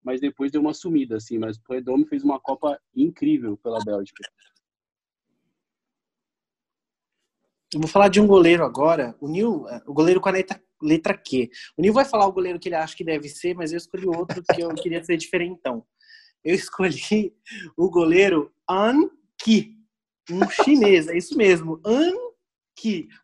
mas 0.03 0.21
depois 0.21 0.53
deu 0.53 0.61
uma 0.61 0.75
sumida, 0.75 1.17
assim, 1.17 1.39
mas 1.39 1.57
o 1.57 1.63
Predome 1.63 2.07
fez 2.07 2.23
uma 2.23 2.39
Copa 2.39 2.79
incrível 2.95 3.57
pela 3.57 3.83
Bélgica. 3.85 4.23
Eu 7.75 7.81
vou 7.81 7.89
falar 7.89 8.09
de 8.09 8.21
um 8.21 8.27
goleiro 8.27 8.65
agora, 8.65 9.17
o 9.21 9.29
Nil, 9.29 9.65
o 9.87 9.93
goleiro 9.93 10.21
com 10.21 10.29
a 10.29 10.33
letra, 10.33 10.63
letra 10.81 11.17
Q. 11.17 11.51
O 11.77 11.83
Nil 11.83 11.93
vai 11.93 12.05
falar 12.05 12.27
o 12.27 12.33
goleiro 12.33 12.59
que 12.59 12.69
ele 12.69 12.77
acha 12.77 12.97
que 12.97 13.05
deve 13.05 13.29
ser, 13.29 13.55
mas 13.55 13.73
eu 13.73 13.79
escolhi 13.79 14.07
outro 14.07 14.43
que 14.43 14.61
eu 14.61 14.73
queria 14.75 15.03
ser 15.03 15.17
diferentão. 15.17 15.85
Eu 16.45 16.55
escolhi 16.55 17.35
o 17.77 17.91
goleiro 17.91 18.53
An 18.69 19.11
um 20.31 20.49
chinês, 20.49 21.09
é 21.09 21.17
isso 21.17 21.37
mesmo, 21.37 21.81
An. 21.85 22.13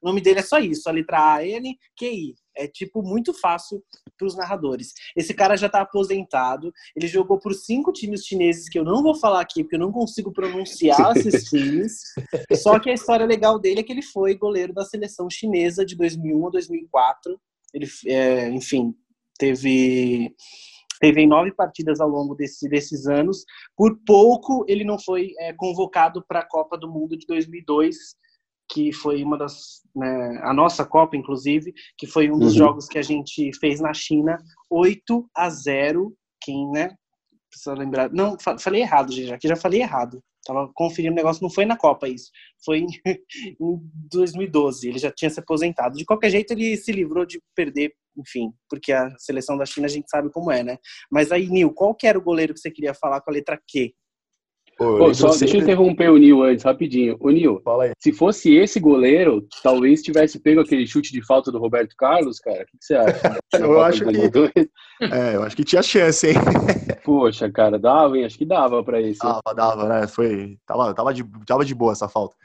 O 0.03 0.07
nome 0.07 0.21
dele 0.21 0.41
é 0.41 0.43
só 0.43 0.59
isso, 0.59 0.89
a 0.89 0.93
letra 0.93 1.35
A, 1.35 1.47
N, 1.47 1.77
Q, 1.97 2.07
I. 2.07 2.35
É 2.61 2.69
tipo 2.69 3.03
muito 3.03 3.33
fácil 3.33 3.83
para 4.19 4.27
os 4.27 4.37
narradores. 4.37 4.93
Esse 5.17 5.33
cara 5.33 5.57
já 5.57 5.67
está 5.67 5.81
aposentado. 5.81 6.71
Ele 6.95 7.09
jogou 7.09 7.39
por 7.39 7.55
cinco 7.55 7.91
times 7.91 8.27
chineses 8.27 8.69
que 8.69 8.79
eu 8.79 8.85
não 8.85 9.03
vou 9.03 9.15
falar 9.15 9.41
aqui 9.41 9.65
porque 9.65 9.77
eu 9.77 9.81
não 9.81 9.91
consigo 9.91 10.31
pronunciar 10.31 11.17
esses 11.17 11.45
times. 11.45 12.03
Só 12.53 12.79
que 12.79 12.91
a 12.91 12.95
história 12.95 13.25
legal 13.25 13.59
dele 13.59 13.81
é 13.81 13.83
que 13.83 13.93
ele 13.93 14.03
foi 14.03 14.37
goleiro 14.37 14.75
da 14.75 14.85
seleção 14.85 15.29
chinesa 15.31 15.85
de 15.85 15.97
2001 15.97 16.47
a 16.47 16.51
2004. 16.51 17.41
Ele, 17.73 17.87
é, 18.07 18.51
enfim, 18.51 18.95
teve 19.39 20.35
teve 21.01 21.27
nove 21.27 21.51
partidas 21.51 21.99
ao 21.99 22.11
longo 22.11 22.35
desse, 22.35 22.69
desses 22.69 23.07
anos. 23.07 23.45
Por 23.75 23.99
pouco 24.05 24.67
ele 24.69 24.85
não 24.85 24.99
foi 24.99 25.33
é, 25.39 25.55
convocado 25.55 26.23
para 26.29 26.41
a 26.41 26.47
Copa 26.47 26.77
do 26.77 26.91
Mundo 26.91 27.17
de 27.17 27.27
2002 27.27 27.97
que 28.71 28.93
foi 28.93 29.23
uma 29.23 29.37
das 29.37 29.81
né, 29.95 30.41
a 30.43 30.55
nossa 30.55 30.85
Copa 30.85 31.17
inclusive 31.17 31.73
que 31.99 32.07
foi 32.07 32.31
um 32.31 32.39
dos 32.39 32.53
uhum. 32.53 32.59
jogos 32.59 32.87
que 32.87 32.99
a 32.99 33.03
gente 33.03 33.51
fez 33.59 33.81
na 33.81 33.93
China 33.93 34.39
8 34.71 35.29
a 35.35 35.51
0 35.51 36.15
quem 36.41 36.71
né 36.71 36.95
precisa 37.51 37.75
lembrar. 37.75 38.11
Não 38.13 38.37
falei 38.59 38.83
errado 38.83 39.13
gente 39.13 39.33
aqui 39.33 39.49
já 39.49 39.57
falei 39.57 39.83
errado. 39.83 40.23
Tava 40.47 40.71
conferindo 40.73 41.13
o 41.13 41.17
negócio 41.17 41.43
não 41.43 41.51
foi 41.51 41.67
na 41.67 41.77
Copa 41.77 42.09
isso 42.09 42.31
foi 42.65 42.79
em, 42.79 42.87
em 43.61 43.81
2012 44.11 44.89
ele 44.89 44.99
já 44.99 45.11
tinha 45.11 45.31
se 45.31 45.41
aposentado. 45.41 45.97
De 45.97 46.05
qualquer 46.05 46.31
jeito 46.31 46.53
ele 46.53 46.77
se 46.77 46.93
livrou 46.93 47.27
de 47.27 47.41
perder 47.55 47.93
enfim 48.17 48.53
porque 48.69 48.93
a 48.93 49.11
seleção 49.19 49.57
da 49.57 49.67
China 49.67 49.87
a 49.87 49.91
gente 49.91 50.09
sabe 50.09 50.31
como 50.31 50.51
é 50.51 50.63
né. 50.63 50.79
Mas 51.11 51.33
aí 51.33 51.49
Nil 51.49 51.73
qual 51.73 51.95
que 51.95 52.07
era 52.07 52.19
o 52.19 52.23
goleiro 52.23 52.55
que 52.55 52.61
você 52.61 52.71
queria 52.71 52.95
falar 52.95 53.21
com 53.21 53.31
a 53.31 53.35
letra 53.35 53.59
Q 53.59 53.93
Pô, 54.81 55.13
só, 55.13 55.37
deixa 55.37 55.59
eu 55.59 55.61
interromper 55.61 56.11
o 56.11 56.17
Nil 56.17 56.43
antes, 56.43 56.65
rapidinho. 56.65 57.15
O 57.21 57.29
Nil, 57.29 57.63
se 57.99 58.13
fosse 58.13 58.55
esse 58.55 58.81
goleiro, 58.81 59.47
talvez 59.63 60.01
tivesse 60.01 60.41
pego 60.41 60.63
aquele 60.63 60.87
chute 60.87 61.13
de 61.13 61.23
falta 61.23 61.53
do 61.53 61.59
Roberto 61.59 61.95
Carlos, 61.99 62.41
cara. 62.41 62.63
O 62.63 62.65
que, 62.65 62.79
que 62.79 62.85
você 62.87 62.95
acha? 62.95 63.43
eu 63.61 63.83
acho 63.83 64.05
que. 64.07 64.71
É, 65.03 65.35
eu 65.35 65.43
acho 65.43 65.57
que 65.57 65.65
tinha 65.65 65.83
chance, 65.83 66.27
hein? 66.27 66.35
Poxa, 67.05 67.51
cara, 67.51 67.79
dava, 67.79 68.19
hein? 68.19 68.25
Acho 68.25 68.37
que 68.37 68.45
dava 68.45 68.85
pra 68.85 69.01
esse. 69.01 69.19
Dava, 69.19 69.55
dava, 69.55 69.89
né? 69.89 70.07
Foi. 70.07 70.59
Tava, 70.67 70.95
tava, 70.95 71.13
de, 71.13 71.25
tava 71.47 71.65
de 71.65 71.75
boa 71.75 71.93
essa 71.93 72.09
falta. 72.09 72.37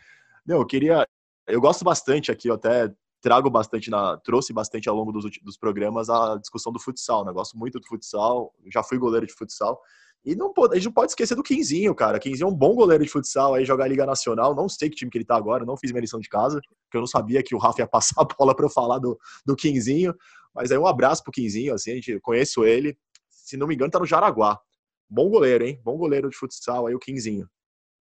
Não, 0.46 0.58
eu 0.58 0.66
queria. 0.66 1.08
Eu 1.48 1.62
gosto 1.62 1.84
bastante 1.84 2.32
aqui, 2.32 2.50
eu 2.50 2.56
até 2.56 2.92
trago 3.22 3.50
bastante 3.50 3.90
na 3.90 4.18
trouxe 4.18 4.54
bastante 4.54 4.88
ao 4.88 4.96
longo 4.96 5.12
dos, 5.12 5.26
dos 5.42 5.58
programas 5.58 6.10
a 6.10 6.38
discussão 6.38 6.72
do 6.72 6.80
futsal, 6.80 7.26
né? 7.26 7.32
Gosto 7.32 7.58
muito 7.58 7.80
do 7.80 7.88
futsal, 7.88 8.54
já 8.74 8.84
fui 8.84 8.98
goleiro 8.98 9.26
de 9.26 9.34
futsal. 9.34 9.80
E 10.26 10.36
não 10.36 10.52
pode, 10.52 10.74
a 10.74 10.76
gente 10.76 10.86
não 10.86 10.92
pode 10.92 11.12
esquecer 11.12 11.36
do 11.36 11.44
Quinzinho, 11.44 11.94
cara. 11.94 12.20
Quinzinho 12.20 12.48
é 12.48 12.52
um 12.52 12.56
bom 12.56 12.74
goleiro 12.74 13.04
de 13.04 13.10
futsal 13.10 13.54
aí, 13.54 13.64
jogar 13.64 13.88
Liga 13.88 14.08
Nacional. 14.08 14.56
Não 14.56 14.68
sei 14.68 14.90
que 14.90 14.96
time 14.96 15.12
que 15.12 15.20
ele 15.20 15.26
tá 15.26 15.36
agora, 15.36 15.64
não 15.64 15.78
fiz 15.78 15.92
minha 15.92 16.02
lição 16.02 16.20
de 16.20 16.28
casa, 16.28 16.60
porque 16.84 16.98
eu 16.98 17.02
não 17.02 17.08
sabia 17.08 17.44
que 17.44 17.54
o 17.54 17.60
Rafa 17.60 17.82
ia 17.82 17.88
passar 17.88 18.22
a 18.22 18.24
bola 18.26 18.56
para 18.56 18.66
eu 18.66 18.70
falar 18.70 18.98
do, 18.98 19.20
do 19.46 19.56
Quinzinho. 19.56 20.16
Mas 20.52 20.72
aí 20.72 20.78
um 20.80 20.88
abraço 20.88 21.22
pro 21.22 21.32
Quinzinho, 21.32 21.76
assim, 21.76 21.92
a 21.92 21.96
gente 21.96 22.20
conheço 22.22 22.66
ele. 22.66 22.98
Se 23.30 23.56
não 23.56 23.68
me 23.68 23.76
engano, 23.76 23.92
tá 23.92 24.00
no 24.00 24.06
Jaraguá. 24.06 24.60
Bom 25.08 25.30
goleiro, 25.30 25.64
hein? 25.64 25.80
Bom 25.84 25.96
goleiro 25.96 26.28
de 26.28 26.36
futsal 26.36 26.88
aí, 26.88 26.96
o 26.96 27.00
Quinzinho. 27.00 27.48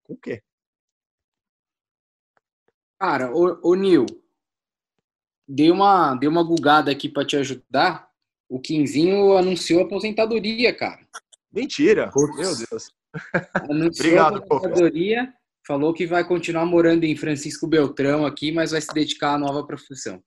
Com 0.05 0.13
o 0.13 0.17
quê? 0.17 0.41
Cara, 3.01 3.35
o, 3.35 3.59
o 3.69 3.75
Nil, 3.75 4.07
dei 5.49 5.73
uma, 5.73 6.15
dei 6.15 6.29
uma 6.29 6.45
bugada 6.45 6.89
aqui 6.93 7.09
para 7.09 7.27
te 7.27 7.37
ajudar. 7.37 8.09
O 8.49 8.61
Quinzinho 8.61 9.37
anunciou 9.37 9.83
aposentadoria, 9.83 10.73
cara. 10.73 11.05
Mentira! 11.53 12.11
Putz. 12.11 12.37
Meu 12.37 12.69
Deus. 12.69 12.91
Obrigado, 13.99 14.39
aposentadoria, 14.39 15.33
falou 15.67 15.93
que 15.93 16.07
vai 16.07 16.27
continuar 16.27 16.65
morando 16.65 17.05
em 17.05 17.17
Francisco 17.17 17.67
Beltrão 17.67 18.25
aqui, 18.25 18.51
mas 18.51 18.71
vai 18.71 18.81
se 18.81 18.93
dedicar 18.93 19.35
à 19.35 19.39
nova 19.39 19.67
profissão. 19.67 20.23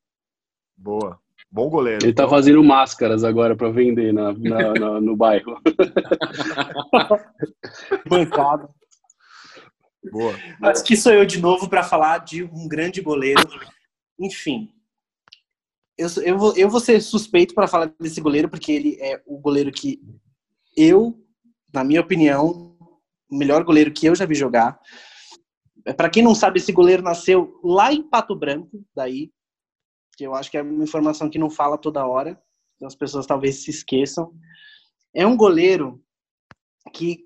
Boa. 0.78 1.20
Bom 1.52 1.70
goleiro. 1.70 2.06
Ele 2.06 2.14
tá 2.14 2.28
fazendo 2.28 2.64
máscaras 2.64 3.24
agora 3.24 3.56
para 3.56 3.72
vender 3.72 4.14
na, 4.14 4.34
na, 4.34 4.74
na, 4.74 5.02
no 5.02 5.16
bairro. 5.16 5.60
Bancada. 8.08 8.70
Boa. 10.12 10.36
Mas 10.60 10.82
que 10.82 10.96
sou 10.96 11.14
eu 11.14 11.26
de 11.26 11.40
novo 11.40 11.68
para 11.68 11.82
falar 11.82 12.20
de 12.20 12.44
um 12.44 12.68
grande 12.68 13.02
goleiro. 13.02 13.42
Enfim, 14.20 14.70
eu, 15.98 16.08
eu, 16.24 16.38
vou, 16.38 16.58
eu 16.58 16.70
vou 16.70 16.80
ser 16.80 17.02
suspeito 17.02 17.54
para 17.54 17.68
falar 17.68 17.94
desse 18.00 18.20
goleiro, 18.20 18.50
porque 18.50 18.72
ele 18.72 18.98
é 19.00 19.22
o 19.26 19.40
goleiro 19.40 19.72
que 19.72 20.00
eu, 20.76 21.18
na 21.74 21.84
minha 21.84 22.02
opinião, 22.02 22.76
o 23.30 23.38
melhor 23.38 23.64
goleiro 23.64 23.92
que 23.92 24.06
eu 24.06 24.16
já 24.16 24.26
vi 24.26 24.36
jogar. 24.36 24.80
É, 25.86 25.94
Para 25.94 26.10
quem 26.10 26.24
não 26.24 26.36
sabe, 26.36 26.60
esse 26.60 26.72
goleiro 26.72 27.04
nasceu 27.04 27.60
lá 27.64 27.94
em 27.94 28.04
Pato 28.04 28.36
Branco, 28.36 28.84
daí, 28.96 29.32
que 30.18 30.26
eu 30.26 30.34
acho 30.34 30.50
que 30.50 30.58
é 30.58 30.62
uma 30.62 30.84
informação 30.84 31.30
que 31.30 31.40
não 31.40 31.50
fala 31.50 31.78
toda 31.78 32.06
hora, 32.06 32.40
então 32.76 32.88
as 32.88 32.96
pessoas 32.96 33.26
talvez 33.26 33.64
se 33.64 33.70
esqueçam. 33.70 34.32
É 35.14 35.26
um 35.26 35.38
goleiro 35.38 36.02
que 36.94 37.20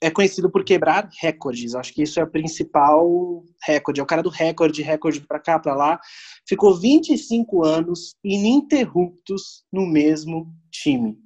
é 0.00 0.10
conhecido 0.10 0.50
por 0.50 0.64
quebrar 0.64 1.08
recordes. 1.20 1.74
Acho 1.74 1.92
que 1.92 2.02
isso 2.02 2.20
é 2.20 2.22
o 2.22 2.30
principal 2.30 3.44
recorde. 3.66 4.00
É 4.00 4.02
o 4.02 4.06
cara 4.06 4.22
do 4.22 4.30
recorde, 4.30 4.80
recorde 4.80 5.20
para 5.20 5.40
cá, 5.40 5.58
para 5.58 5.74
lá. 5.74 6.00
Ficou 6.48 6.78
25 6.78 7.64
anos 7.64 8.14
ininterruptos 8.22 9.64
no 9.72 9.86
mesmo 9.86 10.54
time 10.70 11.18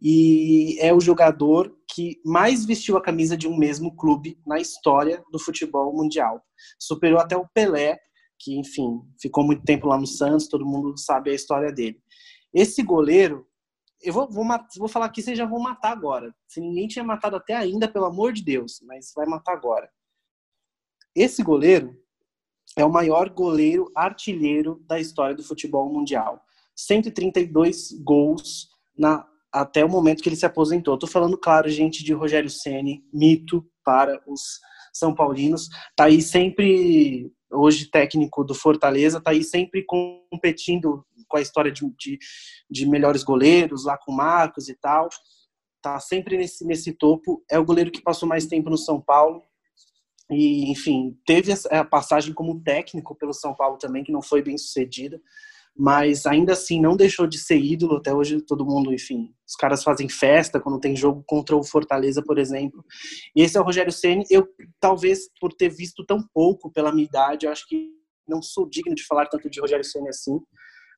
e 0.00 0.78
é 0.80 0.92
o 0.92 1.00
jogador 1.00 1.74
que 1.88 2.20
mais 2.24 2.64
vestiu 2.64 2.96
a 2.96 3.02
camisa 3.02 3.36
de 3.36 3.48
um 3.48 3.56
mesmo 3.56 3.96
clube 3.96 4.38
na 4.46 4.58
história 4.58 5.24
do 5.32 5.38
futebol 5.38 5.94
mundial. 5.94 6.42
Superou 6.78 7.18
até 7.18 7.36
o 7.36 7.48
Pelé, 7.48 7.98
que, 8.38 8.58
enfim, 8.58 9.00
ficou 9.20 9.44
muito 9.44 9.64
tempo 9.64 9.86
lá 9.86 9.98
no 9.98 10.06
Santos, 10.06 10.48
todo 10.48 10.66
mundo 10.66 10.98
sabe 10.98 11.30
a 11.30 11.34
história 11.34 11.72
dele. 11.72 11.98
Esse 12.52 12.82
goleiro, 12.82 13.46
eu 14.02 14.12
vou, 14.12 14.30
vou, 14.30 14.44
vou 14.76 14.88
falar 14.88 15.06
aqui, 15.06 15.22
vocês 15.22 15.38
já 15.38 15.46
vão 15.46 15.58
matar 15.58 15.92
agora. 15.92 16.34
Se 16.46 16.60
ninguém 16.60 16.86
tinha 16.86 17.04
matado 17.04 17.36
até 17.36 17.54
ainda, 17.54 17.88
pelo 17.88 18.04
amor 18.04 18.32
de 18.32 18.44
Deus, 18.44 18.80
mas 18.82 19.12
vai 19.14 19.26
matar 19.26 19.54
agora. 19.54 19.90
Esse 21.14 21.42
goleiro 21.42 21.98
é 22.76 22.84
o 22.84 22.92
maior 22.92 23.30
goleiro 23.30 23.90
artilheiro 23.96 24.84
da 24.86 25.00
história 25.00 25.34
do 25.34 25.42
futebol 25.42 25.90
mundial. 25.90 26.44
132 26.74 27.92
gols 28.04 28.68
na 28.98 29.26
até 29.56 29.82
o 29.82 29.88
momento 29.88 30.22
que 30.22 30.28
ele 30.28 30.36
se 30.36 30.44
aposentou. 30.44 30.94
Estou 30.94 31.08
falando, 31.08 31.38
claro, 31.38 31.68
gente, 31.70 32.04
de 32.04 32.12
Rogério 32.12 32.50
Ceni, 32.50 33.02
mito 33.12 33.66
para 33.82 34.20
os 34.26 34.60
São 34.92 35.14
Paulinos. 35.14 35.68
Tá 35.96 36.04
aí 36.04 36.20
sempre, 36.20 37.32
hoje 37.50 37.90
técnico 37.90 38.44
do 38.44 38.54
Fortaleza, 38.54 39.18
tá 39.18 39.30
aí 39.30 39.42
sempre 39.42 39.82
competindo 40.30 41.02
com 41.26 41.38
a 41.38 41.40
história 41.40 41.72
de, 41.72 41.90
de, 41.98 42.18
de 42.70 42.86
melhores 42.86 43.24
goleiros, 43.24 43.86
lá 43.86 43.96
com 43.96 44.12
Marcos 44.12 44.68
e 44.68 44.74
tal. 44.74 45.08
Tá 45.80 45.98
sempre 46.00 46.36
nesse, 46.36 46.66
nesse 46.66 46.92
topo. 46.92 47.42
É 47.50 47.58
o 47.58 47.64
goleiro 47.64 47.90
que 47.90 48.02
passou 48.02 48.28
mais 48.28 48.44
tempo 48.44 48.68
no 48.68 48.76
São 48.76 49.00
Paulo. 49.00 49.42
E, 50.30 50.70
enfim, 50.70 51.16
teve 51.24 51.50
a 51.70 51.84
passagem 51.84 52.34
como 52.34 52.62
técnico 52.62 53.14
pelo 53.14 53.32
São 53.32 53.54
Paulo 53.54 53.78
também, 53.78 54.04
que 54.04 54.12
não 54.12 54.20
foi 54.20 54.42
bem 54.42 54.58
sucedida 54.58 55.18
mas 55.78 56.24
ainda 56.24 56.54
assim 56.54 56.80
não 56.80 56.96
deixou 56.96 57.26
de 57.26 57.38
ser 57.38 57.58
ídolo. 57.58 57.96
Até 57.96 58.12
hoje 58.12 58.40
todo 58.40 58.64
mundo, 58.64 58.92
enfim, 58.92 59.30
os 59.46 59.54
caras 59.54 59.84
fazem 59.84 60.08
festa 60.08 60.58
quando 60.58 60.80
tem 60.80 60.96
jogo 60.96 61.22
contra 61.26 61.54
o 61.54 61.62
Fortaleza, 61.62 62.22
por 62.22 62.38
exemplo. 62.38 62.84
E 63.34 63.42
esse 63.42 63.58
é 63.58 63.60
o 63.60 63.64
Rogério 63.64 63.92
Ceni. 63.92 64.24
Eu 64.30 64.48
talvez 64.80 65.28
por 65.40 65.52
ter 65.52 65.68
visto 65.68 66.04
tão 66.04 66.22
pouco 66.32 66.70
pela 66.72 66.92
minha 66.92 67.06
idade, 67.06 67.46
eu 67.46 67.52
acho 67.52 67.68
que 67.68 67.90
não 68.26 68.40
sou 68.40 68.68
digno 68.68 68.94
de 68.94 69.04
falar 69.04 69.26
tanto 69.26 69.50
de 69.50 69.60
Rogério 69.60 69.84
Ceni 69.84 70.08
assim, 70.08 70.40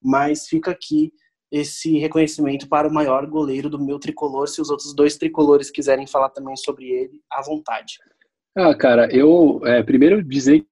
mas 0.02 0.46
fica 0.46 0.70
aqui 0.70 1.12
esse 1.50 1.98
reconhecimento 1.98 2.68
para 2.68 2.88
o 2.88 2.92
maior 2.92 3.26
goleiro 3.26 3.68
do 3.68 3.82
meu 3.82 3.98
tricolor. 3.98 4.48
Se 4.48 4.60
os 4.60 4.70
outros 4.70 4.94
dois 4.94 5.16
tricolores 5.16 5.70
quiserem 5.70 6.06
falar 6.06 6.28
também 6.30 6.56
sobre 6.56 6.86
ele, 6.86 7.20
à 7.30 7.42
vontade. 7.42 7.94
Ah, 8.56 8.74
cara, 8.74 9.08
eu 9.14 9.60
é, 9.64 9.82
primeiro 9.82 10.22
dizer 10.22 10.66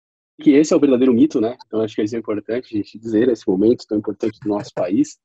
que 0.40 0.50
esse 0.50 0.72
é 0.72 0.76
o 0.76 0.80
verdadeiro 0.80 1.12
mito, 1.12 1.40
né? 1.40 1.56
Então 1.66 1.80
acho 1.80 1.94
que 1.94 2.02
isso 2.02 2.16
é 2.16 2.18
importante 2.18 2.74
a 2.74 2.76
gente 2.76 2.98
dizer 2.98 3.26
nesse 3.26 3.46
momento 3.48 3.86
tão 3.86 3.98
importante 3.98 4.38
do 4.40 4.48
nosso 4.48 4.72
país. 4.74 5.18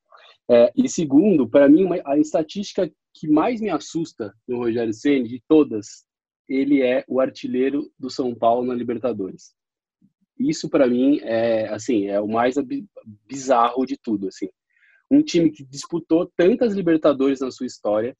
É, 0.49 0.71
e 0.75 0.87
segundo, 0.89 1.47
para 1.47 1.67
mim, 1.67 1.85
uma, 1.85 1.97
a 2.05 2.17
estatística 2.17 2.89
que 3.13 3.27
mais 3.27 3.59
me 3.59 3.69
assusta 3.69 4.33
no 4.47 4.57
Rogério 4.57 4.93
Ceni 4.93 5.27
de 5.27 5.43
todas, 5.47 6.05
ele 6.47 6.81
é 6.81 7.03
o 7.07 7.19
artilheiro 7.19 7.91
do 7.97 8.09
São 8.09 8.33
Paulo 8.33 8.65
na 8.65 8.73
Libertadores. 8.73 9.53
Isso 10.39 10.69
para 10.69 10.87
mim 10.87 11.19
é 11.23 11.67
assim 11.69 12.07
é 12.07 12.21
o 12.21 12.27
mais 12.27 12.55
bizarro 13.27 13.85
de 13.85 13.97
tudo, 13.97 14.27
assim. 14.27 14.47
Um 15.09 15.21
time 15.21 15.49
que 15.49 15.65
disputou 15.65 16.31
tantas 16.37 16.73
Libertadores 16.73 17.39
na 17.39 17.49
sua 17.49 17.65
história 17.65 18.15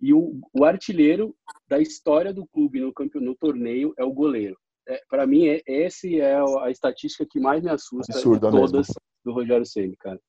e 0.00 0.14
o, 0.14 0.40
o 0.54 0.64
artilheiro 0.64 1.34
da 1.68 1.78
história 1.78 2.32
do 2.32 2.46
clube 2.46 2.80
no, 2.80 2.92
no 3.16 3.34
torneio 3.34 3.92
é 3.98 4.04
o 4.04 4.12
goleiro 4.12 4.56
é, 4.90 5.00
para 5.08 5.26
mim, 5.26 5.46
é, 5.46 5.62
esse 5.66 6.20
é 6.20 6.36
a 6.36 6.70
estatística 6.70 7.26
que 7.28 7.38
mais 7.38 7.62
me 7.62 7.70
assusta 7.70 8.12
Absurdo, 8.12 8.50
de 8.50 8.56
todas 8.56 8.88
mesmo. 8.88 8.94
do 9.24 9.32
Rogério 9.32 9.64
Ceni, 9.64 9.96
cara. 9.96 10.20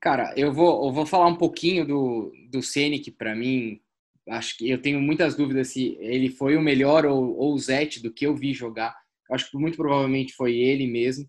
Cara, 0.00 0.32
eu 0.36 0.52
vou, 0.52 0.86
eu 0.86 0.92
vou 0.92 1.04
falar 1.04 1.26
um 1.26 1.36
pouquinho 1.36 1.86
do, 1.86 2.32
do 2.50 2.62
Ceni, 2.62 3.00
que 3.00 3.10
para 3.10 3.34
mim, 3.34 3.80
acho 4.28 4.56
que 4.56 4.70
eu 4.70 4.80
tenho 4.80 5.00
muitas 5.00 5.34
dúvidas 5.34 5.68
se 5.68 5.96
ele 6.00 6.30
foi 6.30 6.56
o 6.56 6.62
melhor 6.62 7.04
ou, 7.04 7.36
ou 7.36 7.54
o 7.54 7.58
Zete 7.58 8.02
do 8.02 8.12
que 8.12 8.26
eu 8.26 8.34
vi 8.34 8.54
jogar. 8.54 8.96
Acho 9.30 9.50
que 9.50 9.58
muito 9.58 9.76
provavelmente 9.76 10.32
foi 10.34 10.56
ele 10.56 10.86
mesmo. 10.86 11.28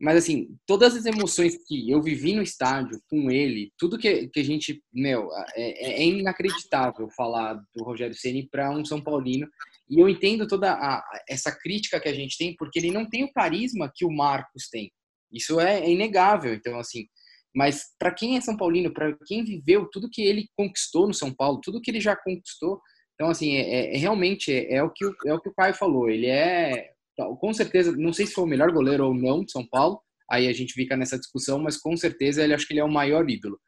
Mas, 0.00 0.16
assim, 0.18 0.56
todas 0.64 0.94
as 0.94 1.06
emoções 1.06 1.56
que 1.66 1.90
eu 1.90 2.00
vivi 2.00 2.32
no 2.32 2.42
estádio 2.42 3.00
com 3.10 3.30
ele, 3.30 3.72
tudo 3.76 3.98
que, 3.98 4.28
que 4.28 4.38
a 4.38 4.44
gente, 4.44 4.80
meu, 4.92 5.28
é, 5.56 6.02
é 6.02 6.06
inacreditável 6.06 7.08
falar 7.10 7.54
do 7.74 7.82
Rogério 7.84 8.14
Ceni 8.14 8.48
para 8.48 8.70
um 8.70 8.84
São 8.84 9.02
Paulino. 9.02 9.48
E 9.90 9.98
eu 10.00 10.08
entendo 10.08 10.46
toda 10.46 10.72
a, 10.72 11.02
essa 11.28 11.50
crítica 11.50 12.00
que 12.00 12.08
a 12.08 12.14
gente 12.14 12.36
tem, 12.36 12.54
porque 12.56 12.78
ele 12.78 12.90
não 12.90 13.08
tem 13.08 13.24
o 13.24 13.32
carisma 13.32 13.90
que 13.94 14.04
o 14.04 14.10
Marcos 14.10 14.68
tem. 14.70 14.90
Isso 15.32 15.58
é, 15.60 15.80
é 15.80 15.90
inegável. 15.90 16.54
Então, 16.54 16.78
assim, 16.78 17.06
mas 17.54 17.84
para 17.98 18.12
quem 18.12 18.36
é 18.36 18.40
São 18.40 18.56
Paulino, 18.56 18.92
para 18.92 19.16
quem 19.26 19.44
viveu 19.44 19.88
tudo 19.90 20.10
que 20.10 20.22
ele 20.22 20.48
conquistou 20.56 21.06
no 21.06 21.14
São 21.14 21.32
Paulo, 21.32 21.60
tudo 21.62 21.80
que 21.80 21.90
ele 21.90 22.00
já 22.00 22.14
conquistou, 22.14 22.80
então, 23.14 23.30
assim, 23.30 23.56
é, 23.56 23.62
é, 23.62 23.96
é 23.96 23.98
realmente 23.98 24.52
é, 24.52 24.74
é, 24.76 24.82
o 24.82 24.90
que 24.90 25.04
o, 25.04 25.12
é 25.26 25.34
o 25.34 25.40
que 25.40 25.48
o 25.48 25.54
Caio 25.54 25.74
falou. 25.74 26.08
Ele 26.08 26.26
é 26.26 26.92
com 27.40 27.52
certeza, 27.52 27.90
não 27.96 28.12
sei 28.12 28.26
se 28.26 28.32
foi 28.32 28.44
o 28.44 28.46
melhor 28.46 28.70
goleiro 28.70 29.06
ou 29.06 29.14
não 29.14 29.44
de 29.44 29.50
São 29.50 29.66
Paulo, 29.66 30.00
aí 30.30 30.46
a 30.46 30.52
gente 30.52 30.72
fica 30.72 30.96
nessa 30.96 31.18
discussão, 31.18 31.58
mas 31.58 31.76
com 31.76 31.96
certeza 31.96 32.44
ele 32.44 32.54
acho 32.54 32.66
que 32.66 32.72
ele 32.72 32.80
é 32.80 32.84
o 32.84 32.92
maior 32.92 33.28
ídolo. 33.28 33.58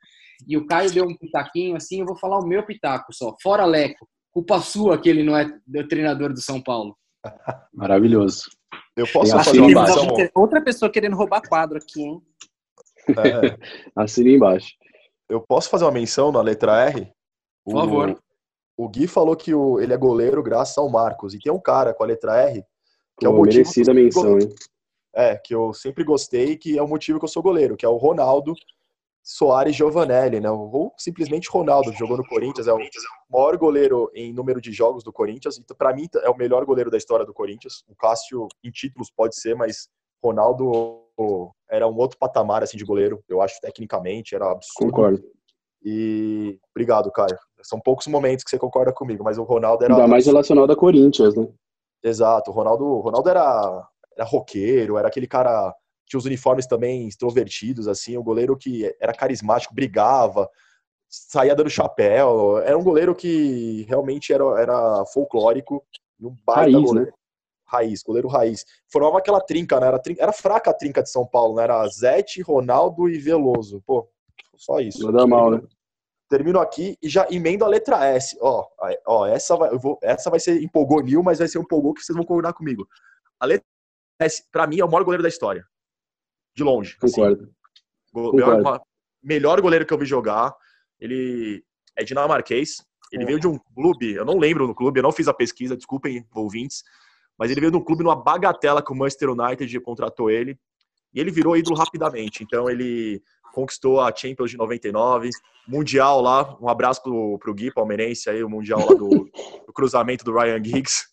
E 0.47 0.57
o 0.57 0.67
Caio 0.67 0.93
deu 0.93 1.05
um 1.05 1.17
pitaquinho 1.17 1.77
assim, 1.77 2.01
eu 2.01 2.07
vou 2.07 2.17
falar 2.17 2.39
o 2.39 2.47
meu 2.47 2.65
pitaco 2.65 3.13
só. 3.13 3.35
Fora 3.43 3.65
Leco, 3.65 4.09
culpa 4.33 4.61
sua 4.61 5.01
que 5.01 5.09
ele 5.09 5.23
não 5.23 5.37
é 5.37 5.47
o 5.75 5.89
treinador 5.89 6.33
do 6.33 6.41
São 6.41 6.63
Paulo. 6.63 6.97
Maravilhoso. 7.73 8.45
Eu 8.97 9.07
posso 9.13 9.33
fazer 9.33 9.61
uma 9.61 9.69
menção? 9.69 10.09
Outra 10.35 10.63
pessoa 10.63 10.91
querendo 10.91 11.17
roubar 11.17 11.43
quadro 11.49 11.79
aqui, 11.79 12.03
hein? 12.03 12.23
É. 13.09 13.59
Assine 13.97 14.35
embaixo. 14.35 14.75
Eu 15.29 15.41
posso 15.41 15.71
fazer 15.71 15.85
uma 15.85 15.93
menção 15.93 16.33
na 16.33 16.41
letra 16.41 16.85
R? 16.85 17.13
Por 17.65 17.75
favor. 17.75 18.21
O 18.77 18.89
Gui 18.89 19.07
falou 19.07 19.37
que 19.37 19.55
o, 19.55 19.79
ele 19.79 19.93
é 19.93 19.97
goleiro 19.97 20.43
graças 20.43 20.77
ao 20.77 20.91
Marcos. 20.91 21.35
E 21.35 21.39
tem 21.39 21.53
um 21.53 21.61
cara 21.61 21.95
com 21.95 22.03
a 22.03 22.07
letra 22.07 22.37
R 22.37 22.65
que 23.21 23.27
Pô, 23.27 23.27
é 23.27 23.29
o 23.29 23.37
motivo 23.37 23.59
merecida 23.59 23.95
menção, 23.95 24.39
hein? 24.39 24.49
É, 25.15 25.37
que 25.37 25.55
eu 25.55 25.75
sempre 25.75 26.05
gostei, 26.05 26.57
que 26.57 26.79
é 26.79 26.83
o 26.83 26.89
motivo 26.89 27.19
que 27.19 27.25
eu 27.25 27.29
sou 27.29 27.43
goleiro, 27.43 27.77
que 27.77 27.85
é 27.85 27.89
o 27.89 27.97
Ronaldo 27.97 28.55
Soares 29.23 29.77
Giovanelli, 29.77 30.41
né? 30.41 30.51
Ou 30.51 30.93
simplesmente 30.99 31.49
Ronaldo, 31.51 31.93
que 31.93 31.99
jogou 31.99 32.17
no 32.17 32.27
Corinthians, 32.27 32.67
é 32.67 32.73
o 32.73 32.79
maior 33.31 33.57
goleiro 33.57 34.11
em 34.15 34.33
número 34.33 34.61
de 34.61 34.73
jogos 34.73 35.05
do 35.05 35.13
Corinthians. 35.13 35.59
Então, 35.59 35.77
para 35.77 35.95
mim, 35.95 36.09
é 36.23 36.31
o 36.31 36.37
melhor 36.37 36.65
goleiro 36.65 36.91
da 36.91 36.97
história 36.97 37.25
do 37.25 37.35
Corinthians. 37.35 37.85
O 37.89 37.95
Cássio, 37.95 38.49
em 38.65 38.71
títulos, 38.71 39.11
pode 39.11 39.39
ser, 39.39 39.55
mas 39.55 39.89
Ronaldo 40.23 41.01
era 41.71 41.87
um 41.87 41.97
outro 41.97 42.19
patamar 42.19 42.63
assim 42.63 42.77
de 42.77 42.85
goleiro, 42.85 43.23
eu 43.29 43.41
acho 43.43 43.61
tecnicamente, 43.61 44.35
era 44.35 44.51
absurdo. 44.51 44.91
Concordo. 44.91 45.23
E 45.83 46.59
obrigado, 46.75 47.11
Caio. 47.11 47.39
São 47.63 47.81
poucos 47.81 48.07
momentos 48.07 48.45
que 48.45 48.51
você 48.51 48.59
concorda 48.59 48.93
comigo, 48.93 49.25
mas 49.25 49.39
o 49.39 49.43
Ronaldo 49.43 49.85
era 49.85 49.95
Ainda 49.95 50.09
mais 50.09 50.27
relacionado 50.27 50.71
a 50.71 50.77
Corinthians, 50.77 51.35
né? 51.35 51.47
Exato, 52.03 52.51
o 52.51 52.55
Ronaldo, 52.55 52.85
o 52.85 53.01
Ronaldo 53.01 53.29
era, 53.29 53.89
era 54.17 54.25
roqueiro, 54.25 54.97
era 54.97 55.09
aquele 55.09 55.27
cara 55.27 55.75
tinha 56.11 56.19
os 56.19 56.27
uniformes 56.27 56.67
também 56.67 57.07
extrovertidos, 57.07 57.87
assim, 57.87 58.19
um 58.19 58.23
goleiro 58.23 58.57
que 58.57 58.93
era 59.01 59.13
carismático, 59.13 59.73
brigava, 59.73 60.51
saía 61.09 61.55
dando 61.55 61.71
chapéu, 61.71 62.59
era 62.59 62.77
um 62.77 62.83
goleiro 62.83 63.15
que 63.15 63.87
realmente 63.89 64.33
era, 64.33 64.45
era 64.61 65.05
folclórico, 65.07 65.85
um 66.21 66.35
baita 66.45 66.73
raiz, 66.73 66.85
goleiro. 66.85 67.11
Né? 67.11 67.17
Raiz, 67.65 68.03
goleiro 68.03 68.29
raiz. 68.29 68.67
Formava 68.93 69.19
aquela 69.19 69.41
trinca, 69.41 69.79
né? 69.79 69.87
Era, 69.87 70.03
era 70.19 70.33
fraca 70.33 70.71
a 70.71 70.75
trinca 70.75 71.01
de 71.01 71.09
São 71.09 71.25
Paulo, 71.25 71.55
né? 71.55 71.63
Era 71.63 71.87
Zete, 71.87 72.43
Ronaldo 72.43 73.09
e 73.09 73.17
Veloso. 73.17 73.81
Pô, 73.87 74.09
só 74.57 74.81
isso. 74.81 75.05
Não 75.05 75.13
dá 75.13 75.25
mal, 75.29 75.53
né? 75.53 75.63
termino 76.29 76.61
aqui 76.61 76.97
e 77.01 77.09
já 77.09 77.27
emendo 77.31 77.65
a 77.65 77.69
letra 77.69 78.05
S. 78.07 78.37
Ó, 78.41 78.67
ó 79.07 79.27
essa, 79.27 79.57
vai, 79.57 79.71
vou, 79.79 79.97
essa 80.03 80.29
vai 80.29 80.41
ser 80.41 80.61
empolgou 80.61 81.03
Nil, 81.03 81.23
mas 81.23 81.39
vai 81.39 81.47
ser 81.47 81.59
um 81.59 81.63
empolgou 81.63 81.95
que 81.95 82.03
vocês 82.03 82.17
vão 82.17 82.27
concordar 82.27 82.53
comigo. 82.53 82.89
A 83.39 83.47
letra 83.47 83.67
S, 84.21 84.45
pra 84.51 84.67
mim, 84.67 84.81
é 84.81 84.85
o 84.85 84.91
maior 84.91 85.05
goleiro 85.05 85.23
da 85.23 85.29
história. 85.29 85.65
De 86.55 86.63
longe. 86.63 86.97
Assim. 87.03 87.15
Concordo. 87.15 87.43
Assim. 87.45 87.53
Concordo. 88.13 88.81
Melhor, 89.23 89.61
goleiro 89.61 89.87
que 89.87 89.93
eu 89.93 89.99
vi 89.99 90.07
jogar. 90.07 90.55
Ele 90.99 91.63
é 91.97 92.05
dinamarquês. 92.05 92.77
Ele 93.13 93.25
é. 93.25 93.27
veio 93.27 93.41
de 93.41 93.47
um 93.47 93.59
clube, 93.75 94.15
eu 94.15 94.25
não 94.25 94.39
lembro 94.39 94.67
no 94.67 94.75
clube, 94.75 95.01
eu 95.01 95.03
não 95.03 95.13
fiz 95.13 95.27
a 95.27 95.35
pesquisa, 95.35 95.77
desculpem, 95.77 96.25
ouvintes. 96.33 96.83
Mas 97.37 97.51
ele 97.51 97.61
veio 97.61 97.73
de 97.73 97.79
um 97.79 97.85
clube 97.85 98.05
numa 98.05 98.15
bagatela 98.15 98.83
que 98.83 98.93
o 98.93 98.95
Manchester 98.95 99.31
United 99.31 99.81
contratou 99.81 100.31
ele. 100.31 100.59
E 101.13 101.19
ele 101.19 101.31
virou 101.31 101.57
ídolo 101.57 101.77
rapidamente. 101.77 102.45
Então 102.45 102.71
ele 102.71 103.21
conquistou 103.53 104.01
a 104.01 104.15
Champions 104.15 104.51
de 104.51 104.57
99, 104.57 105.31
Mundial 105.67 106.21
lá, 106.21 106.57
um 106.61 106.69
abraço 106.69 107.03
pro, 107.03 107.39
pro 107.39 107.55
Gui 107.55 107.73
Palmeirense 107.73 108.31
aí, 108.31 108.43
o 108.43 108.49
Mundial 108.49 108.81
lá 108.81 108.95
do, 108.95 109.09
do 109.67 109.73
cruzamento 109.73 110.25
do 110.25 110.33
Ryan 110.33 110.63
Giggs. 110.63 111.10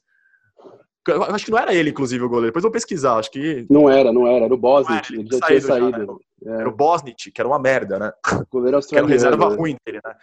Eu 1.11 1.23
acho 1.23 1.45
que 1.45 1.51
não 1.51 1.57
era 1.57 1.73
ele, 1.73 1.89
inclusive, 1.89 2.23
o 2.23 2.29
goleiro. 2.29 2.47
Depois 2.47 2.63
eu 2.63 2.69
vou 2.69 2.73
pesquisar, 2.73 3.17
acho 3.17 3.31
que... 3.31 3.65
Não 3.69 3.89
era, 3.89 4.11
não 4.11 4.27
era. 4.27 4.45
Era 4.45 4.53
o 4.53 4.57
Bosnich, 4.57 5.13
ele 5.13 5.27
já 5.31 5.39
tinha 5.47 5.61
saído. 5.61 5.91
Já, 5.91 5.97
né? 5.97 6.57
é. 6.57 6.61
Era 6.61 6.69
o 6.69 6.75
Bosnich, 6.75 7.31
que 7.31 7.41
era 7.41 7.47
uma 7.47 7.59
merda, 7.59 7.99
né? 7.99 8.11
O 8.25 8.45
goleiro 8.51 8.77
australiano. 8.77 9.07
Que 9.07 9.13
era 9.13 9.23
reserva 9.23 9.49
né? 9.49 9.55
ruim 9.55 9.75
dele, 9.85 9.99
né? 10.03 10.15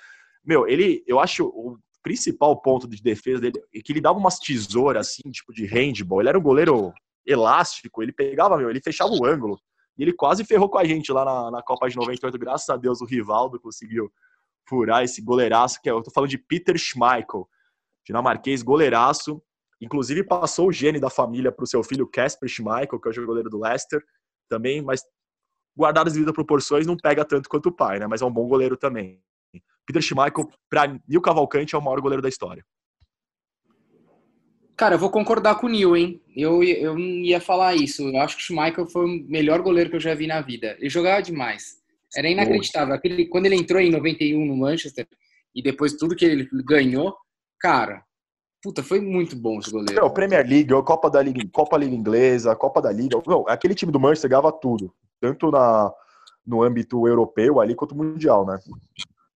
Meu, 0.45 0.69
ele... 0.69 1.03
Eu 1.07 1.21
acho 1.21 1.47
o 1.47 1.79
principal 2.03 2.61
ponto 2.61 2.87
de 2.87 3.03
defesa 3.03 3.41
dele 3.41 3.61
é 3.75 3.81
que 3.81 3.91
ele 3.93 4.01
dava 4.01 4.19
umas 4.19 4.39
tesouras, 4.39 5.09
assim, 5.09 5.31
tipo 5.31 5.53
de 5.53 5.65
handball. 5.65 6.21
Ele 6.21 6.29
era 6.29 6.39
um 6.39 6.43
goleiro 6.43 6.93
elástico, 7.27 8.03
ele 8.03 8.13
pegava, 8.13 8.59
meu, 8.59 8.69
ele 8.69 8.81
fechava 8.81 9.11
o 9.11 9.25
ângulo. 9.25 9.59
E 9.97 10.03
ele 10.03 10.13
quase 10.13 10.45
ferrou 10.45 10.69
com 10.69 10.79
a 10.79 10.85
gente 10.85 11.11
lá 11.13 11.25
na, 11.25 11.51
na 11.51 11.63
Copa 11.63 11.89
de 11.89 11.97
98. 11.97 12.39
Graças 12.39 12.69
a 12.69 12.77
Deus, 12.77 13.01
o 13.01 13.07
Rivaldo 13.07 13.59
conseguiu 13.59 14.13
furar 14.69 15.03
esse 15.05 15.23
goleiraço, 15.23 15.81
que 15.83 15.89
é, 15.89 15.93
eu 15.93 16.03
tô 16.03 16.11
falando 16.11 16.31
de 16.31 16.39
Peter 16.39 16.77
Schmeichel, 16.77 17.49
dinamarquês, 18.05 18.63
goleiraço. 18.63 19.43
Inclusive 19.85 20.25
passou 20.25 20.69
o 20.69 20.73
gene 20.73 20.99
da 20.99 21.11
família 21.11 21.53
para 21.53 21.63
o 21.63 21.67
seu 21.67 21.83
filho 21.85 22.07
Casper 22.07 22.49
Schmeichel, 22.49 22.99
que 22.99 23.09
é 23.09 23.23
o 23.23 23.27
goleiro 23.27 23.51
do 23.51 23.61
Leicester, 23.61 24.03
também, 24.49 24.81
mas 24.81 25.03
guardado 25.77 26.07
as 26.07 26.15
devidas 26.15 26.35
proporções, 26.35 26.87
não 26.87 26.97
pega 26.97 27.25
tanto 27.25 27.49
quanto 27.49 27.69
o 27.69 27.73
pai, 27.73 27.99
né? 27.99 28.07
Mas 28.07 28.23
é 28.23 28.25
um 28.25 28.33
bom 28.33 28.47
goleiro 28.49 28.77
também. 28.77 29.21
Peter 29.87 30.01
Schmeichel, 30.01 30.49
para 30.71 30.99
Nil 31.07 31.21
Cavalcante, 31.21 31.75
é 31.75 31.79
o 31.79 31.83
maior 31.83 32.01
goleiro 32.01 32.23
da 32.23 32.29
história. 32.29 32.65
Cara, 34.77 34.95
eu 34.95 34.99
vou 34.99 35.11
concordar 35.11 35.57
com 35.57 35.67
o 35.67 35.71
Neil, 35.71 35.97
hein? 35.97 36.21
Eu, 36.35 36.63
eu 36.65 36.99
ia 36.99 37.41
falar 37.41 37.75
isso. 37.75 38.09
Eu 38.09 38.21
acho 38.21 38.37
que 38.37 38.43
o 38.43 38.47
Schmeichel 38.47 38.87
foi 38.87 39.05
o 39.05 39.29
melhor 39.29 39.61
goleiro 39.63 39.91
que 39.91 39.97
eu 39.97 40.01
já 40.01 40.15
vi 40.15 40.27
na 40.27 40.41
vida. 40.41 40.77
Ele 40.81 40.89
jogava 40.89 41.23
demais. 41.23 41.77
Era 42.17 42.29
inacreditável. 42.29 42.95
Aquele, 42.95 43.27
quando 43.27 43.47
ele 43.47 43.57
entrou 43.57 43.81
em 43.81 43.91
91 43.91 44.45
no 44.45 44.57
Manchester 44.57 45.07
e 45.55 45.63
depois 45.63 45.93
tudo 45.93 46.17
que 46.17 46.25
ele 46.25 46.49
ganhou, 46.65 47.15
cara, 47.61 48.04
puta, 48.65 48.83
foi 48.83 48.99
muito 48.99 49.37
bom 49.37 49.59
esse 49.59 49.71
goleiro. 49.71 50.01
Não, 50.01 50.11
Premier 50.11 50.49
League, 50.49 50.73
a 50.73 50.83
Copa 50.83 51.11
da 51.11 51.21
Liga, 51.21 51.47
Copa 51.53 51.77
Liga 51.77 51.95
Inglesa, 51.95 52.51
a 52.51 52.57
Copa 52.57 52.81
da 52.81 52.91
Liga. 52.91 53.21
Não, 53.27 53.45
aquele 53.47 53.75
time 53.75 53.93
do 53.93 54.01
Manchester 54.01 54.31
ganhava 54.31 54.51
tudo. 54.51 54.91
Tanto 55.21 55.51
na, 55.51 55.93
no 56.47 56.63
âmbito 56.63 57.07
europeu 57.07 57.61
ali 57.61 57.75
quanto 57.75 57.95
mundial, 57.95 58.47
né? 58.47 58.59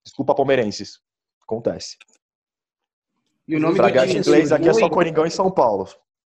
Desculpa, 0.03 0.35
palmeirenses. 0.35 1.01
Acontece. 1.43 1.99
E 3.47 3.55
o 3.55 3.61
nome 3.61 3.77
pra 3.77 3.91
do 3.91 4.01
time 4.01 4.19
inglês 4.19 4.51
aqui 4.51 4.67
é 4.67 4.73
só 4.73 4.89
Coringão 4.89 5.27
em 5.27 5.31
São 5.31 5.51
Paulo. 5.51 5.87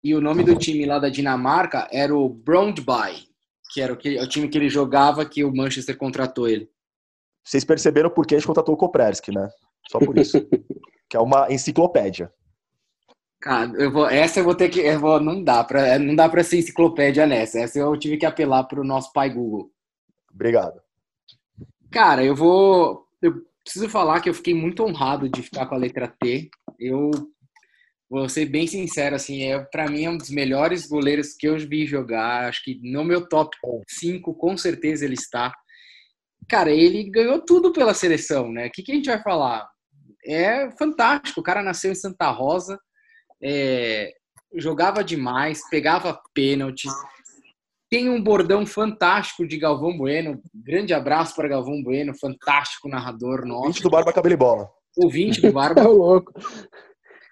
E 0.02 0.14
o 0.14 0.20
nome 0.20 0.44
do 0.44 0.54
time 0.54 0.86
lá 0.86 1.00
da 1.00 1.08
Dinamarca 1.08 1.88
era 1.90 2.14
o 2.14 2.28
Brondby, 2.28 3.28
que 3.72 3.80
era 3.80 3.92
o, 3.92 3.96
que, 3.96 4.20
o 4.20 4.28
time 4.28 4.48
que 4.48 4.56
ele 4.56 4.68
jogava 4.68 5.24
que 5.24 5.42
o 5.42 5.52
Manchester 5.52 5.98
contratou 5.98 6.48
ele. 6.48 6.70
Vocês 7.42 7.64
perceberam 7.64 8.08
por 8.08 8.24
que 8.24 8.36
a 8.36 8.38
gente 8.38 8.46
contratou 8.46 8.74
o 8.74 8.78
Kopreski, 8.78 9.32
né? 9.32 9.48
Só 9.90 9.98
por 9.98 10.16
isso. 10.16 10.38
que 11.10 11.16
é 11.16 11.20
uma 11.20 11.52
enciclopédia. 11.52 12.32
Cara, 13.44 13.70
eu 13.76 13.92
vou, 13.92 14.08
essa 14.08 14.40
eu 14.40 14.44
vou 14.44 14.54
ter 14.54 14.70
que. 14.70 14.80
Eu 14.80 14.98
vou, 14.98 15.20
não 15.20 15.44
dá 15.44 15.62
para 15.62 15.98
não 15.98 16.16
dá 16.16 16.26
para 16.30 16.42
ser 16.42 16.56
enciclopédia 16.56 17.26
nessa. 17.26 17.60
Essa 17.60 17.78
eu 17.78 17.94
tive 17.98 18.16
que 18.16 18.24
apelar 18.24 18.64
para 18.64 18.80
o 18.80 18.84
nosso 18.84 19.12
pai 19.12 19.28
Google. 19.28 19.70
Obrigado. 20.32 20.80
Cara, 21.92 22.24
eu 22.24 22.34
vou. 22.34 23.06
Eu 23.20 23.42
preciso 23.62 23.86
falar 23.90 24.22
que 24.22 24.30
eu 24.30 24.34
fiquei 24.34 24.54
muito 24.54 24.82
honrado 24.82 25.28
de 25.28 25.42
ficar 25.42 25.66
com 25.66 25.74
a 25.74 25.78
letra 25.78 26.08
T. 26.08 26.48
Eu 26.80 27.10
vou 28.08 28.30
ser 28.30 28.46
bem 28.46 28.66
sincero, 28.66 29.14
assim, 29.14 29.42
é, 29.42 29.58
para 29.58 29.90
mim 29.90 30.04
é 30.04 30.10
um 30.10 30.16
dos 30.16 30.30
melhores 30.30 30.86
goleiros 30.86 31.34
que 31.34 31.46
eu 31.46 31.58
vi 31.58 31.84
jogar. 31.84 32.48
Acho 32.48 32.64
que 32.64 32.80
no 32.82 33.04
meu 33.04 33.28
top 33.28 33.54
5, 33.86 34.34
com 34.36 34.56
certeza 34.56 35.04
ele 35.04 35.16
está. 35.16 35.52
Cara, 36.48 36.70
ele 36.70 37.10
ganhou 37.10 37.44
tudo 37.44 37.74
pela 37.74 37.92
seleção, 37.92 38.50
né? 38.50 38.68
O 38.68 38.70
que, 38.70 38.82
que 38.82 38.92
a 38.92 38.94
gente 38.94 39.10
vai 39.10 39.22
falar? 39.22 39.68
É 40.24 40.70
fantástico. 40.78 41.40
O 41.40 41.44
cara 41.44 41.62
nasceu 41.62 41.92
em 41.92 41.94
Santa 41.94 42.30
Rosa, 42.30 42.78
é, 43.42 44.12
jogava 44.56 45.02
demais, 45.02 45.60
pegava 45.68 46.20
pênalti. 46.32 46.88
Tem 47.90 48.08
um 48.08 48.22
bordão 48.22 48.66
fantástico 48.66 49.46
de 49.46 49.56
Galvão 49.56 49.96
Bueno. 49.96 50.40
Grande 50.54 50.92
abraço 50.92 51.34
para 51.34 51.48
Galvão 51.48 51.82
Bueno, 51.82 52.14
fantástico 52.18 52.88
narrador 52.88 53.46
nosso. 53.46 53.66
Ouvinte 53.66 53.82
do 53.82 53.90
Barba 53.90 54.12
Cabelo 54.12 54.34
e 54.34 54.36
Bola. 54.36 54.68
Ouvinte 54.96 55.40
do 55.40 55.52
Barba. 55.52 55.80
é 55.82 55.84
louco. 55.84 56.32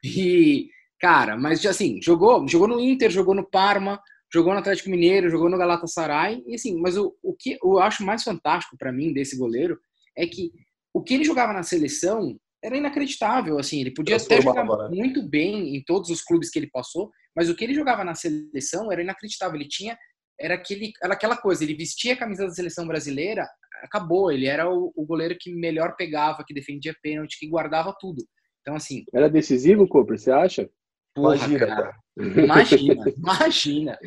E, 0.04 0.68
cara, 1.00 1.36
mas 1.36 1.64
assim, 1.66 2.00
jogou, 2.02 2.46
jogou 2.48 2.68
no 2.68 2.80
Inter, 2.80 3.10
jogou 3.10 3.34
no 3.34 3.48
Parma, 3.48 4.00
jogou 4.32 4.52
no 4.52 4.60
Atlético 4.60 4.90
Mineiro, 4.90 5.30
jogou 5.30 5.48
no 5.48 5.58
Galatasaray. 5.58 6.42
E 6.46 6.54
assim, 6.54 6.80
mas 6.80 6.96
o, 6.96 7.16
o 7.22 7.34
que 7.34 7.58
eu 7.62 7.78
acho 7.78 8.04
mais 8.04 8.22
fantástico 8.22 8.76
para 8.76 8.92
mim 8.92 9.12
desse 9.12 9.36
goleiro 9.36 9.78
é 10.16 10.26
que 10.26 10.52
o 10.94 11.02
que 11.02 11.14
ele 11.14 11.24
jogava 11.24 11.52
na 11.52 11.62
seleção 11.62 12.36
era 12.62 12.76
inacreditável, 12.76 13.58
assim, 13.58 13.80
ele 13.80 13.92
podia 13.92 14.16
até 14.16 14.40
jogar 14.40 14.64
né? 14.64 14.88
muito 14.90 15.22
bem 15.28 15.76
em 15.76 15.82
todos 15.82 16.10
os 16.10 16.22
clubes 16.22 16.48
que 16.48 16.58
ele 16.58 16.70
passou, 16.70 17.10
mas 17.34 17.48
o 17.48 17.56
que 17.56 17.64
ele 17.64 17.74
jogava 17.74 18.04
na 18.04 18.14
seleção 18.14 18.92
era 18.92 19.02
inacreditável. 19.02 19.56
Ele 19.56 19.68
tinha 19.68 19.98
era 20.40 20.54
aquele 20.54 20.92
era 21.02 21.14
aquela 21.14 21.36
coisa, 21.36 21.62
ele 21.62 21.74
vestia 21.74 22.14
a 22.14 22.16
camisa 22.16 22.46
da 22.46 22.50
seleção 22.50 22.86
brasileira, 22.86 23.46
acabou, 23.82 24.30
ele 24.30 24.46
era 24.46 24.70
o, 24.70 24.92
o 24.94 25.04
goleiro 25.04 25.36
que 25.38 25.52
melhor 25.52 25.96
pegava, 25.96 26.44
que 26.46 26.54
defendia 26.54 26.94
pênalti, 27.02 27.38
que 27.38 27.48
guardava 27.48 27.94
tudo. 27.98 28.24
Então, 28.60 28.76
assim. 28.76 29.04
Era 29.12 29.28
decisivo, 29.28 29.88
Cooper, 29.88 30.18
você 30.18 30.30
acha? 30.30 30.70
Porra, 31.14 31.36
imagina, 31.36 31.66
cara. 31.66 31.94
Imagina, 32.16 33.04
imagina. 33.18 33.98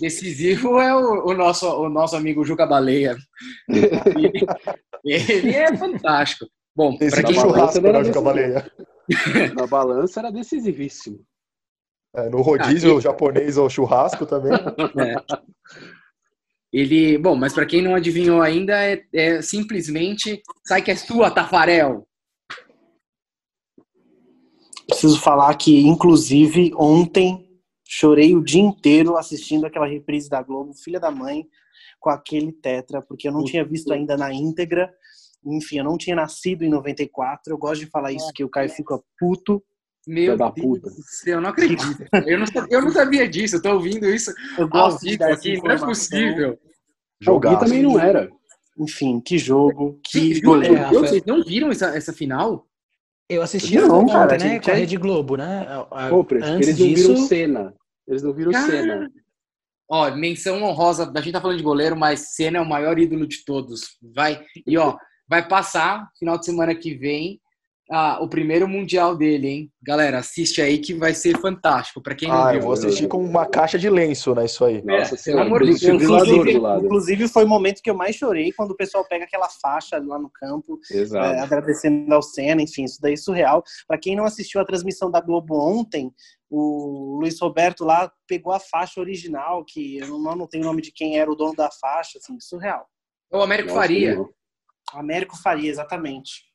Decisivo 0.00 0.78
é 0.78 0.94
o, 0.94 1.26
o, 1.26 1.34
nosso, 1.34 1.68
o 1.68 1.88
nosso 1.88 2.16
amigo 2.16 2.44
Juca 2.44 2.66
Baleia. 2.66 3.16
Ele, 5.04 5.32
ele 5.32 5.50
é 5.54 5.74
fantástico. 5.76 6.46
Bom, 6.78 6.96
para 6.96 7.24
quem 7.24 7.34
churrasco 7.34 7.84
era 7.84 8.04
Juca 8.04 8.20
Baleia. 8.20 8.72
Na 9.58 9.66
balança 9.66 10.20
era 10.20 10.30
decisivíssimo. 10.30 11.18
É, 12.14 12.30
no 12.30 12.40
rodízio 12.40 12.96
ah, 12.96 13.00
japonês 13.00 13.56
ou 13.56 13.68
churrasco 13.68 14.24
também. 14.24 14.52
É. 14.96 15.48
Ele, 16.72 17.18
bom, 17.18 17.34
mas 17.34 17.52
para 17.52 17.66
quem 17.66 17.82
não 17.82 17.96
adivinhou 17.96 18.40
ainda, 18.40 18.74
é, 18.74 19.02
é 19.12 19.42
simplesmente 19.42 20.40
sai 20.64 20.80
que 20.80 20.92
é 20.92 20.94
sua, 20.94 21.32
Tafarel. 21.32 22.06
Preciso 24.86 25.20
falar 25.20 25.52
que, 25.56 25.80
inclusive, 25.80 26.72
ontem 26.76 27.44
chorei 27.84 28.36
o 28.36 28.44
dia 28.44 28.62
inteiro 28.62 29.16
assistindo 29.16 29.66
aquela 29.66 29.86
reprise 29.86 30.28
da 30.28 30.42
Globo, 30.42 30.74
Filha 30.74 31.00
da 31.00 31.10
Mãe, 31.10 31.44
com 31.98 32.10
aquele 32.10 32.52
tetra, 32.52 33.02
porque 33.02 33.26
eu 33.26 33.32
não 33.32 33.42
tinha 33.42 33.64
visto 33.64 33.92
ainda 33.92 34.16
na 34.16 34.32
íntegra. 34.32 34.94
Enfim, 35.44 35.78
eu 35.78 35.84
não 35.84 35.96
tinha 35.96 36.16
nascido 36.16 36.64
em 36.64 36.68
94. 36.68 37.52
Eu 37.52 37.58
gosto 37.58 37.84
de 37.84 37.90
falar 37.90 38.12
isso, 38.12 38.32
que 38.34 38.44
o 38.44 38.48
Caio 38.48 38.68
fica 38.68 38.98
puto. 39.18 39.62
Meu 40.06 40.36
da 40.36 40.50
Deus 40.50 40.66
puta. 40.66 40.90
do 40.90 41.02
céu, 41.02 41.34
eu 41.34 41.40
não 41.40 41.50
acredito. 41.50 42.04
Eu 42.26 42.38
não, 42.38 42.46
eu 42.70 42.82
não 42.82 42.90
sabia 42.90 43.28
disso, 43.28 43.56
eu 43.56 43.62
tô 43.62 43.74
ouvindo 43.74 44.08
isso. 44.08 44.32
Eu 44.56 44.66
gosto 44.66 45.04
de 45.04 45.18
dar 45.18 45.32
aqui, 45.32 45.60
não 45.62 45.70
é 45.70 45.78
possível. 45.78 46.58
Jogar 47.20 47.58
também 47.58 47.82
não 47.82 48.00
era. 48.00 48.30
Enfim, 48.78 49.20
que 49.20 49.36
jogo, 49.36 50.00
que, 50.04 50.34
que 50.34 50.40
goleiro. 50.40 50.88
Vocês 50.90 51.22
não 51.26 51.42
viram 51.42 51.70
essa, 51.70 51.96
essa 51.96 52.12
final? 52.12 52.66
Eu 53.28 53.42
assisti 53.42 53.76
não, 53.76 54.00
ontem, 54.00 54.12
cara, 54.12 54.38
né? 54.38 54.60
Com 54.60 54.70
a 54.70 54.74
Rede 54.74 54.96
Globo, 54.96 55.36
né? 55.36 55.66
Pô, 56.08 56.26
Antes 56.42 56.68
eles 56.68 56.78
não 56.78 56.88
disso... 56.88 57.08
viram 57.08 57.26
cena. 57.26 57.74
Eles 58.06 58.22
não 58.22 58.32
viram 58.32 58.52
cara... 58.52 58.66
cena. 58.66 59.10
Ó, 59.90 60.10
menção 60.14 60.62
honrosa, 60.62 61.10
a 61.14 61.20
gente 61.20 61.32
tá 61.32 61.40
falando 61.40 61.56
de 61.56 61.62
goleiro, 61.62 61.96
mas 61.96 62.34
Senna 62.34 62.58
é 62.58 62.60
o 62.60 62.68
maior 62.68 62.98
ídolo 62.98 63.26
de 63.26 63.44
todos. 63.44 63.96
Vai. 64.14 64.44
E 64.66 64.76
ó, 64.78 64.96
vai 65.28 65.46
passar 65.46 66.08
final 66.18 66.38
de 66.38 66.44
semana 66.44 66.74
que 66.74 66.94
vem 66.94 67.40
ah, 67.90 68.18
o 68.20 68.28
primeiro 68.28 68.68
mundial 68.68 69.16
dele, 69.16 69.48
hein? 69.48 69.72
Galera, 69.82 70.18
assiste 70.18 70.60
aí 70.60 70.78
que 70.78 70.92
vai 70.92 71.14
ser 71.14 71.38
fantástico. 71.38 72.02
Para 72.02 72.14
quem 72.14 72.28
não 72.28 72.36
ah, 72.36 72.50
viu. 72.50 72.60
eu 72.60 72.64
vou 72.64 72.72
assistir 72.72 73.08
com 73.08 73.24
uma 73.24 73.46
caixa 73.46 73.78
de 73.78 73.88
lenço, 73.88 74.34
né? 74.34 74.44
Isso 74.44 74.62
aí. 74.64 74.82
Nossa, 74.82 75.14
é, 75.14 75.18
pelo 75.24 75.40
amor 75.40 75.64
de 75.64 75.78
Deus. 75.78 76.02
Inclusive, 76.02 76.52
inclusive, 76.84 77.28
foi 77.28 77.44
o 77.44 77.48
momento 77.48 77.80
que 77.82 77.88
eu 77.88 77.94
mais 77.94 78.14
chorei 78.14 78.52
quando 78.52 78.72
o 78.72 78.76
pessoal 78.76 79.06
pega 79.08 79.24
aquela 79.24 79.48
faixa 79.48 79.98
lá 80.04 80.18
no 80.18 80.30
campo, 80.30 80.78
é, 80.92 81.40
agradecendo 81.40 82.14
ao 82.14 82.22
Senna, 82.22 82.60
enfim, 82.60 82.84
isso 82.84 82.98
daí 83.00 83.14
é 83.14 83.16
surreal. 83.16 83.62
Para 83.86 83.98
quem 83.98 84.14
não 84.14 84.24
assistiu 84.24 84.60
a 84.60 84.66
transmissão 84.66 85.10
da 85.10 85.20
Globo 85.20 85.58
ontem, 85.58 86.12
o 86.50 87.18
Luiz 87.20 87.40
Roberto 87.40 87.84
lá 87.84 88.12
pegou 88.26 88.52
a 88.52 88.60
faixa 88.60 89.00
original, 89.00 89.64
que 89.66 89.96
eu 89.96 90.08
não, 90.08 90.36
não 90.36 90.46
tenho 90.46 90.64
o 90.64 90.66
nome 90.66 90.82
de 90.82 90.92
quem 90.92 91.18
era 91.18 91.30
o 91.30 91.34
dono 91.34 91.54
da 91.54 91.70
faixa, 91.70 92.18
assim, 92.18 92.38
surreal. 92.38 92.86
O 93.32 93.42
Américo 93.42 93.68
Nossa, 93.68 93.80
Faria. 93.80 94.18
Américo 94.92 95.36
Faria, 95.36 95.70
exatamente. 95.70 96.48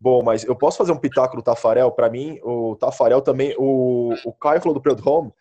Bom, 0.00 0.22
mas 0.22 0.44
eu 0.44 0.54
posso 0.54 0.78
fazer 0.78 0.92
um 0.92 0.98
pitaco 0.98 1.36
do 1.36 1.42
Tafarel? 1.42 1.90
Para 1.90 2.08
mim, 2.08 2.38
o 2.42 2.76
Tafarel 2.76 3.20
também. 3.20 3.54
O, 3.58 4.14
o 4.24 4.32
Caio 4.32 4.60
falou 4.60 4.78
do 4.78 5.10
Home, 5.10 5.32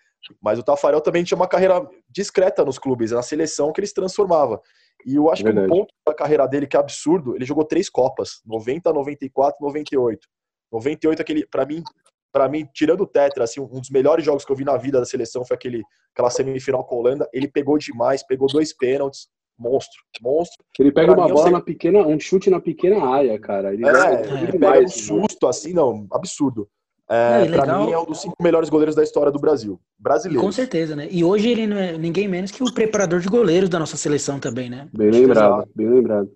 mas 0.41 0.57
o 0.57 0.63
Tafarel 0.63 0.99
também 0.99 1.23
tinha 1.23 1.35
uma 1.35 1.47
carreira 1.47 1.88
discreta 2.09 2.65
nos 2.65 2.79
clubes, 2.79 3.11
na 3.11 3.21
seleção 3.21 3.71
que 3.71 3.79
ele 3.79 3.88
se 3.88 3.93
transformava. 3.93 4.59
E 5.05 5.15
eu 5.15 5.31
acho 5.31 5.43
Verdade. 5.43 5.67
que 5.67 5.73
um 5.73 5.77
ponto 5.77 5.93
da 6.05 6.13
carreira 6.13 6.47
dele 6.47 6.65
que 6.65 6.75
é 6.75 6.79
absurdo, 6.79 7.35
ele 7.35 7.45
jogou 7.45 7.63
três 7.63 7.89
Copas: 7.89 8.41
90, 8.45 8.91
94, 8.91 9.57
98. 9.61 10.27
98, 10.71 11.21
aquele, 11.21 11.47
para 11.47 11.65
mim, 11.65 11.83
para 12.31 12.49
mim, 12.49 12.67
tirando 12.73 13.01
o 13.01 13.07
Tetra, 13.07 13.43
assim, 13.43 13.61
um 13.61 13.79
dos 13.79 13.89
melhores 13.89 14.25
jogos 14.25 14.43
que 14.43 14.51
eu 14.51 14.55
vi 14.55 14.65
na 14.65 14.75
vida 14.75 14.99
da 14.99 15.05
seleção 15.05 15.45
foi 15.45 15.55
aquele, 15.55 15.83
aquela 16.13 16.29
semifinal 16.29 16.83
com 16.83 16.95
a 16.95 16.97
Holanda. 16.97 17.29
Ele 17.31 17.47
pegou 17.47 17.77
demais, 17.77 18.25
pegou 18.25 18.47
dois 18.47 18.75
pênaltis, 18.75 19.29
monstro, 19.58 19.99
monstro. 20.22 20.64
Ele 20.80 20.91
pega 20.91 21.14
pra 21.14 21.26
uma 21.26 21.34
bola 21.34 21.51
na 21.51 21.62
pequena, 21.62 22.05
um 22.05 22.20
chute 22.20 22.49
na 22.49 22.60
pequena 22.60 23.05
área, 23.05 23.39
cara. 23.39 23.74
Ele, 23.74 23.86
é, 23.86 24.43
ele 24.43 24.60
pega 24.60 24.80
um 24.80 24.88
susto, 24.88 25.47
assim, 25.47 25.74
não, 25.74 26.08
absurdo. 26.12 26.70
É, 27.10 27.45
é, 27.45 27.51
pra 27.51 27.80
mim 27.80 27.91
é 27.91 27.97
um 27.97 28.05
dos 28.05 28.22
cinco 28.22 28.36
melhores 28.41 28.70
goleiros 28.70 28.93
da 28.93 29.01
história 29.01 29.32
do 29.32 29.39
Brasil. 29.39 29.80
Brasileiro. 29.97 30.43
Com 30.43 30.51
certeza, 30.51 30.95
né? 30.95 31.08
E 31.10 31.24
hoje 31.24 31.49
ele 31.49 31.66
não 31.66 31.78
é 31.78 31.97
ninguém 31.97 32.28
menos 32.28 32.51
que 32.51 32.62
o 32.62 32.74
preparador 32.74 33.22
de 33.22 33.30
goleiros 33.30 33.70
da 33.70 33.80
nossa 33.80 33.95
seleção 33.95 34.39
também, 34.39 34.70
né? 34.70 34.89
Bem 34.93 35.10
lembrado, 35.10 35.70
bem 35.74 35.88
lembrado. 35.88 36.30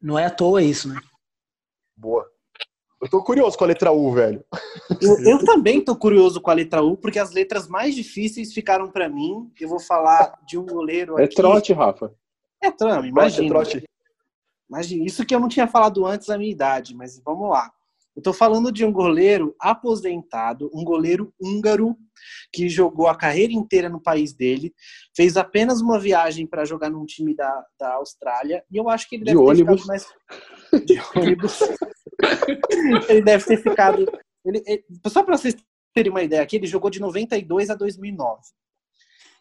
Não 0.00 0.18
é 0.18 0.26
à 0.26 0.30
toa 0.30 0.62
isso, 0.62 0.88
né? 0.88 1.00
Boa. 1.96 2.24
Eu 3.04 3.10
tô 3.10 3.22
curioso 3.22 3.58
com 3.58 3.64
a 3.64 3.66
letra 3.66 3.92
U, 3.92 4.10
velho. 4.12 4.42
Eu, 4.98 5.20
eu 5.24 5.44
também 5.44 5.84
tô 5.84 5.94
curioso 5.94 6.40
com 6.40 6.50
a 6.50 6.54
letra 6.54 6.82
U, 6.82 6.96
porque 6.96 7.18
as 7.18 7.32
letras 7.32 7.68
mais 7.68 7.94
difíceis 7.94 8.54
ficaram 8.54 8.90
para 8.90 9.10
mim. 9.10 9.52
Eu 9.60 9.68
vou 9.68 9.78
falar 9.78 10.40
de 10.48 10.56
um 10.56 10.64
goleiro 10.64 11.18
é 11.18 11.24
aqui. 11.24 11.34
É 11.34 11.36
trote, 11.36 11.72
Rafa. 11.74 12.14
É 12.62 12.70
trote, 12.70 13.08
imagina. 13.08 13.46
É 13.46 13.48
trote. 13.50 13.84
Imagina, 14.70 15.04
isso 15.04 15.26
que 15.26 15.34
eu 15.34 15.40
não 15.40 15.48
tinha 15.48 15.66
falado 15.66 16.06
antes 16.06 16.28
da 16.28 16.38
minha 16.38 16.50
idade, 16.50 16.94
mas 16.94 17.20
vamos 17.22 17.50
lá. 17.50 17.70
Eu 18.16 18.22
tô 18.22 18.32
falando 18.32 18.72
de 18.72 18.86
um 18.86 18.92
goleiro 18.92 19.54
aposentado, 19.60 20.70
um 20.72 20.82
goleiro 20.82 21.30
húngaro 21.38 21.94
que 22.50 22.70
jogou 22.70 23.08
a 23.08 23.14
carreira 23.14 23.52
inteira 23.52 23.90
no 23.90 24.00
país 24.00 24.32
dele, 24.32 24.72
fez 25.14 25.36
apenas 25.36 25.82
uma 25.82 25.98
viagem 25.98 26.46
para 26.46 26.64
jogar 26.64 26.88
num 26.88 27.04
time 27.04 27.34
da, 27.34 27.64
da 27.78 27.94
Austrália, 27.94 28.64
e 28.70 28.78
eu 28.78 28.88
acho 28.88 29.08
que 29.08 29.16
ele 29.16 29.24
deve 29.24 29.36
de 29.36 29.44
ter 29.44 29.50
ônibus. 29.50 29.82
ficado 29.82 29.88
mais. 29.88 30.06
De 30.84 31.00
ônibus. 31.16 31.60
ele 33.08 33.22
deve 33.22 33.44
ter 33.44 33.56
ficado. 33.58 34.06
Ele, 34.44 34.62
ele... 34.66 34.84
Só 35.06 35.22
para 35.22 35.36
vocês 35.36 35.56
terem 35.94 36.10
uma 36.10 36.22
ideia 36.22 36.42
aqui, 36.42 36.56
ele 36.56 36.66
jogou 36.66 36.90
de 36.90 37.00
92 37.00 37.70
a 37.70 37.74
2009. 37.74 38.40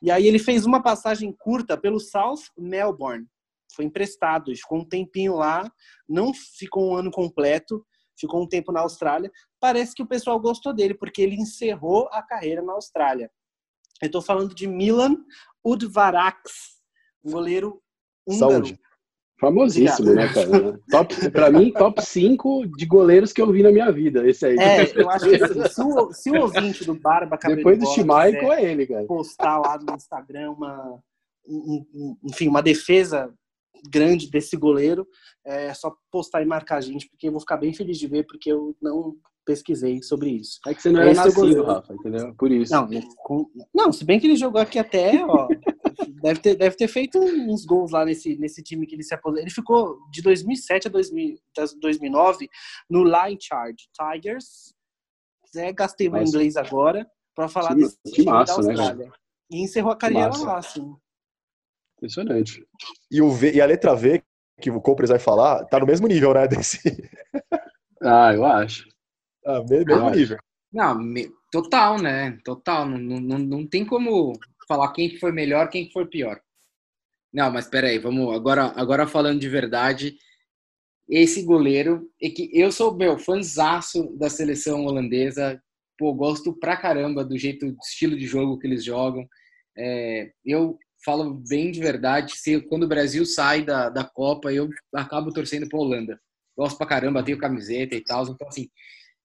E 0.01 0.11
aí 0.11 0.27
ele 0.27 0.39
fez 0.39 0.65
uma 0.65 0.83
passagem 0.83 1.31
curta 1.31 1.77
pelo 1.77 1.99
South 1.99 2.41
Melbourne. 2.57 3.25
Foi 3.73 3.85
emprestado, 3.85 4.55
ficou 4.55 4.79
um 4.79 4.85
tempinho 4.85 5.35
lá, 5.35 5.71
não 6.07 6.33
ficou 6.33 6.91
um 6.91 6.95
ano 6.95 7.09
completo, 7.09 7.83
ficou 8.19 8.43
um 8.43 8.47
tempo 8.47 8.71
na 8.71 8.81
Austrália. 8.81 9.31
Parece 9.59 9.95
que 9.95 10.03
o 10.03 10.07
pessoal 10.07 10.39
gostou 10.39 10.73
dele, 10.73 10.93
porque 10.93 11.21
ele 11.21 11.35
encerrou 11.35 12.07
a 12.11 12.21
carreira 12.21 12.61
na 12.61 12.73
Austrália. 12.73 13.31
Eu 14.01 14.07
estou 14.07 14.21
falando 14.21 14.53
de 14.53 14.67
Milan 14.67 15.15
Udvaraks, 15.63 16.81
um 17.23 17.31
goleiro 17.31 17.81
húngaro. 18.27 18.51
Saúde. 18.51 18.79
Famosíssimo, 19.43 20.13
né, 20.13 20.27
cara? 20.33 20.79
top, 20.89 21.29
pra 21.31 21.51
mim, 21.51 21.71
top 21.71 22.01
5 22.01 22.67
de 22.77 22.85
goleiros 22.85 23.33
que 23.33 23.41
eu 23.41 23.51
vi 23.51 23.61
na 23.61 23.71
minha 23.71 23.91
vida. 23.91 24.25
Esse 24.25 24.45
aí. 24.45 24.57
É, 24.57 24.91
eu 24.95 25.09
acho 25.09 25.29
que 25.29 25.43
assim, 25.43 25.67
se, 25.67 25.81
o, 25.81 26.13
se 26.13 26.31
o 26.31 26.41
ouvinte 26.41 26.85
do 26.85 26.95
Barba 26.95 27.37
Depois 27.47 27.77
do 27.77 27.85
Schmeichel 27.87 28.53
é 28.53 28.63
ele, 28.63 28.87
cara. 28.87 29.05
Postar 29.05 29.59
lá 29.59 29.77
no 29.77 29.95
Instagram 29.95 30.51
uma, 30.51 30.99
um, 31.45 32.15
enfim, 32.23 32.47
uma 32.47 32.61
defesa 32.61 33.33
grande 33.89 34.31
desse 34.31 34.55
goleiro, 34.55 35.05
é 35.45 35.73
só 35.73 35.93
postar 36.09 36.41
e 36.41 36.45
marcar 36.45 36.77
a 36.77 36.81
gente, 36.81 37.09
porque 37.09 37.27
eu 37.27 37.31
vou 37.31 37.41
ficar 37.41 37.57
bem 37.57 37.73
feliz 37.73 37.97
de 37.97 38.07
ver, 38.07 38.25
porque 38.25 38.49
eu 38.49 38.73
não 38.81 39.15
pesquisei 39.45 40.01
sobre 40.01 40.29
isso. 40.29 40.59
É 40.65 40.73
que 40.73 40.81
você 40.81 40.89
não 40.89 41.01
era 41.01 41.11
Esse 41.11 41.25
nascido, 41.25 41.63
Rafa, 41.63 41.93
entendeu? 41.93 42.33
Por 42.35 42.49
isso. 42.49 42.71
Não, 42.71 42.87
com... 43.17 43.45
não, 43.73 43.91
se 43.91 44.05
bem 44.05 44.21
que 44.21 44.27
ele 44.27 44.37
jogou 44.37 44.61
aqui 44.61 44.79
até, 44.79 45.21
ó, 45.25 45.49
deve, 46.21 46.39
ter, 46.39 46.55
deve 46.55 46.75
ter 46.75 46.87
feito 46.87 47.19
uns 47.19 47.65
gols 47.65 47.91
lá 47.91 48.05
nesse, 48.05 48.37
nesse 48.37 48.61
time 48.61 48.85
que 48.85 48.95
ele 48.95 49.03
se 49.03 49.13
aposentou. 49.13 49.43
Ele 49.43 49.51
ficou 49.51 49.97
de 50.11 50.21
2007 50.21 50.87
a 50.87 50.91
2000, 50.91 51.37
2009 51.79 52.49
no 52.89 53.03
Line 53.03 53.37
Charge 53.41 53.87
Tigers. 53.93 54.73
É, 55.55 55.71
gastei 55.71 56.09
meu 56.09 56.23
inglês 56.23 56.55
agora 56.57 57.07
para 57.35 57.47
falar 57.47 57.75
desse 57.75 57.97
time 58.07 58.27
massa, 58.27 58.61
da 58.61 58.63
né, 58.63 58.69
Austrália. 58.69 59.05
Né, 59.07 59.11
e 59.51 59.63
encerrou 59.63 59.91
a 59.91 59.97
carreira 59.97 60.35
lá, 60.37 60.57
assim. 60.57 60.95
Impressionante. 61.97 62.65
E, 63.11 63.21
o 63.21 63.29
v, 63.31 63.53
e 63.53 63.61
a 63.61 63.65
letra 63.65 63.95
V, 63.95 64.23
que 64.59 64.71
o 64.71 64.81
Compres 64.81 65.09
vai 65.09 65.19
falar, 65.19 65.63
tá 65.65 65.79
no 65.79 65.85
mesmo 65.85 66.07
nível, 66.07 66.33
né? 66.33 66.47
Desse... 66.49 66.79
ah, 68.01 68.33
eu 68.33 68.43
acho. 68.45 68.87
Ah, 69.45 69.63
mesmo 69.63 70.09
nível. 70.09 70.37
Não, 70.71 70.97
total, 71.51 72.01
né? 72.01 72.37
Total. 72.43 72.85
Não, 72.87 73.19
não, 73.19 73.37
não 73.37 73.67
tem 73.67 73.85
como 73.85 74.33
falar 74.67 74.91
quem 74.93 75.17
foi 75.17 75.31
melhor, 75.31 75.69
quem 75.69 75.91
foi 75.91 76.05
pior. 76.05 76.39
Não, 77.31 77.51
mas 77.51 77.67
peraí, 77.67 77.97
vamos 77.97 78.35
agora, 78.35 78.73
agora 78.75 79.07
falando 79.07 79.39
de 79.39 79.49
verdade. 79.49 80.15
Esse 81.09 81.43
goleiro 81.43 82.09
é 82.21 82.29
que 82.29 82.49
eu 82.53 82.71
sou 82.71 82.95
meu 82.95 83.17
fãzaço 83.17 84.15
da 84.17 84.29
seleção 84.29 84.85
holandesa. 84.85 85.61
Pô, 85.97 86.13
gosto 86.13 86.57
pra 86.57 86.77
caramba 86.77 87.25
do 87.25 87.37
jeito, 87.37 87.65
do 87.65 87.77
estilo 87.81 88.15
de 88.15 88.25
jogo 88.25 88.59
que 88.59 88.67
eles 88.67 88.83
jogam. 88.83 89.27
É, 89.77 90.31
eu 90.45 90.77
falo 91.03 91.41
bem 91.49 91.71
de 91.71 91.79
verdade, 91.79 92.37
se 92.37 92.61
quando 92.61 92.83
o 92.83 92.87
Brasil 92.87 93.25
sai 93.25 93.63
da, 93.63 93.89
da 93.89 94.03
Copa, 94.03 94.53
eu 94.53 94.69
acabo 94.93 95.33
torcendo 95.33 95.67
para 95.67 95.79
Holanda. 95.79 96.19
Gosto 96.55 96.77
pra 96.77 96.87
caramba, 96.87 97.23
tenho 97.23 97.37
camiseta 97.37 97.95
e 97.95 98.03
tal. 98.03 98.23
Então, 98.23 98.47
assim, 98.47 98.69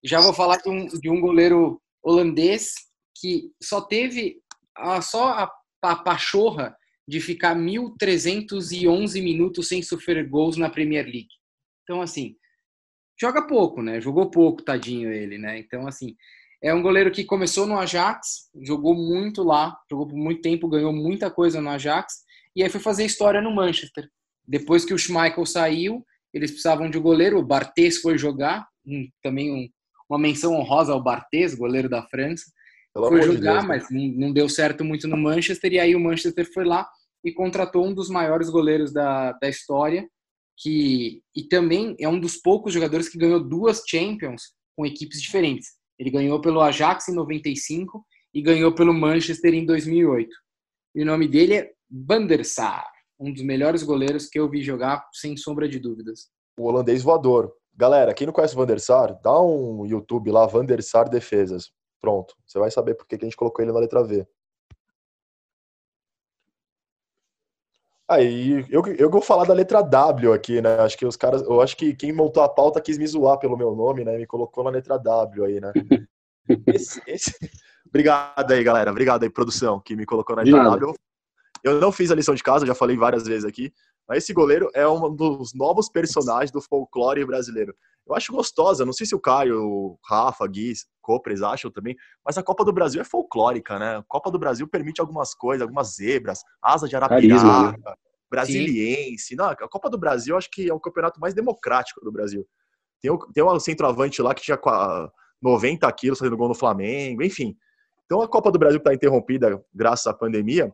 já 0.03 0.21
vou 0.21 0.33
falar 0.33 0.57
de 0.57 0.69
um, 0.69 0.87
de 0.87 1.11
um 1.11 1.21
goleiro 1.21 1.81
holandês 2.03 2.73
que 3.21 3.51
só 3.63 3.81
teve 3.81 4.41
a, 4.79 5.01
só 5.03 5.33
a, 5.33 5.53
a 5.83 5.97
pachorra 5.97 6.77
de 7.07 7.21
ficar 7.21 7.57
1.311 7.57 9.23
minutos 9.23 9.69
sem 9.69 9.83
sofrer 9.83 10.29
gols 10.29 10.57
na 10.57 10.69
Premier 10.69 11.05
League. 11.05 11.29
Então, 11.83 12.03
assim, 12.03 12.37
joga 13.19 13.47
pouco, 13.47 13.83
né? 13.83 14.01
Jogou 14.01 14.31
pouco, 14.31 14.63
tadinho 14.63 15.11
ele, 15.11 15.39
né? 15.39 15.59
Então, 15.59 15.87
assim, 15.87 16.15
é 16.63 16.75
um 16.75 16.83
goleiro 16.83 17.11
que 17.11 17.25
começou 17.25 17.67
no 17.67 17.79
Ajax, 17.79 18.51
jogou 18.63 18.95
muito 18.95 19.43
lá, 19.43 19.79
jogou 19.91 20.09
por 20.09 20.17
muito 20.17 20.43
tempo, 20.43 20.69
ganhou 20.69 20.93
muita 20.93 21.31
coisa 21.31 21.61
no 21.61 21.71
Ajax, 21.71 22.25
e 22.55 22.63
aí 22.63 22.69
foi 22.69 22.81
fazer 22.81 23.05
história 23.05 23.41
no 23.41 23.55
Manchester. 23.55 24.09
Depois 24.47 24.85
que 24.85 24.93
o 24.93 24.99
Schmeichel 24.99 25.47
saiu, 25.47 26.05
eles 26.33 26.51
precisavam 26.51 26.91
de 26.91 26.99
um 26.99 27.03
goleiro, 27.03 27.39
o 27.39 27.45
Barthez 27.45 28.01
foi 28.01 28.19
jogar, 28.19 28.67
um, 28.85 29.09
também 29.23 29.53
um, 29.53 29.69
uma 30.11 30.19
menção 30.19 30.55
honrosa 30.55 30.93
ao 30.93 31.03
Barthez, 31.03 31.55
goleiro 31.55 31.89
da 31.89 32.03
França. 32.03 32.45
Pelo 33.03 33.09
foi 33.09 33.23
jogar, 33.23 33.61
de 33.61 33.67
mas 33.67 33.91
não, 33.91 34.03
não 34.27 34.33
deu 34.33 34.49
certo 34.49 34.85
muito 34.85 35.07
no 35.07 35.17
Manchester, 35.17 35.73
e 35.73 35.79
aí 35.79 35.95
o 35.95 36.01
Manchester 36.01 36.51
foi 36.53 36.65
lá 36.65 36.89
e 37.25 37.33
contratou 37.33 37.87
um 37.87 37.95
dos 37.95 38.09
maiores 38.09 38.49
goleiros 38.51 38.93
da, 38.93 39.33
da 39.33 39.49
história, 39.49 40.09
que 40.57 41.23
e 41.35 41.45
também 41.45 41.97
é 42.01 42.09
um 42.09 42.19
dos 42.19 42.37
poucos 42.37 42.73
jogadores 42.73 43.09
que 43.09 43.19
ganhou 43.19 43.41
duas 43.41 43.83
Champions 43.87 44.53
com 44.77 44.85
equipes 44.85 45.21
diferentes. 45.23 45.69
Ele 45.99 46.11
ganhou 46.11 46.41
pelo 46.41 46.61
Ajax 46.61 47.09
em 47.09 47.15
95 47.15 48.05
e 48.33 48.43
ganhou 48.43 48.75
pelo 48.75 48.95
Manchester 48.95 49.55
em 49.55 49.65
2008. 49.65 50.31
E 50.95 51.03
o 51.03 51.07
nome 51.07 51.29
dele 51.29 51.55
é 51.55 51.71
Van 51.91 52.27
der 52.27 52.45
Sar, 52.45 52.87
um 53.19 53.33
dos 53.33 53.43
melhores 53.43 53.83
goleiros 53.83 54.27
que 54.27 54.39
eu 54.39 54.49
vi 54.49 54.63
jogar, 54.63 55.05
sem 55.13 55.37
sombra 55.37 55.69
de 55.69 55.79
dúvidas. 55.79 56.29
O 56.59 56.65
holandês 56.65 57.03
voador. 57.03 57.53
Galera, 57.75 58.13
quem 58.13 58.27
não 58.27 58.35
conhece 58.35 58.55
o 58.55 58.59
Van 58.59 58.67
der 58.67 58.81
Sar, 58.81 59.19
dá 59.23 59.41
um 59.41 59.87
YouTube 59.87 60.31
lá, 60.31 60.47
Van 60.47 60.65
der 60.65 60.83
Sar 60.83 61.09
Defesas. 61.09 61.71
Pronto, 62.01 62.37
você 62.47 62.59
vai 62.59 62.71
saber 62.71 62.95
por 62.95 63.07
que 63.07 63.17
a 63.17 63.19
gente 63.19 63.37
colocou 63.37 63.65
ele 63.65 63.73
na 63.73 63.81
letra 63.81 64.03
V. 64.03 64.27
Aí, 68.11 68.65
eu, 68.71 68.83
eu 68.87 69.11
vou 69.11 69.21
falar 69.21 69.45
da 69.45 69.53
letra 69.53 69.83
W 69.83 70.33
aqui, 70.33 70.63
né? 70.63 70.77
Acho 70.81 70.97
que 70.97 71.05
os 71.05 71.15
caras, 71.15 71.43
eu 71.43 71.61
acho 71.61 71.77
que 71.77 71.95
quem 71.95 72.11
montou 72.11 72.43
a 72.43 72.49
pauta 72.49 72.81
quis 72.81 72.97
me 72.97 73.07
zoar 73.07 73.39
pelo 73.39 73.57
meu 73.57 73.75
nome, 73.75 74.03
né? 74.03 74.17
Me 74.17 74.27
colocou 74.27 74.65
na 74.65 74.71
letra 74.71 74.97
W 74.99 75.45
aí, 75.45 75.61
né? 75.61 75.73
Esse, 76.67 77.03
esse... 77.07 77.35
Obrigado 77.87 78.51
aí, 78.51 78.65
galera. 78.65 78.91
Obrigado 78.91 79.23
aí, 79.23 79.29
produção, 79.29 79.79
que 79.79 79.95
me 79.95 80.07
colocou 80.07 80.35
na 80.35 80.41
letra 80.41 80.65
W. 80.65 80.95
Eu 81.63 81.79
não 81.79 81.93
fiz 81.93 82.11
a 82.11 82.15
lição 82.15 82.35
de 82.35 82.43
casa, 82.43 82.65
já 82.65 82.75
falei 82.75 82.97
várias 82.97 83.27
vezes 83.27 83.45
aqui, 83.45 83.71
mas 84.09 84.25
esse 84.25 84.33
goleiro 84.33 84.71
é 84.75 84.89
um 84.89 85.15
dos 85.15 85.53
novos 85.55 85.89
personagens 85.89 86.51
do 86.51 86.63
folclore 86.63 87.25
brasileiro. 87.25 87.75
Eu 88.07 88.15
acho 88.15 88.33
gostosa, 88.33 88.87
não 88.87 88.93
sei 88.93 89.07
se 89.07 89.15
o 89.15 89.21
Caio, 89.21 89.63
o 89.63 89.99
Rafa, 90.03 90.47
Gui, 90.47 90.73
Copres 91.03 91.43
acham 91.43 91.71
também, 91.71 91.95
mas 92.25 92.39
a 92.39 92.43
Copa 92.43 92.65
do 92.65 92.73
Brasil 92.73 93.03
é 93.03 93.05
folclórica, 93.05 93.79
né? 93.79 93.99
A 93.99 94.05
Copa 94.09 94.31
do 94.31 94.39
Brasil 94.39 94.67
permite 94.67 95.01
algumas 95.01 95.35
coisas, 95.35 95.63
algumas 95.63 95.95
zebras, 95.95 96.41
asa 96.63 96.89
de 96.89 96.97
arapiraca, 96.97 97.43
Carisma, 97.43 97.73
né? 97.73 97.95
brasiliense. 98.31 99.37
Não, 99.37 99.47
a 99.47 99.57
Copa 99.57 99.91
do 99.91 99.99
Brasil 99.99 100.37
acho 100.37 100.51
que 100.51 100.71
é 100.71 100.73
o 100.73 100.81
campeonato 100.81 101.21
mais 101.21 101.35
democrático 101.35 102.03
do 102.03 102.11
Brasil. 102.11 102.47
Tem, 103.01 103.11
o, 103.11 103.19
tem 103.19 103.45
um 103.45 103.61
centroavante 103.61 104.23
lá 104.23 104.35
que 104.35 104.43
tinha 104.43 104.59
90 105.43 105.91
quilos 105.93 106.19
fazendo 106.19 106.37
gol 106.37 106.49
no 106.49 106.55
Flamengo, 106.55 107.23
enfim. 107.23 107.57
Então 108.07 108.23
a 108.23 108.29
Copa 108.29 108.51
do 108.51 108.59
Brasil 108.59 108.79
está 108.79 108.95
interrompida 108.95 109.63
graças 109.75 110.07
à 110.07 110.15
pandemia, 110.15 110.73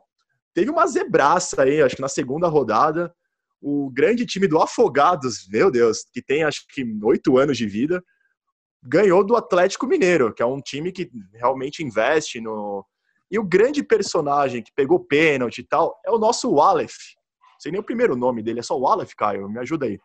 teve 0.55 0.71
uma 0.71 0.87
zebraça 0.87 1.63
aí, 1.63 1.83
acho 1.83 1.97
que 1.97 2.03
na 2.03 2.09
segunda 2.09 2.47
rodada, 2.47 3.13
o 3.65 3.91
grande 3.91 4.27
time 4.27 4.47
do 4.47 4.61
Afogados, 4.61 5.49
meu 5.49 5.71
Deus, 5.71 6.05
que 6.13 6.21
tem 6.21 6.45
acho 6.45 6.67
que 6.69 6.85
oito 7.03 7.39
anos 7.39 7.57
de 7.57 7.67
vida, 7.67 8.05
ganhou 8.83 9.25
do 9.25 9.35
Atlético 9.35 9.87
Mineiro, 9.87 10.35
que 10.35 10.43
é 10.43 10.47
um 10.47 10.61
time 10.61 10.93
que 10.93 11.11
realmente 11.33 11.83
investe 11.83 12.43
no. 12.43 12.85
E 13.31 13.39
o 13.39 13.43
grande 13.43 13.83
personagem 13.83 14.63
que 14.63 14.71
pegou 14.77 15.01
pênalti 15.01 15.59
e 15.59 15.67
tal 15.67 15.99
é 16.05 16.11
o 16.11 16.19
nosso 16.19 16.51
Wallef. 16.51 16.95
Não 17.41 17.61
sei 17.61 17.73
nem 17.73 17.81
o 17.81 17.85
primeiro 17.85 18.15
nome 18.15 18.43
dele, 18.43 18.61
é 18.61 18.63
só 18.63 18.79
Wallef, 18.79 19.17
Caio, 19.17 19.49
me 19.49 19.59
ajuda 19.59 19.87
aí. 19.87 19.99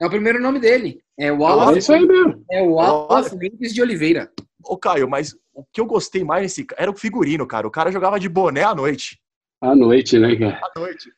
É 0.00 0.06
o 0.06 0.10
primeiro 0.10 0.40
nome 0.40 0.60
dele. 0.60 1.02
É 1.18 1.32
o 1.32 1.40
Wallace. 1.40 1.74
É 1.74 1.78
isso 1.78 1.92
aí 1.92 2.06
mesmo. 2.06 2.44
É 2.48 2.62
o 2.62 2.74
Wallace 2.74 3.36
Mendes 3.36 3.74
de 3.74 3.82
Oliveira. 3.82 4.32
Ô, 4.64 4.78
Caio, 4.78 5.08
mas 5.10 5.34
o 5.52 5.64
que 5.70 5.80
eu 5.80 5.84
gostei 5.84 6.22
mais 6.22 6.42
nesse 6.42 6.66
era 6.78 6.90
o 6.90 6.96
figurino, 6.96 7.46
cara. 7.46 7.66
O 7.66 7.70
cara 7.70 7.90
jogava 7.90 8.20
de 8.20 8.28
boné 8.28 8.62
à 8.62 8.74
noite. 8.74 9.20
À 9.60 9.74
noite, 9.74 10.18
né, 10.18 10.36
cara? 10.36 10.60
À 10.62 10.80
noite. 10.80 11.10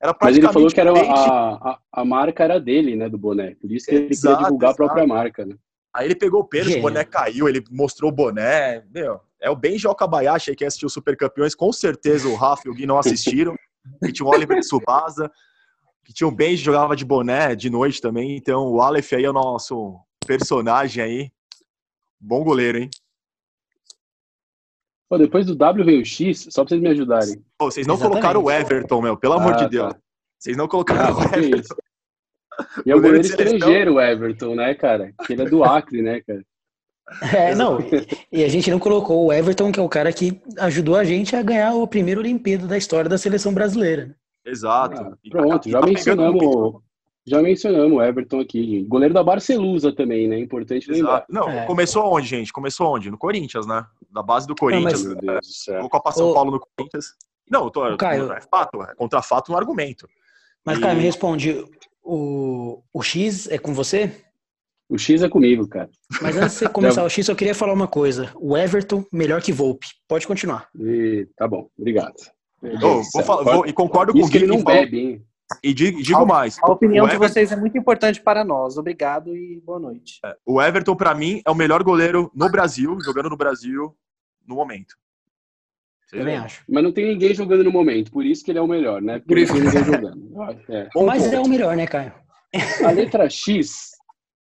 Era 0.00 0.14
Mas 0.20 0.36
ele 0.36 0.52
falou 0.52 0.68
que 0.68 0.80
era 0.80 0.92
a, 0.92 1.70
a, 1.70 1.78
a, 1.92 2.04
marca 2.04 2.44
era 2.44 2.60
dele, 2.60 2.96
né, 2.96 3.08
do 3.08 3.16
boné. 3.16 3.54
Por 3.54 3.72
isso 3.72 3.86
que 3.86 3.94
ele 3.94 4.08
exato, 4.10 4.36
queria 4.36 4.44
divulgar 4.44 4.70
exato. 4.70 4.82
a 4.82 4.86
própria 4.86 5.06
marca, 5.06 5.46
né? 5.46 5.56
Aí 5.94 6.06
ele 6.06 6.14
pegou 6.14 6.40
o 6.40 6.44
pênalti, 6.44 6.78
o 6.78 6.82
boné 6.82 7.04
caiu, 7.04 7.48
ele 7.48 7.64
mostrou 7.70 8.10
o 8.10 8.14
boné. 8.14 8.84
Meu, 8.92 9.18
é 9.40 9.48
o 9.48 9.56
Benji 9.56 9.88
Okabayashi 9.88 10.50
aí 10.50 10.56
que 10.56 10.64
assistiu 10.64 10.88
o 10.88 10.90
Super 10.90 11.16
Campeões. 11.16 11.54
Com 11.54 11.72
certeza 11.72 12.28
o 12.28 12.34
Rafa 12.34 12.62
e 12.66 12.70
o 12.70 12.74
Gui 12.74 12.84
não 12.84 12.98
assistiram. 12.98 13.56
que 14.04 14.12
tinha 14.12 14.26
o 14.26 14.30
Oliver 14.30 14.60
Tsubasa, 14.60 15.30
que 16.04 16.12
tinha 16.12 16.26
o 16.26 16.32
Benji 16.32 16.62
jogava 16.62 16.94
de 16.94 17.04
boné 17.04 17.54
de 17.54 17.70
noite 17.70 18.00
também. 18.00 18.36
Então 18.36 18.68
o 18.68 18.82
Aleph 18.82 19.12
aí 19.14 19.24
é 19.24 19.30
o 19.30 19.32
nosso 19.32 19.98
personagem 20.26 21.02
aí. 21.02 21.30
Bom 22.20 22.44
goleiro, 22.44 22.78
hein? 22.78 22.90
Pô, 25.08 25.16
depois 25.18 25.46
do 25.46 25.54
W 25.54 25.84
veio 25.84 26.02
o 26.02 26.04
X, 26.04 26.48
só 26.50 26.64
pra 26.64 26.70
vocês 26.70 26.80
me 26.80 26.88
ajudarem. 26.88 27.42
Pô, 27.56 27.70
vocês 27.70 27.86
não 27.86 27.94
Exatamente. 27.94 28.20
colocaram 28.20 28.42
o 28.42 28.50
Everton, 28.50 29.00
meu, 29.00 29.16
pelo 29.16 29.34
ah, 29.34 29.36
amor 29.36 29.52
de 29.54 29.62
tá. 29.62 29.68
Deus. 29.68 29.94
Vocês 30.38 30.56
não 30.56 30.66
colocaram 30.66 31.16
ah, 31.16 31.18
o 31.18 31.22
Everton. 31.22 31.74
E 32.86 32.90
é 32.90 32.96
o 32.96 33.02
goleiro 33.02 33.20
estrangeiro, 33.20 33.94
o 33.96 34.00
Everton, 34.00 34.54
né, 34.54 34.74
cara? 34.74 35.12
Que 35.26 35.34
ele 35.34 35.42
é 35.42 35.44
do 35.44 35.62
Acre, 35.62 36.00
né, 36.00 36.22
cara? 36.22 36.42
É, 37.34 37.54
não. 37.54 37.78
E 38.32 38.42
a 38.42 38.48
gente 38.48 38.70
não 38.70 38.78
colocou 38.78 39.26
o 39.26 39.32
Everton, 39.32 39.70
que 39.70 39.78
é 39.78 39.82
o 39.82 39.88
cara 39.90 40.10
que 40.10 40.40
ajudou 40.58 40.96
a 40.96 41.04
gente 41.04 41.36
a 41.36 41.42
ganhar 41.42 41.74
o 41.74 41.86
primeiro 41.86 42.20
Olimpíada 42.20 42.66
da 42.66 42.78
história 42.78 43.10
da 43.10 43.18
seleção 43.18 43.52
brasileira. 43.52 44.16
Exato. 44.44 45.02
Ah, 45.02 45.16
pronto, 45.28 45.68
já 45.68 45.80
tá 45.80 45.86
mencionamos 45.86 46.80
já 47.26 47.42
mencionamos 47.42 47.98
o 47.98 48.02
Everton 48.02 48.40
aqui. 48.40 48.84
Goleiro 48.84 49.12
da 49.12 49.22
Barcelusa 49.22 49.92
também, 49.92 50.28
né? 50.28 50.38
Importante 50.38 50.90
lembrar. 50.90 51.24
Não, 51.28 51.48
é. 51.48 51.66
começou 51.66 52.04
onde, 52.12 52.28
gente? 52.28 52.52
Começou 52.52 52.94
onde? 52.94 53.10
No 53.10 53.18
Corinthians, 53.18 53.66
né? 53.66 53.84
Da 54.10 54.22
base 54.22 54.46
do 54.46 54.54
Corinthians. 54.54 55.04
Não, 55.04 55.16
mas... 55.24 55.68
é, 55.68 55.88
Copa 55.88 56.12
São 56.12 56.32
Paulo 56.32 56.52
no 56.52 56.60
Corinthians. 56.60 57.14
Não, 57.50 57.64
eu 57.64 57.70
tô, 57.70 57.96
Caio... 57.96 58.32
é 58.32 58.40
fato, 58.40 58.82
é 58.82 58.94
contra 58.94 59.22
fato 59.22 59.52
um 59.52 59.56
argumento. 59.56 60.08
Mas, 60.64 60.78
e... 60.78 60.80
Caio, 60.80 60.96
me 60.96 61.02
responde. 61.02 61.64
O, 62.02 62.82
o 62.92 63.02
X 63.02 63.48
é 63.50 63.58
com 63.58 63.74
você? 63.74 64.12
O 64.88 64.96
X 64.96 65.20
é 65.22 65.28
comigo, 65.28 65.66
cara. 65.66 65.90
Mas 66.22 66.36
antes 66.36 66.52
de 66.52 66.58
você 66.58 66.68
começar 66.70 67.02
o 67.02 67.08
X, 67.08 67.26
eu 67.26 67.34
queria 67.34 67.54
falar 67.54 67.72
uma 67.72 67.88
coisa. 67.88 68.30
O 68.36 68.56
Everton, 68.56 69.04
melhor 69.12 69.42
que 69.42 69.52
Volpe. 69.52 69.88
Pode 70.06 70.26
continuar. 70.28 70.68
E, 70.78 71.26
tá 71.36 71.48
bom, 71.48 71.68
obrigado. 71.76 72.14
Oh, 72.62 73.02
vou 73.12 73.22
falar, 73.24 73.42
vou, 73.42 73.66
e 73.66 73.72
concordo 73.72 74.12
com 74.12 74.20
o 74.20 74.30
que 74.30 74.38
ele 74.38 74.46
não 74.46 74.62
bebe, 74.62 74.98
hein? 74.98 75.26
E 75.62 75.72
digo, 75.72 76.02
digo 76.02 76.22
a, 76.22 76.26
mais. 76.26 76.58
A 76.62 76.70
opinião 76.70 77.06
Everton, 77.06 77.24
de 77.24 77.32
vocês 77.32 77.52
é 77.52 77.56
muito 77.56 77.78
importante 77.78 78.20
para 78.20 78.44
nós. 78.44 78.76
Obrigado 78.76 79.36
e 79.36 79.60
boa 79.60 79.78
noite. 79.78 80.18
É, 80.24 80.36
o 80.44 80.60
Everton, 80.60 80.96
para 80.96 81.14
mim, 81.14 81.40
é 81.46 81.50
o 81.50 81.54
melhor 81.54 81.82
goleiro 81.82 82.30
no 82.34 82.50
Brasil, 82.50 82.98
jogando 83.00 83.30
no 83.30 83.36
Brasil 83.36 83.96
no 84.46 84.56
momento. 84.56 84.96
Também 86.10 86.36
acho. 86.36 86.62
Mas 86.68 86.82
não 86.84 86.92
tem 86.92 87.06
ninguém 87.06 87.34
jogando 87.34 87.64
no 87.64 87.72
momento, 87.72 88.10
por 88.10 88.24
isso 88.24 88.44
que 88.44 88.50
ele 88.52 88.58
é 88.58 88.62
o 88.62 88.68
melhor, 88.68 89.02
né? 89.02 89.20
Por 89.20 89.38
isso 89.38 89.52
que 89.52 89.60
ninguém 89.60 89.84
jogando. 89.84 90.32
É. 90.68 90.88
Mas 91.04 91.32
é 91.32 91.40
o 91.40 91.48
melhor, 91.48 91.76
né, 91.76 91.86
Caio? 91.86 92.12
A 92.84 92.90
letra 92.90 93.28
X 93.28 93.90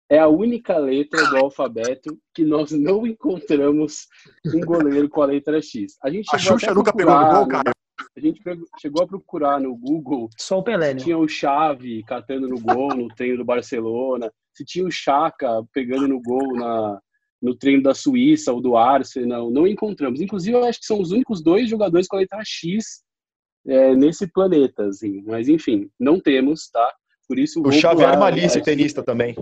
é 0.09 0.19
a 0.19 0.27
única 0.27 0.77
letra 0.77 1.27
do 1.29 1.37
alfabeto 1.37 2.17
que 2.33 2.43
nós 2.43 2.71
não 2.71 3.05
encontramos 3.07 4.07
um 4.45 4.61
goleiro 4.61 5.09
com 5.09 5.21
a 5.21 5.25
letra 5.25 5.61
X. 5.61 5.97
A 6.03 6.09
gente 6.09 6.27
a 6.33 6.37
Xuxa 6.37 6.73
nunca 6.73 6.93
pegou 6.93 7.19
no 7.19 7.31
gol, 7.31 7.47
cara. 7.47 7.74
A 8.15 8.19
gente 8.19 8.41
chegou 8.79 9.03
a 9.03 9.07
procurar 9.07 9.59
no 9.59 9.75
Google. 9.75 10.29
Só 10.37 10.59
o 10.59 10.63
Pelé. 10.63 10.93
Né? 10.93 10.99
Tinha 10.99 11.17
o 11.17 11.27
Xavi 11.27 12.03
catando 12.03 12.47
no 12.47 12.59
gol 12.59 12.95
no 12.95 13.07
treino 13.09 13.37
do 13.37 13.45
Barcelona. 13.45 14.31
Se 14.53 14.65
tinha 14.65 14.85
o 14.85 14.91
Chaka 14.91 15.63
pegando 15.73 16.07
no 16.07 16.21
gol 16.21 16.55
na, 16.55 16.99
no 17.41 17.55
treino 17.55 17.83
da 17.83 17.93
Suíça 17.93 18.51
ou 18.51 18.61
do 18.61 18.75
Arsenal. 18.75 19.49
Não 19.49 19.67
encontramos. 19.67 20.21
Inclusive, 20.21 20.55
eu 20.55 20.65
acho 20.65 20.79
que 20.79 20.85
são 20.85 20.99
os 20.99 21.11
únicos 21.11 21.41
dois 21.41 21.69
jogadores 21.69 22.07
com 22.07 22.15
a 22.15 22.19
letra 22.19 22.41
X 22.45 23.03
é, 23.67 23.95
nesse 23.95 24.27
planeta. 24.27 24.87
Assim. 24.87 25.23
Mas, 25.25 25.47
enfim, 25.47 25.89
não 25.99 26.19
temos, 26.19 26.69
tá? 26.69 26.93
Por 27.27 27.39
isso. 27.39 27.61
O 27.61 27.71
Xavier 27.71 28.17
Malícia, 28.19 28.61
tenista 28.61 29.03
também. 29.03 29.35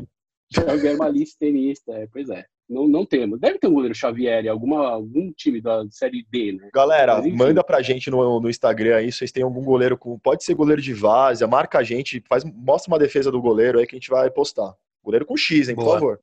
Xavier 0.53 0.97
Malícia, 0.97 1.35
tenista, 1.39 1.91
é, 1.93 2.07
pois 2.11 2.29
é. 2.29 2.45
Não, 2.69 2.87
não 2.87 3.05
temos. 3.05 3.39
Deve 3.39 3.59
ter 3.59 3.67
um 3.67 3.73
goleiro 3.73 3.93
Xavier 3.93 4.47
alguma, 4.47 4.87
algum 4.89 5.31
time 5.33 5.61
da 5.61 5.85
Série 5.89 6.25
D, 6.31 6.53
né? 6.53 6.69
Galera, 6.73 7.21
Mas, 7.21 7.33
manda 7.33 7.63
pra 7.63 7.81
gente 7.81 8.09
no, 8.09 8.39
no 8.39 8.49
Instagram 8.49 8.95
aí, 8.95 9.11
se 9.11 9.19
vocês 9.19 9.31
têm 9.31 9.43
algum 9.43 9.63
goleiro 9.63 9.97
com. 9.97 10.17
Pode 10.17 10.43
ser 10.43 10.53
goleiro 10.55 10.81
de 10.81 10.93
várzea, 10.93 11.47
marca 11.47 11.79
a 11.79 11.83
gente, 11.83 12.23
faz, 12.27 12.43
mostra 12.43 12.91
uma 12.91 12.99
defesa 12.99 13.31
do 13.31 13.41
goleiro 13.41 13.79
aí 13.79 13.85
que 13.85 13.95
a 13.95 13.99
gente 13.99 14.09
vai 14.09 14.29
postar. 14.31 14.73
Goleiro 15.03 15.25
com 15.25 15.35
X, 15.35 15.67
hein, 15.67 15.75
por 15.75 15.85
favor. 15.85 16.19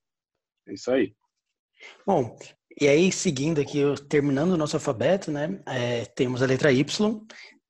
É 0.66 0.72
isso 0.72 0.90
aí. 0.90 1.12
Bom, 2.06 2.36
e 2.80 2.88
aí, 2.88 3.12
seguindo 3.12 3.60
aqui, 3.60 3.82
terminando 4.08 4.52
o 4.52 4.56
nosso 4.56 4.76
alfabeto, 4.76 5.30
né? 5.30 5.60
É, 5.66 6.04
temos 6.06 6.42
a 6.42 6.46
letra 6.46 6.72
Y. 6.72 7.20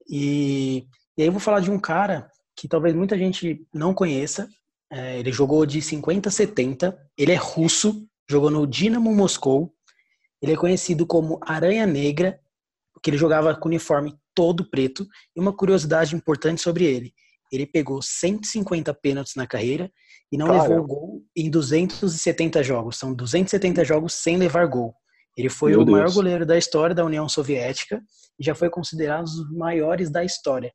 E, 0.08 0.86
e 1.16 1.22
aí 1.22 1.28
eu 1.28 1.32
vou 1.32 1.40
falar 1.40 1.60
de 1.60 1.70
um 1.70 1.78
cara 1.78 2.30
que 2.56 2.68
talvez 2.68 2.94
muita 2.94 3.18
gente 3.18 3.66
não 3.72 3.92
conheça. 3.94 4.48
É, 4.92 5.18
ele 5.18 5.32
jogou 5.32 5.64
de 5.64 5.80
50 5.80 6.28
a 6.28 6.32
70. 6.32 6.96
Ele 7.16 7.32
é 7.32 7.36
russo, 7.36 8.06
jogou 8.30 8.50
no 8.50 8.66
Dinamo 8.66 9.14
Moscou. 9.14 9.72
Ele 10.40 10.52
é 10.52 10.56
conhecido 10.56 11.06
como 11.06 11.38
Aranha 11.42 11.86
Negra, 11.86 12.38
porque 12.94 13.10
ele 13.10 13.18
jogava 13.18 13.54
com 13.54 13.68
uniforme 13.68 14.14
todo 14.34 14.68
preto. 14.70 15.06
E 15.36 15.40
uma 15.40 15.54
curiosidade 15.54 16.14
importante 16.14 16.60
sobre 16.62 16.84
ele: 16.84 17.12
ele 17.52 17.66
pegou 17.66 18.00
150 18.00 18.94
pênaltis 18.94 19.34
na 19.34 19.46
carreira 19.46 19.90
e 20.32 20.38
não 20.38 20.46
Cara. 20.46 20.62
levou 20.62 20.86
gol 20.86 21.22
em 21.36 21.50
270 21.50 22.62
jogos. 22.62 22.96
São 22.96 23.12
270 23.12 23.84
jogos 23.84 24.14
sem 24.14 24.36
levar 24.36 24.66
gol. 24.66 24.94
Ele 25.36 25.48
foi 25.48 25.72
Meu 25.72 25.80
o 25.80 25.84
Deus. 25.84 25.98
maior 25.98 26.12
goleiro 26.12 26.46
da 26.46 26.56
história 26.56 26.94
da 26.94 27.04
União 27.04 27.28
Soviética 27.28 28.02
e 28.38 28.44
já 28.44 28.54
foi 28.54 28.70
considerado 28.70 29.22
um 29.22 29.24
dos 29.24 29.52
maiores 29.52 30.10
da 30.10 30.24
história. 30.24 30.72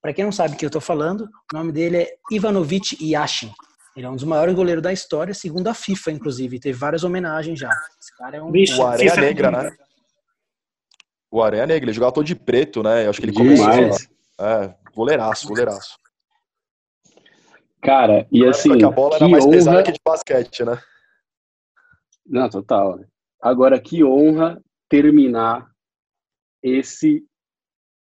Para 0.00 0.12
quem 0.12 0.24
não 0.24 0.32
sabe 0.32 0.54
o 0.54 0.56
que 0.56 0.64
eu 0.64 0.68
estou 0.68 0.82
falando, 0.82 1.22
o 1.52 1.56
nome 1.56 1.72
dele 1.72 1.96
é 1.98 2.14
Ivanovich 2.30 2.96
Yashin. 3.02 3.52
Ele 3.96 4.06
é 4.06 4.10
um 4.10 4.16
dos 4.16 4.24
maiores 4.24 4.54
goleiros 4.54 4.82
da 4.82 4.92
história, 4.92 5.32
segundo 5.32 5.68
a 5.68 5.74
FIFA, 5.74 6.10
inclusive. 6.10 6.58
Teve 6.58 6.76
várias 6.76 7.04
homenagens 7.04 7.58
já. 7.58 7.70
Esse 8.00 8.16
cara 8.16 8.36
é 8.36 8.42
um. 8.42 8.50
Bicho, 8.50 8.80
o 8.80 8.86
Areia 8.86 9.14
Negra, 9.14 9.50
né? 9.50 9.76
O 11.30 11.42
Areia 11.42 11.66
Negra, 11.66 11.84
ele 11.84 11.94
jogava 11.94 12.12
todo 12.12 12.26
de 12.26 12.34
preto, 12.34 12.82
né? 12.82 13.06
Eu 13.06 13.10
acho 13.10 13.20
que 13.20 13.26
ele 13.26 13.34
começou. 13.34 13.68
É, 14.40 14.74
goleiraço, 14.92 15.46
goleiraço. 15.46 15.96
Cara, 17.82 18.26
e 18.32 18.44
assim. 18.44 18.76
Que 18.76 18.84
a 18.84 18.90
bola 18.90 19.16
era 19.16 19.28
mais 19.28 19.44
honra... 19.44 19.52
pesada 19.52 19.82
que 19.82 19.92
de 19.92 20.00
basquete, 20.04 20.64
né? 20.64 20.80
Não, 22.26 22.48
total. 22.48 22.98
Agora, 23.40 23.80
que 23.80 24.02
honra 24.02 24.60
terminar 24.88 25.70
esse 26.62 27.24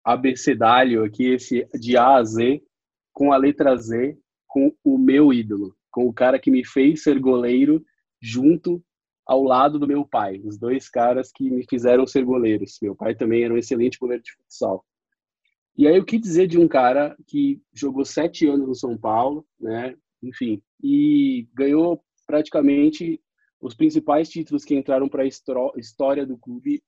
abecedário 0.02 1.04
aqui, 1.04 1.34
esse 1.34 1.68
de 1.74 1.96
A 1.96 2.16
a 2.16 2.24
Z, 2.24 2.62
com 3.12 3.32
a 3.32 3.36
letra 3.36 3.76
Z, 3.76 4.16
com 4.46 4.74
o 4.82 4.96
meu 4.96 5.32
ídolo, 5.32 5.75
com 5.96 6.06
o 6.06 6.12
cara 6.12 6.38
que 6.38 6.50
me 6.50 6.62
fez 6.62 7.02
ser 7.02 7.18
goleiro 7.18 7.82
junto 8.20 8.84
ao 9.26 9.42
lado 9.42 9.78
do 9.78 9.86
meu 9.86 10.06
pai, 10.06 10.42
os 10.44 10.58
dois 10.58 10.90
caras 10.90 11.32
que 11.32 11.50
me 11.50 11.64
fizeram 11.66 12.06
ser 12.06 12.22
goleiros. 12.22 12.76
Meu 12.82 12.94
pai 12.94 13.14
também 13.14 13.42
era 13.42 13.54
um 13.54 13.56
excelente 13.56 13.98
goleiro 13.98 14.22
de 14.22 14.30
futsal. 14.32 14.84
E 15.74 15.88
aí 15.88 15.98
o 15.98 16.04
que 16.04 16.18
dizer 16.18 16.48
de 16.48 16.58
um 16.58 16.68
cara 16.68 17.16
que 17.26 17.62
jogou 17.72 18.04
sete 18.04 18.46
anos 18.46 18.68
no 18.68 18.74
São 18.74 18.94
Paulo, 18.98 19.46
né? 19.58 19.96
Enfim, 20.22 20.60
e 20.82 21.48
ganhou 21.54 22.04
praticamente 22.26 23.18
os 23.58 23.74
principais 23.74 24.28
títulos 24.28 24.66
que 24.66 24.74
entraram 24.74 25.08
para 25.08 25.22
a 25.22 25.26
história 25.26 26.26
do 26.26 26.36
clube 26.36 26.82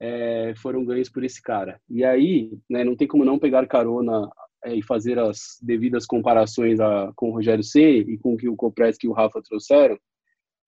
é, 0.00 0.54
foram 0.54 0.84
ganhos 0.84 1.08
por 1.08 1.24
esse 1.24 1.42
cara. 1.42 1.80
E 1.90 2.04
aí, 2.04 2.56
né, 2.70 2.84
não 2.84 2.94
tem 2.94 3.08
como 3.08 3.24
não 3.24 3.40
pegar 3.40 3.66
carona 3.66 4.30
é, 4.64 4.74
e 4.74 4.82
fazer 4.82 5.18
as 5.18 5.58
devidas 5.62 6.06
comparações 6.06 6.80
a, 6.80 7.12
com 7.16 7.30
o 7.30 7.32
Rogério 7.32 7.64
C 7.64 7.98
e 7.98 8.18
com 8.18 8.34
o 8.34 8.36
que 8.36 8.48
o 8.48 8.56
Copresque 8.56 9.06
e 9.06 9.10
o 9.10 9.12
Rafa 9.12 9.42
trouxeram. 9.42 9.98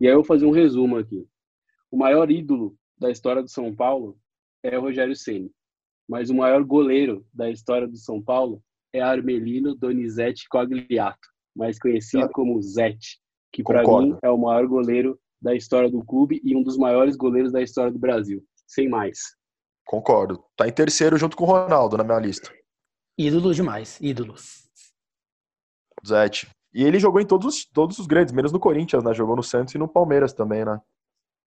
E 0.01 0.07
aí 0.07 0.13
eu 0.13 0.19
vou 0.19 0.25
fazer 0.25 0.47
um 0.47 0.51
resumo 0.51 0.97
aqui. 0.97 1.27
O 1.91 1.97
maior 1.97 2.31
ídolo 2.31 2.77
da 2.99 3.11
história 3.11 3.43
do 3.43 3.49
São 3.49 3.75
Paulo 3.75 4.19
é 4.63 4.77
o 4.79 4.81
Rogério 4.81 5.15
Ceni, 5.15 5.51
mas 6.09 6.31
o 6.31 6.35
maior 6.35 6.63
goleiro 6.65 7.25
da 7.33 7.51
história 7.51 7.87
do 7.87 7.97
São 7.97 8.23
Paulo 8.23 8.63
é 8.93 9.01
Armelino 9.01 9.75
Donizete 9.75 10.49
Cogliato, 10.49 11.29
mais 11.55 11.79
conhecido 11.79 12.29
como 12.31 12.61
Zete, 12.63 13.21
que 13.53 13.63
para 13.63 13.83
mim 13.83 14.17
é 14.23 14.31
o 14.31 14.39
maior 14.39 14.67
goleiro 14.67 15.19
da 15.41 15.55
história 15.55 15.91
do 15.91 16.05
clube 16.05 16.41
e 16.43 16.57
um 16.57 16.63
dos 16.63 16.77
maiores 16.77 17.17
goleiros 17.17 17.53
da 17.53 17.63
história 17.63 17.93
do 17.93 17.99
Brasil 17.99 18.43
sem 18.67 18.89
mais. 18.89 19.19
Concordo. 19.87 20.43
Tá 20.57 20.67
em 20.67 20.73
terceiro 20.73 21.17
junto 21.17 21.37
com 21.37 21.45
o 21.45 21.47
Ronaldo 21.47 21.97
na 21.97 22.05
minha 22.05 22.19
lista. 22.19 22.51
Ídolo 23.17 23.55
demais, 23.55 23.99
ídolo. 24.01 24.35
Zete. 26.07 26.49
E 26.73 26.83
ele 26.83 26.99
jogou 26.99 27.21
em 27.21 27.27
todos, 27.27 27.65
todos 27.67 27.99
os 27.99 28.07
grandes, 28.07 28.35
menos 28.35 28.51
no 28.51 28.59
Corinthians, 28.59 29.05
né? 29.05 29.15
Jogou 29.15 29.37
no 29.37 29.43
Santos 29.43 29.75
e 29.75 29.79
no 29.79 29.87
Palmeiras 29.87 30.33
também, 30.33 30.65
né? 30.65 30.81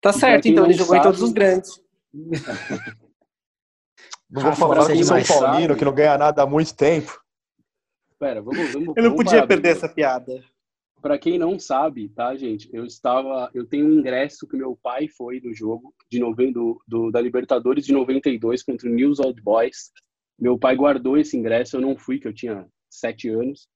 Tá 0.00 0.12
certo, 0.12 0.48
então 0.48 0.64
ele 0.64 0.72
jogou 0.72 0.96
sabe... 0.96 1.00
em 1.00 1.02
todos 1.02 1.20
os 1.22 1.32
grandes. 1.32 1.78
não 4.30 4.42
vou 4.42 4.52
falar 4.54 4.86
com 4.86 4.92
o 4.92 5.04
São 5.04 5.22
Paulino, 5.22 5.76
que 5.76 5.84
não 5.84 5.94
ganha 5.94 6.16
nada 6.16 6.42
há 6.42 6.46
muito 6.46 6.74
tempo. 6.74 7.20
Pera, 8.18 8.40
vamos, 8.40 8.72
vamos 8.72 8.96
Eu 8.96 9.02
não 9.02 9.14
podia 9.14 9.46
perder 9.46 9.72
essa 9.72 9.88
piada. 9.88 10.42
Para 11.02 11.18
quem 11.18 11.38
não 11.38 11.58
sabe, 11.58 12.08
tá, 12.10 12.34
gente? 12.36 12.68
Eu 12.72 12.84
estava, 12.84 13.50
eu 13.54 13.66
tenho 13.66 13.86
um 13.86 13.92
ingresso 13.92 14.46
que 14.46 14.56
meu 14.56 14.78
pai 14.82 15.08
foi 15.08 15.40
do 15.40 15.52
jogo 15.54 15.94
de 16.10 16.18
novembro 16.18 16.82
do, 16.86 17.10
da 17.10 17.20
Libertadores 17.20 17.86
de 17.86 17.92
92 17.92 18.62
contra 18.62 18.88
o 18.88 18.92
News 18.92 19.18
Old 19.18 19.40
Boys. 19.42 19.90
Meu 20.40 20.58
pai 20.58 20.74
guardou 20.74 21.18
esse 21.18 21.36
ingresso, 21.36 21.76
eu 21.76 21.80
não 21.80 21.96
fui, 21.96 22.18
que 22.18 22.26
eu 22.26 22.32
tinha 22.32 22.66
sete 22.88 23.28
anos. 23.28 23.68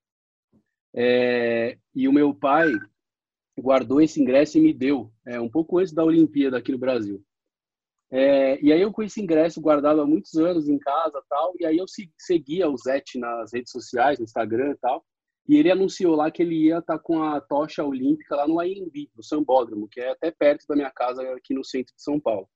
É, 0.94 1.76
e 1.94 2.08
o 2.08 2.12
meu 2.12 2.34
pai 2.34 2.72
guardou 3.58 4.00
esse 4.00 4.20
ingresso 4.20 4.58
e 4.58 4.60
me 4.60 4.72
deu, 4.72 5.12
é, 5.26 5.40
um 5.40 5.50
pouco 5.50 5.78
antes 5.78 5.92
da 5.92 6.04
Olimpíada 6.04 6.56
aqui 6.56 6.72
no 6.72 6.78
Brasil. 6.78 7.22
É, 8.10 8.60
e 8.64 8.72
aí 8.72 8.80
eu 8.80 8.92
com 8.92 9.02
esse 9.02 9.20
ingresso 9.20 9.60
guardado 9.60 10.00
há 10.00 10.06
muitos 10.06 10.34
anos 10.36 10.68
em 10.68 10.78
casa 10.78 11.22
tal, 11.28 11.52
e 11.58 11.66
aí 11.66 11.76
eu 11.76 11.84
seguia 12.16 12.70
o 12.70 12.76
Zete 12.76 13.18
nas 13.18 13.52
redes 13.52 13.72
sociais, 13.72 14.18
no 14.18 14.24
Instagram 14.24 14.70
e 14.70 14.76
tal. 14.76 15.04
E 15.46 15.56
ele 15.56 15.70
anunciou 15.70 16.14
lá 16.14 16.30
que 16.30 16.42
ele 16.42 16.54
ia 16.54 16.78
estar 16.78 16.96
tá 16.96 17.02
com 17.02 17.22
a 17.22 17.40
tocha 17.40 17.84
olímpica 17.84 18.36
lá 18.36 18.48
no 18.48 18.60
AMB, 18.60 19.10
no 19.14 19.22
Sambódromo, 19.22 19.88
que 19.90 20.00
é 20.00 20.10
até 20.10 20.30
perto 20.30 20.64
da 20.66 20.74
minha 20.74 20.90
casa 20.90 21.22
aqui 21.34 21.52
no 21.52 21.64
centro 21.64 21.94
de 21.94 22.02
São 22.02 22.18
Paulo. 22.18 22.48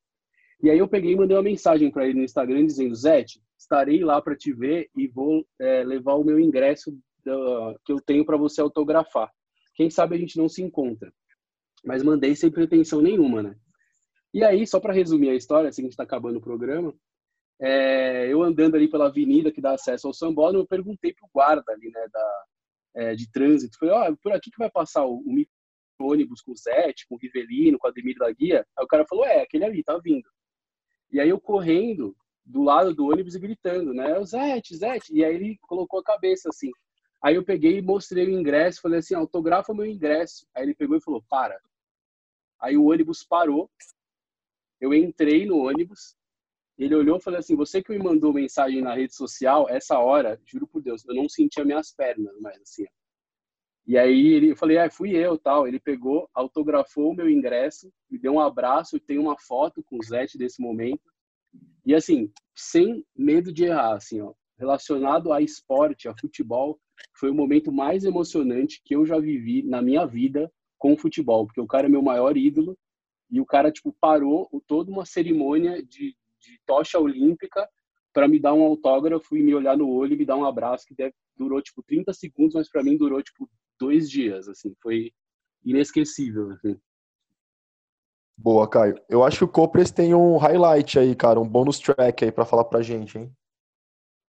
E 0.62 0.70
aí 0.70 0.78
eu 0.78 0.88
peguei 0.88 1.12
e 1.12 1.16
mandei 1.16 1.36
uma 1.36 1.42
mensagem 1.42 1.90
para 1.90 2.06
ele 2.06 2.18
no 2.18 2.24
Instagram 2.24 2.64
dizendo: 2.64 2.94
Zete, 2.94 3.42
estarei 3.68 4.02
lá 4.02 4.20
para 4.20 4.34
te 4.34 4.52
ver 4.52 4.88
e 4.96 5.06
vou 5.06 5.46
é, 5.60 5.84
levar 5.84 6.14
o 6.14 6.24
meu 6.24 6.40
ingresso 6.40 6.90
do, 7.24 7.78
que 7.84 7.92
eu 7.92 8.00
tenho 8.00 8.24
para 8.24 8.38
você 8.38 8.62
autografar. 8.62 9.30
Quem 9.74 9.90
sabe 9.90 10.16
a 10.16 10.18
gente 10.18 10.38
não 10.38 10.48
se 10.48 10.62
encontra. 10.62 11.12
Mas 11.84 12.02
mandei 12.02 12.34
sem 12.34 12.50
pretensão 12.50 13.02
nenhuma, 13.02 13.42
né? 13.42 13.56
E 14.32 14.42
aí, 14.42 14.66
só 14.66 14.80
para 14.80 14.92
resumir 14.92 15.28
a 15.30 15.34
história, 15.34 15.68
assim, 15.68 15.82
a 15.82 15.84
gente 15.84 15.92
está 15.92 16.02
acabando 16.02 16.38
o 16.38 16.42
programa, 16.42 16.92
é, 17.60 18.32
eu 18.32 18.42
andando 18.42 18.74
ali 18.74 18.88
pela 18.88 19.06
avenida 19.06 19.52
que 19.52 19.60
dá 19.60 19.72
acesso 19.72 20.06
ao 20.06 20.14
Sambódromo, 20.14 20.64
eu 20.64 20.66
perguntei 20.66 21.12
pro 21.12 21.28
guarda 21.32 21.72
ali, 21.72 21.90
né, 21.90 22.06
da, 22.12 22.44
é, 22.96 23.14
de 23.14 23.30
trânsito. 23.30 23.78
Falei, 23.78 23.94
ó, 23.94 24.10
oh, 24.10 24.16
por 24.16 24.32
aqui 24.32 24.50
que 24.50 24.58
vai 24.58 24.70
passar 24.70 25.04
o, 25.04 25.22
o 26.00 26.04
ônibus 26.04 26.40
com 26.40 26.52
o 26.52 26.56
Zete, 26.56 27.06
com 27.06 27.14
o 27.14 27.18
Rivelino, 27.18 27.78
com 27.78 27.86
o 27.86 27.90
Ademir 27.90 28.16
da 28.16 28.30
Guia? 28.32 28.66
Aí 28.76 28.84
o 28.84 28.88
cara 28.88 29.06
falou, 29.06 29.24
é, 29.24 29.42
aquele 29.42 29.64
ali, 29.64 29.82
tá 29.82 29.98
vindo. 29.98 30.28
E 31.12 31.20
aí 31.20 31.28
eu 31.28 31.40
correndo 31.40 32.14
do 32.48 32.62
lado 32.62 32.94
do 32.94 33.06
ônibus 33.06 33.34
e 33.34 33.38
gritando, 33.38 33.92
né, 33.92 34.18
o 34.18 34.24
Zete, 34.24 34.76
Zete. 34.76 35.14
E 35.14 35.24
aí 35.24 35.34
ele 35.34 35.58
colocou 35.62 36.00
a 36.00 36.04
cabeça 36.04 36.48
assim. 36.48 36.70
Aí 37.22 37.34
eu 37.34 37.44
peguei 37.44 37.78
e 37.78 37.82
mostrei 37.82 38.26
o 38.26 38.30
ingresso, 38.30 38.80
falei 38.80 39.00
assim, 39.00 39.14
autografa 39.14 39.74
meu 39.74 39.84
ingresso. 39.84 40.46
Aí 40.54 40.64
ele 40.64 40.74
pegou 40.74 40.96
e 40.96 41.02
falou, 41.02 41.22
para. 41.28 41.60
Aí 42.60 42.76
o 42.76 42.86
ônibus 42.86 43.22
parou, 43.22 43.70
eu 44.80 44.94
entrei 44.94 45.46
no 45.46 45.58
ônibus, 45.58 46.16
ele 46.78 46.94
olhou 46.94 47.18
e 47.18 47.20
falou 47.20 47.40
assim: 47.40 47.56
Você 47.56 47.82
que 47.82 47.90
me 47.90 47.98
mandou 47.98 48.32
mensagem 48.32 48.80
na 48.80 48.94
rede 48.94 49.14
social, 49.14 49.68
essa 49.68 49.98
hora, 49.98 50.40
juro 50.44 50.66
por 50.66 50.80
Deus, 50.80 51.04
eu 51.06 51.14
não 51.14 51.28
sentia 51.28 51.64
minhas 51.64 51.92
pernas, 51.92 52.34
mas 52.40 52.60
assim. 52.62 52.86
E 53.84 53.98
aí 53.98 54.28
ele, 54.28 54.52
eu 54.52 54.56
falei: 54.56 54.78
Ah, 54.78 54.88
fui 54.88 55.16
eu, 55.16 55.36
tal. 55.36 55.66
Ele 55.66 55.80
pegou, 55.80 56.30
autografou 56.32 57.10
o 57.10 57.14
meu 57.14 57.28
ingresso, 57.28 57.92
me 58.08 58.18
deu 58.18 58.34
um 58.34 58.40
abraço 58.40 59.00
tem 59.00 59.18
uma 59.18 59.36
foto 59.36 59.82
com 59.82 59.98
o 59.98 60.02
Zete 60.02 60.38
desse 60.38 60.62
momento. 60.62 61.02
E 61.84 61.94
assim, 61.94 62.30
sem 62.54 63.04
medo 63.16 63.52
de 63.52 63.64
errar, 63.64 63.94
assim, 63.94 64.20
ó, 64.20 64.34
relacionado 64.58 65.32
a 65.32 65.40
esporte, 65.40 66.08
a 66.08 66.14
futebol, 66.18 66.78
foi 67.14 67.30
o 67.30 67.34
momento 67.34 67.72
mais 67.72 68.04
emocionante 68.04 68.82
que 68.84 68.94
eu 68.94 69.06
já 69.06 69.18
vivi 69.18 69.62
na 69.62 69.80
minha 69.80 70.04
vida 70.04 70.50
com 70.76 70.92
o 70.92 70.98
futebol, 70.98 71.46
porque 71.46 71.60
o 71.60 71.66
cara 71.66 71.86
é 71.86 71.90
meu 71.90 72.02
maior 72.02 72.36
ídolo 72.36 72.76
e 73.30 73.40
o 73.40 73.46
cara 73.46 73.70
tipo 73.70 73.94
parou 74.00 74.48
toda 74.66 74.90
uma 74.90 75.04
cerimônia 75.04 75.82
de, 75.82 76.16
de 76.40 76.60
tocha 76.66 76.98
olímpica 76.98 77.68
para 78.12 78.26
me 78.26 78.38
dar 78.38 78.54
um 78.54 78.62
autógrafo 78.62 79.36
e 79.36 79.42
me 79.42 79.54
olhar 79.54 79.76
no 79.76 79.88
olho 79.88 80.14
e 80.14 80.16
me 80.16 80.24
dar 80.24 80.36
um 80.36 80.44
abraço 80.44 80.86
que 80.86 80.94
deve, 80.94 81.14
durou 81.36 81.62
tipo 81.62 81.82
30 81.82 82.12
segundos, 82.12 82.54
mas 82.54 82.68
para 82.68 82.82
mim 82.82 82.96
durou 82.96 83.22
tipo 83.22 83.48
dois 83.78 84.10
dias, 84.10 84.48
assim, 84.48 84.74
foi 84.82 85.12
inesquecível, 85.64 86.50
assim. 86.52 86.76
Boa, 88.38 88.68
Caio. 88.68 88.94
Eu 89.08 89.24
acho 89.24 89.38
que 89.38 89.44
o 89.44 89.48
Copres 89.48 89.90
tem 89.90 90.14
um 90.14 90.36
highlight 90.36 90.96
aí, 90.96 91.14
cara, 91.16 91.40
um 91.40 91.48
bônus 91.48 91.80
track 91.80 92.24
aí 92.24 92.30
para 92.30 92.44
falar 92.44 92.64
pra 92.64 92.80
gente, 92.80 93.18
hein? 93.18 93.32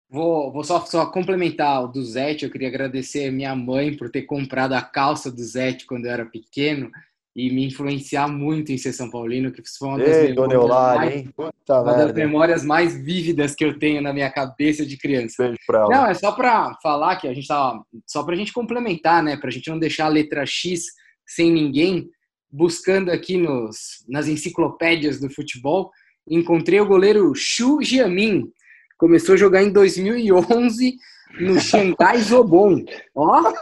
Vou, 0.09 0.51
vou 0.51 0.63
só, 0.63 0.79
só 0.81 1.05
complementar 1.05 1.83
o 1.83 1.87
do 1.87 2.03
Zete. 2.03 2.43
Eu 2.43 2.51
queria 2.51 2.67
agradecer 2.67 3.27
a 3.27 3.31
minha 3.31 3.55
mãe 3.55 3.95
por 3.95 4.09
ter 4.09 4.23
comprado 4.23 4.73
a 4.73 4.81
calça 4.81 5.31
do 5.31 5.43
Zete 5.43 5.85
quando 5.85 6.05
eu 6.05 6.11
era 6.11 6.25
pequeno 6.25 6.89
e 7.35 7.51
me 7.51 7.67
influenciar 7.67 8.27
muito 8.27 8.71
em 8.71 8.77
ser 8.77 8.91
São 8.91 9.09
Paulino, 9.11 9.51
que 9.51 9.61
foi 9.77 9.87
uma 9.87 9.99
das, 9.99 10.17
Ei, 10.17 10.29
memórias, 10.29 10.53
Eulari, 10.53 11.29
mais, 11.37 11.53
uma 11.69 11.93
das 11.93 12.13
memórias 12.13 12.65
mais 12.65 12.97
vívidas 12.99 13.53
que 13.53 13.63
eu 13.63 13.77
tenho 13.77 14.01
na 14.01 14.11
minha 14.11 14.31
cabeça 14.31 14.83
de 14.83 14.97
criança. 14.97 15.43
Beijo 15.43 15.59
pra 15.67 15.79
ela. 15.81 15.89
Não, 15.89 16.05
é 16.07 16.13
só 16.15 16.31
para 16.31 16.75
falar 16.81 17.17
que 17.17 17.27
a 17.27 17.33
gente 17.33 17.47
tava, 17.47 17.85
só 18.07 18.23
para 18.23 18.33
a 18.33 18.37
gente 18.37 18.51
complementar, 18.51 19.21
né, 19.21 19.37
para 19.37 19.49
a 19.49 19.51
gente 19.51 19.69
não 19.69 19.77
deixar 19.77 20.05
a 20.05 20.09
letra 20.09 20.43
X 20.45 20.85
sem 21.25 21.51
ninguém. 21.51 22.09
Buscando 22.51 23.11
aqui 23.11 23.37
nos, 23.37 24.03
nas 24.07 24.27
enciclopédias 24.27 25.19
do 25.19 25.29
futebol, 25.29 25.91
encontrei 26.27 26.79
o 26.79 26.87
goleiro 26.87 27.33
Xu 27.35 27.81
Jiamin, 27.81 28.51
começou 28.97 29.35
a 29.35 29.37
jogar 29.37 29.63
em 29.63 29.71
2011 29.71 30.95
no 31.39 31.59
Xangai 31.59 32.19
Zobon. 32.23 32.83
Ó, 33.15 33.53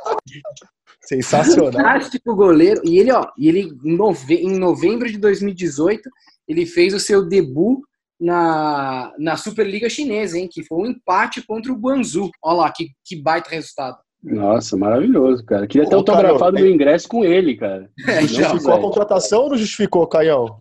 sensacional. 1.01 1.71
Fantástico 1.71 2.35
goleiro. 2.35 2.81
E 2.83 2.97
ele, 2.97 3.11
ó, 3.11 3.29
ele 3.37 3.71
em 3.85 4.57
novembro 4.57 5.09
de 5.09 5.17
2018, 5.17 6.09
ele 6.47 6.65
fez 6.65 6.93
o 6.93 6.99
seu 6.99 7.27
debut 7.27 7.79
na, 8.19 9.13
na 9.19 9.37
Superliga 9.37 9.89
Chinesa, 9.89 10.37
hein? 10.37 10.49
Que 10.51 10.63
foi 10.63 10.77
um 10.79 10.91
empate 10.91 11.45
contra 11.45 11.71
o 11.71 11.77
Guangzhou. 11.77 12.31
Olha 12.41 12.57
lá, 12.57 12.71
que, 12.71 12.89
que 13.05 13.15
baita 13.15 13.49
resultado. 13.49 13.97
Nossa, 14.27 14.75
maravilhoso, 14.75 15.43
cara. 15.45 15.65
Queria 15.65 15.87
ter 15.87 15.95
autografado 15.95 16.55
meu 16.55 16.69
ingresso 16.69 17.07
com 17.07 17.23
ele, 17.23 17.55
cara. 17.55 17.89
É, 18.07 18.21
justificou 18.21 18.73
a 18.73 18.81
contratação 18.81 19.43
ou 19.43 19.49
não 19.49 19.57
justificou, 19.57 20.05
Caião? 20.07 20.59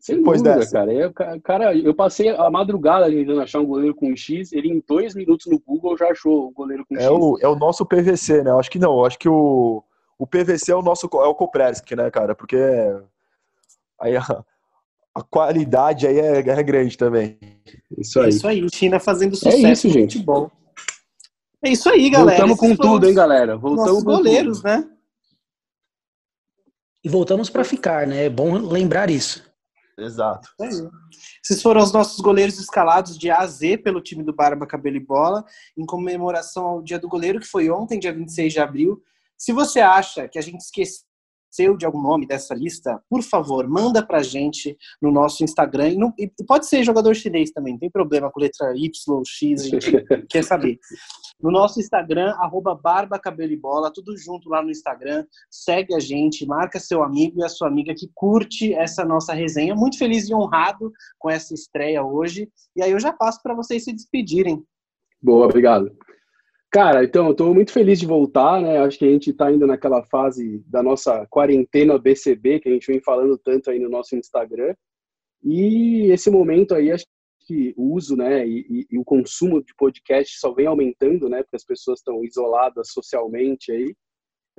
Sem 0.00 0.16
Depois 0.16 0.42
dúvida, 0.42 0.60
dessa. 0.60 0.72
cara. 0.72 0.92
Eu, 0.92 1.12
cara, 1.42 1.76
eu 1.76 1.94
passei 1.94 2.30
a 2.30 2.50
madrugada 2.50 3.10
tentando 3.10 3.40
achar 3.40 3.60
um 3.60 3.66
goleiro 3.66 3.94
com 3.94 4.14
X. 4.16 4.52
Ele, 4.52 4.68
em 4.68 4.82
dois 4.86 5.14
minutos 5.14 5.46
no 5.46 5.60
Google, 5.60 5.96
já 5.98 6.08
achou 6.08 6.46
o 6.46 6.50
goleiro 6.50 6.84
com 6.88 6.96
é 6.96 7.02
X. 7.02 7.10
O, 7.10 7.38
é 7.40 7.48
o 7.48 7.56
nosso 7.56 7.84
PVC, 7.84 8.42
né? 8.42 8.50
Eu 8.50 8.58
acho 8.58 8.70
que 8.70 8.78
não. 8.78 8.98
Eu 8.98 9.04
acho 9.04 9.18
que 9.18 9.28
o, 9.28 9.82
o 10.18 10.26
PVC 10.26 10.72
é 10.72 10.76
o 10.76 10.82
nosso 10.82 11.08
é 11.12 11.26
o 11.26 11.34
Kopreski, 11.34 11.94
né, 11.94 12.10
cara? 12.10 12.34
Porque 12.34 12.56
aí 14.00 14.16
a, 14.16 14.22
a 15.14 15.22
qualidade 15.22 16.06
aí 16.06 16.18
é, 16.18 16.38
é, 16.38 16.62
grande 16.62 16.96
também. 16.96 17.38
Isso 17.96 18.18
aí. 18.20 18.26
É 18.26 18.28
isso 18.28 18.48
aí. 18.48 18.66
China 18.72 18.98
fazendo 18.98 19.36
sucesso. 19.36 19.66
É 19.66 19.72
isso, 19.72 19.88
gente. 19.88 20.18
Bom. 20.20 20.50
É 21.64 21.70
isso 21.70 21.88
aí, 21.88 22.08
galera. 22.08 22.46
Voltamos 22.46 22.58
com 22.58 22.76
tudo, 22.76 23.08
hein, 23.08 23.14
galera? 23.14 23.56
Voltamos 23.56 24.04
com 24.04 24.10
goleiros, 24.10 24.58
tudo. 24.58 24.68
né? 24.68 24.88
E 27.04 27.08
voltamos 27.08 27.50
para 27.50 27.64
ficar, 27.64 28.06
né? 28.06 28.26
É 28.26 28.30
bom 28.30 28.54
lembrar 28.58 29.10
isso. 29.10 29.42
Exato. 29.98 30.48
É 30.60 30.68
Esses 30.68 31.60
foram 31.60 31.82
os 31.82 31.92
nossos 31.92 32.20
goleiros 32.20 32.58
escalados 32.58 33.18
de 33.18 33.30
A 33.30 33.38
a 33.38 33.46
Z 33.46 33.78
pelo 33.78 34.00
time 34.00 34.22
do 34.22 34.32
Barba 34.32 34.66
Cabelo 34.66 34.96
e 34.96 35.04
Bola, 35.04 35.44
em 35.76 35.84
comemoração 35.84 36.64
ao 36.64 36.82
Dia 36.82 36.98
do 36.98 37.08
Goleiro, 37.08 37.40
que 37.40 37.46
foi 37.46 37.68
ontem, 37.68 37.98
dia 37.98 38.12
26 38.12 38.52
de 38.52 38.60
abril. 38.60 39.02
Se 39.36 39.52
você 39.52 39.80
acha 39.80 40.28
que 40.28 40.38
a 40.38 40.42
gente 40.42 40.60
esqueceu 40.60 41.07
de 41.76 41.86
algum 41.86 42.00
nome 42.00 42.26
dessa 42.26 42.54
lista, 42.54 43.02
por 43.08 43.22
favor, 43.22 43.66
manda 43.68 44.04
pra 44.04 44.22
gente 44.22 44.76
no 45.00 45.10
nosso 45.10 45.42
Instagram. 45.42 46.12
E, 46.18 46.30
pode 46.46 46.66
ser 46.66 46.84
jogador 46.84 47.14
chinês 47.14 47.50
também, 47.50 47.74
não 47.74 47.80
tem 47.80 47.90
problema 47.90 48.30
com 48.30 48.40
letra 48.40 48.72
Y, 48.76 48.90
X, 49.24 49.62
a 49.62 49.68
gente 49.68 49.90
quer 50.28 50.44
saber. 50.44 50.78
No 51.40 51.50
nosso 51.50 51.80
Instagram, 51.80 52.34
arroba 52.38 52.74
Barba 52.74 53.18
Cabelo 53.18 53.52
e 53.52 53.56
Bola, 53.56 53.92
tudo 53.92 54.16
junto 54.16 54.48
lá 54.48 54.62
no 54.62 54.70
Instagram. 54.70 55.24
Segue 55.50 55.94
a 55.94 56.00
gente, 56.00 56.46
marca 56.46 56.80
seu 56.80 57.02
amigo 57.02 57.40
e 57.40 57.44
a 57.44 57.48
sua 57.48 57.68
amiga 57.68 57.94
que 57.94 58.10
curte 58.14 58.74
essa 58.74 59.04
nossa 59.04 59.32
resenha. 59.32 59.74
Muito 59.74 59.98
feliz 59.98 60.28
e 60.28 60.34
honrado 60.34 60.92
com 61.18 61.30
essa 61.30 61.54
estreia 61.54 62.02
hoje. 62.04 62.48
E 62.76 62.82
aí 62.82 62.90
eu 62.90 63.00
já 63.00 63.12
passo 63.12 63.40
para 63.42 63.54
vocês 63.54 63.84
se 63.84 63.92
despedirem. 63.92 64.62
Boa, 65.22 65.46
obrigado. 65.46 65.90
Cara, 66.70 67.02
então, 67.02 67.26
eu 67.26 67.32
estou 67.32 67.54
muito 67.54 67.72
feliz 67.72 67.98
de 67.98 68.06
voltar, 68.06 68.60
né? 68.60 68.78
Acho 68.78 68.98
que 68.98 69.06
a 69.06 69.10
gente 69.10 69.30
está 69.30 69.46
ainda 69.46 69.66
naquela 69.66 70.02
fase 70.04 70.62
da 70.66 70.82
nossa 70.82 71.26
quarentena 71.28 71.98
BCB, 71.98 72.60
que 72.60 72.68
a 72.68 72.72
gente 72.72 72.86
vem 72.86 73.00
falando 73.00 73.38
tanto 73.38 73.70
aí 73.70 73.78
no 73.78 73.88
nosso 73.88 74.14
Instagram. 74.14 74.74
E 75.42 76.10
esse 76.12 76.30
momento 76.30 76.74
aí, 76.74 76.92
acho 76.92 77.06
que 77.46 77.72
o 77.74 77.94
uso, 77.94 78.14
né, 78.16 78.46
e, 78.46 78.86
e 78.90 78.98
o 78.98 79.04
consumo 79.04 79.64
de 79.64 79.74
podcast 79.74 80.38
só 80.38 80.52
vem 80.52 80.66
aumentando, 80.66 81.28
né? 81.30 81.42
Porque 81.42 81.56
as 81.56 81.64
pessoas 81.64 82.00
estão 82.00 82.22
isoladas 82.22 82.92
socialmente 82.92 83.72
aí. 83.72 83.94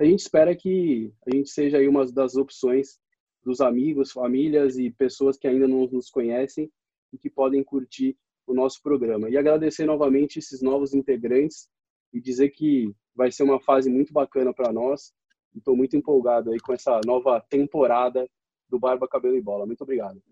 A 0.00 0.04
gente 0.04 0.20
espera 0.20 0.56
que 0.56 1.12
a 1.28 1.36
gente 1.36 1.48
seja 1.50 1.78
aí 1.78 1.86
uma 1.86 2.04
das 2.10 2.34
opções 2.34 2.98
dos 3.44 3.60
amigos, 3.60 4.10
famílias 4.10 4.76
e 4.78 4.90
pessoas 4.90 5.36
que 5.38 5.46
ainda 5.46 5.68
não 5.68 5.86
nos 5.86 6.10
conhecem 6.10 6.68
e 7.12 7.18
que 7.18 7.30
podem 7.30 7.62
curtir 7.62 8.16
o 8.48 8.54
nosso 8.54 8.82
programa. 8.82 9.30
E 9.30 9.36
agradecer 9.36 9.84
novamente 9.84 10.40
esses 10.40 10.60
novos 10.60 10.92
integrantes 10.92 11.68
e 12.12 12.20
dizer 12.20 12.50
que 12.50 12.94
vai 13.14 13.30
ser 13.30 13.42
uma 13.42 13.60
fase 13.60 13.90
muito 13.90 14.12
bacana 14.12 14.52
para 14.52 14.72
nós. 14.72 15.12
Estou 15.54 15.76
muito 15.76 15.96
empolgado 15.96 16.50
aí 16.50 16.60
com 16.60 16.72
essa 16.72 17.00
nova 17.04 17.40
temporada 17.40 18.28
do 18.68 18.78
Barba, 18.78 19.08
Cabelo 19.08 19.36
e 19.36 19.42
Bola. 19.42 19.66
Muito 19.66 19.82
obrigado. 19.82 20.22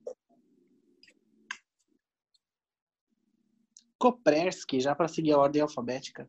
Kopreski, 3.98 4.80
já 4.80 4.94
para 4.94 5.08
seguir 5.08 5.32
a 5.32 5.38
ordem 5.38 5.60
alfabética. 5.60 6.28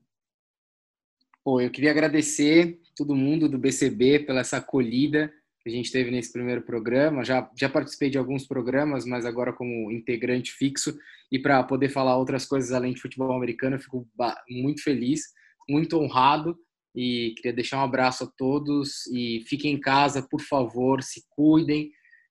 Pô, 1.43 1.61
eu 1.61 1.69
queria 1.69 1.91
agradecer 1.91 2.81
todo 2.95 3.15
mundo 3.15 3.47
do 3.47 3.59
BCB 3.59 4.19
pela 4.25 4.41
essa 4.41 4.57
acolhida 4.57 5.31
que 5.61 5.69
a 5.69 5.71
gente 5.71 5.91
teve 5.91 6.09
nesse 6.09 6.31
primeiro 6.31 6.61
programa. 6.63 7.23
Já, 7.23 7.49
já 7.55 7.69
participei 7.69 8.09
de 8.09 8.17
alguns 8.17 8.45
programas, 8.45 9.05
mas 9.05 9.25
agora 9.25 9.53
como 9.53 9.91
integrante 9.91 10.51
fixo. 10.51 10.97
E 11.31 11.37
para 11.37 11.63
poder 11.63 11.89
falar 11.89 12.17
outras 12.17 12.45
coisas 12.45 12.71
além 12.71 12.93
de 12.93 13.01
futebol 13.01 13.31
americano, 13.31 13.75
eu 13.75 13.79
fico 13.79 14.07
muito 14.49 14.83
feliz 14.83 15.33
muito 15.69 15.97
honrado 15.99 16.57
e 16.95 17.33
queria 17.37 17.53
deixar 17.53 17.77
um 17.77 17.83
abraço 17.83 18.23
a 18.23 18.31
todos 18.37 19.05
e 19.07 19.43
fiquem 19.47 19.73
em 19.73 19.79
casa, 19.79 20.25
por 20.29 20.41
favor, 20.41 21.03
se 21.03 21.23
cuidem. 21.29 21.89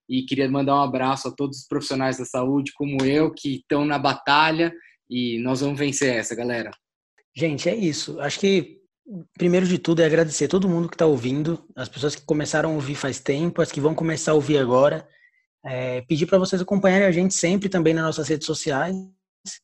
E 0.09 0.22
queria 0.22 0.51
mandar 0.51 0.76
um 0.76 0.82
abraço 0.82 1.28
a 1.28 1.30
todos 1.30 1.59
os 1.61 1.66
profissionais 1.66 2.16
da 2.16 2.24
saúde, 2.24 2.72
como 2.74 3.05
eu, 3.05 3.32
que 3.32 3.57
estão 3.57 3.84
na 3.84 3.99
batalha 3.99 4.72
e 5.09 5.39
nós 5.41 5.61
vamos 5.61 5.78
vencer 5.78 6.14
essa, 6.14 6.34
galera. 6.34 6.70
Gente, 7.36 7.68
é 7.68 7.76
isso. 7.76 8.18
Acho 8.20 8.41
que 8.41 8.78
primeiro 9.36 9.66
de 9.66 9.78
tudo 9.78 10.03
é 10.03 10.07
agradecer 10.07 10.49
todo 10.49 10.68
mundo 10.68 10.89
que 10.89 10.95
está 10.95 11.07
ouvindo, 11.07 11.64
as 11.74 11.89
pessoas 11.89 12.14
que 12.14 12.22
começaram 12.22 12.72
a 12.72 12.74
ouvir 12.74 12.95
faz 12.95 13.20
tempo, 13.20 13.62
as 13.62 13.70
que 13.70 13.80
vão 13.80 13.95
começar 13.95 14.32
a 14.32 14.34
ouvir 14.34 14.59
agora. 14.59 15.07
É, 15.64 16.01
pedir 16.03 16.26
para 16.26 16.39
vocês 16.39 16.61
acompanharem 16.61 17.07
a 17.07 17.12
gente 17.12 17.34
sempre 17.34 17.68
também 17.68 17.93
nas 17.93 18.05
nossas 18.05 18.28
redes 18.28 18.47
sociais, 18.47 18.95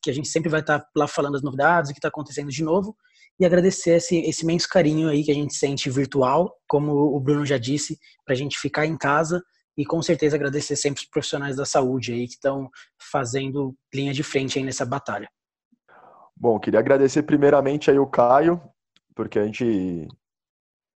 que 0.01 0.09
a 0.09 0.13
gente 0.13 0.27
sempre 0.27 0.49
vai 0.49 0.61
estar 0.61 0.79
tá 0.79 0.89
lá 0.95 1.07
falando 1.07 1.35
as 1.35 1.43
novidades, 1.43 1.89
o 1.89 1.93
que 1.93 1.99
está 1.99 2.07
acontecendo 2.07 2.49
de 2.49 2.63
novo 2.63 2.95
e 3.39 3.45
agradecer 3.45 3.95
esse, 3.95 4.17
esse 4.17 4.43
imenso 4.43 4.67
carinho 4.69 5.09
aí 5.09 5.23
que 5.23 5.31
a 5.31 5.35
gente 5.35 5.53
sente 5.53 5.89
virtual, 5.89 6.55
como 6.67 6.91
o 6.91 7.19
Bruno 7.19 7.45
já 7.45 7.57
disse, 7.57 7.99
para 8.25 8.33
a 8.33 8.37
gente 8.37 8.57
ficar 8.57 8.85
em 8.85 8.97
casa 8.97 9.43
e 9.77 9.85
com 9.85 10.01
certeza 10.01 10.35
agradecer 10.35 10.75
sempre 10.75 11.01
os 11.01 11.09
profissionais 11.09 11.57
da 11.57 11.65
saúde 11.65 12.13
aí 12.13 12.27
que 12.27 12.35
estão 12.35 12.69
fazendo 13.11 13.75
linha 13.93 14.13
de 14.13 14.23
frente 14.23 14.57
aí 14.57 14.63
nessa 14.63 14.85
batalha. 14.85 15.29
Bom, 16.35 16.59
queria 16.59 16.79
agradecer 16.79 17.23
primeiramente 17.23 17.91
aí 17.91 17.99
o 17.99 18.07
Caio, 18.07 18.61
porque 19.13 19.39
a 19.39 19.45
gente 19.45 20.07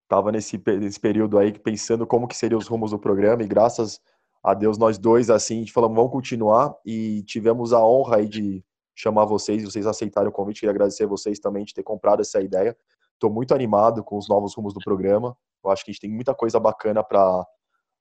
estava 0.04 0.32
nesse, 0.32 0.62
nesse 0.80 1.00
período 1.00 1.38
aí 1.38 1.58
pensando 1.58 2.08
como 2.08 2.28
que 2.28 2.38
seriam 2.38 2.60
os 2.60 2.68
rumos 2.68 2.92
do 2.92 3.00
programa 3.00 3.44
e 3.44 3.48
graças 3.48 4.00
a 4.44 4.54
Deus 4.54 4.78
nós 4.78 4.98
dois 4.98 5.30
assim, 5.30 5.56
a 5.56 5.60
gente 5.60 5.74
falamos 5.74 5.96
vamos 5.96 6.12
continuar 6.12 6.74
e 6.86 7.24
tivemos 7.24 7.74
a 7.74 7.86
honra 7.86 8.18
aí 8.18 8.28
de 8.28 8.64
chamar 8.98 9.26
vocês, 9.26 9.64
vocês 9.64 9.86
aceitaram 9.86 10.30
o 10.30 10.32
convite, 10.32 10.62
queria 10.62 10.72
agradecer 10.72 11.04
a 11.04 11.08
vocês 11.08 11.40
também 11.40 11.64
de 11.64 11.74
ter 11.74 11.84
comprado 11.84 12.22
essa 12.22 12.42
ideia. 12.42 12.76
Estou 13.14 13.30
muito 13.32 13.54
animado 13.54 14.04
com 14.04 14.18
os 14.18 14.28
novos 14.28 14.56
rumos 14.56 14.74
do 14.74 14.80
programa. 14.80 15.38
Eu 15.64 15.70
acho 15.70 15.86
que 15.86 15.92
a 15.92 15.94
gente 15.94 16.02
tem 16.02 16.10
muita 16.10 16.34
coisa 16.34 16.60
bacana 16.60 17.04
para 17.04 17.46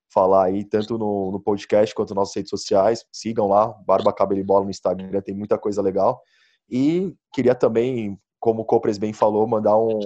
falar 0.09 0.47
aí, 0.47 0.65
tanto 0.65 0.97
no, 0.97 1.33
no, 1.33 1.39
podcast 1.39 1.95
quanto 1.95 2.11
nas 2.11 2.17
nossas 2.17 2.37
redes 2.37 2.51
sociais. 2.51 3.05
Sigam 3.13 3.47
lá, 3.47 3.69
Barba 3.87 4.11
Cabelo 4.11 4.41
e 4.41 4.45
Bola 4.45 4.65
no 4.65 4.71
Instagram, 4.71 5.21
tem 5.21 5.35
muita 5.35 5.59
coisa 5.59 5.83
legal. 5.83 6.23
E 6.69 7.15
queria 7.31 7.55
também, 7.55 8.19
como 8.41 8.63
o 8.63 8.65
Copres 8.65 8.97
bem 8.97 9.13
falou, 9.13 9.47
mandar 9.47 9.77
um, 9.77 10.01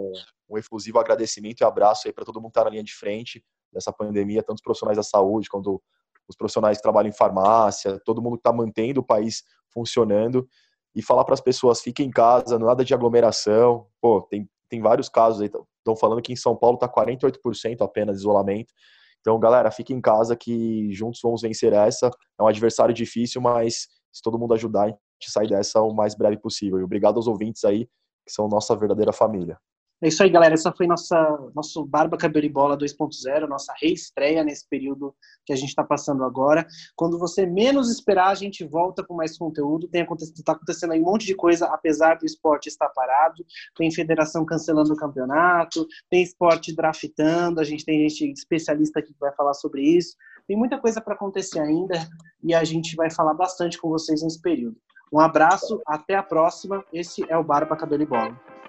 um 0.48 0.58
efusivo 0.58 0.98
agradecimento 0.98 1.60
e 1.60 1.64
abraço 1.64 2.08
aí 2.08 2.12
para 2.12 2.24
todo 2.24 2.40
mundo 2.40 2.50
que 2.50 2.58
está 2.58 2.64
na 2.64 2.70
linha 2.70 2.82
de 2.82 2.94
frente 2.94 3.44
dessa 3.72 3.92
pandemia, 3.92 4.42
tanto 4.42 4.56
os 4.56 4.62
profissionais 4.62 4.96
da 4.96 5.04
saúde 5.04 5.48
quanto 5.48 5.80
os 6.26 6.36
profissionais 6.36 6.78
que 6.78 6.82
trabalham 6.82 7.10
em 7.10 7.12
farmácia, 7.12 8.00
todo 8.04 8.20
mundo 8.20 8.34
que 8.34 8.40
está 8.40 8.52
mantendo 8.52 9.00
o 9.00 9.04
país 9.04 9.44
funcionando 9.72 10.48
e 10.94 11.02
falar 11.02 11.24
para 11.24 11.34
as 11.34 11.40
pessoas 11.40 11.80
fiquem 11.80 12.06
em 12.06 12.10
casa, 12.10 12.58
nada 12.58 12.84
de 12.84 12.92
aglomeração. 12.94 13.86
Pô, 14.00 14.22
tem, 14.22 14.48
tem 14.68 14.80
vários 14.80 15.08
casos 15.08 15.40
aí, 15.40 15.46
estão 15.46 15.96
falando 15.96 16.22
que 16.22 16.32
em 16.32 16.36
São 16.36 16.56
Paulo 16.56 16.74
está 16.74 16.88
48% 16.88 17.80
apenas 17.80 18.16
de 18.16 18.22
isolamento. 18.22 18.72
Então, 19.20 19.38
galera, 19.38 19.70
fiquem 19.70 19.98
em 19.98 20.00
casa 20.00 20.34
que 20.34 20.92
juntos 20.92 21.20
vamos 21.22 21.42
vencer 21.42 21.72
essa. 21.72 22.10
É 22.38 22.42
um 22.42 22.46
adversário 22.46 22.94
difícil, 22.94 23.40
mas 23.40 23.86
se 24.12 24.22
todo 24.22 24.38
mundo 24.38 24.54
ajudar, 24.54 24.84
a 24.84 24.86
gente 24.88 25.30
sai 25.30 25.46
dessa 25.46 25.80
o 25.82 25.94
mais 25.94 26.14
breve 26.14 26.38
possível. 26.38 26.80
E 26.80 26.82
obrigado 26.82 27.16
aos 27.16 27.26
ouvintes 27.26 27.64
aí, 27.64 27.86
que 28.26 28.32
são 28.32 28.48
nossa 28.48 28.74
verdadeira 28.74 29.12
família. 29.12 29.58
É 30.02 30.08
isso 30.08 30.22
aí, 30.22 30.30
galera. 30.30 30.54
Essa 30.54 30.72
foi 30.72 30.86
nossa 30.86 31.50
nosso 31.54 31.84
Barba 31.84 32.16
Cabelo 32.16 32.46
e 32.46 32.48
Bola 32.48 32.76
2.0, 32.76 33.46
nossa 33.46 33.74
reestreia 33.80 34.42
nesse 34.42 34.66
período 34.66 35.14
que 35.44 35.52
a 35.52 35.56
gente 35.56 35.68
está 35.68 35.84
passando 35.84 36.24
agora. 36.24 36.66
Quando 36.96 37.18
você 37.18 37.44
menos 37.44 37.90
esperar, 37.90 38.28
a 38.28 38.34
gente 38.34 38.64
volta 38.64 39.04
com 39.04 39.14
mais 39.14 39.36
conteúdo. 39.36 39.88
Tem 39.88 40.06
está 40.20 40.52
acontecendo 40.52 40.92
aí 40.92 41.00
um 41.00 41.04
monte 41.04 41.26
de 41.26 41.34
coisa, 41.34 41.66
apesar 41.66 42.14
do 42.14 42.24
esporte 42.24 42.68
estar 42.68 42.88
parado. 42.88 43.44
Tem 43.76 43.90
federação 43.90 44.44
cancelando 44.46 44.94
o 44.94 44.96
campeonato, 44.96 45.86
tem 46.08 46.22
esporte 46.22 46.74
draftando. 46.74 47.60
A 47.60 47.64
gente 47.64 47.84
tem 47.84 48.08
gente 48.08 48.32
especialista 48.32 49.00
aqui 49.00 49.12
que 49.12 49.20
vai 49.20 49.34
falar 49.34 49.52
sobre 49.52 49.82
isso. 49.82 50.16
Tem 50.46 50.56
muita 50.56 50.78
coisa 50.78 51.00
para 51.02 51.14
acontecer 51.14 51.60
ainda 51.60 52.08
e 52.42 52.54
a 52.54 52.64
gente 52.64 52.96
vai 52.96 53.10
falar 53.10 53.34
bastante 53.34 53.78
com 53.78 53.90
vocês 53.90 54.22
nesse 54.22 54.40
período. 54.40 54.76
Um 55.12 55.20
abraço, 55.20 55.80
até 55.86 56.14
a 56.14 56.22
próxima. 56.22 56.82
Esse 56.90 57.22
é 57.28 57.36
o 57.36 57.44
Barba 57.44 57.76
Cabelo 57.76 58.02
e 58.02 58.06
Bola. 58.06 58.59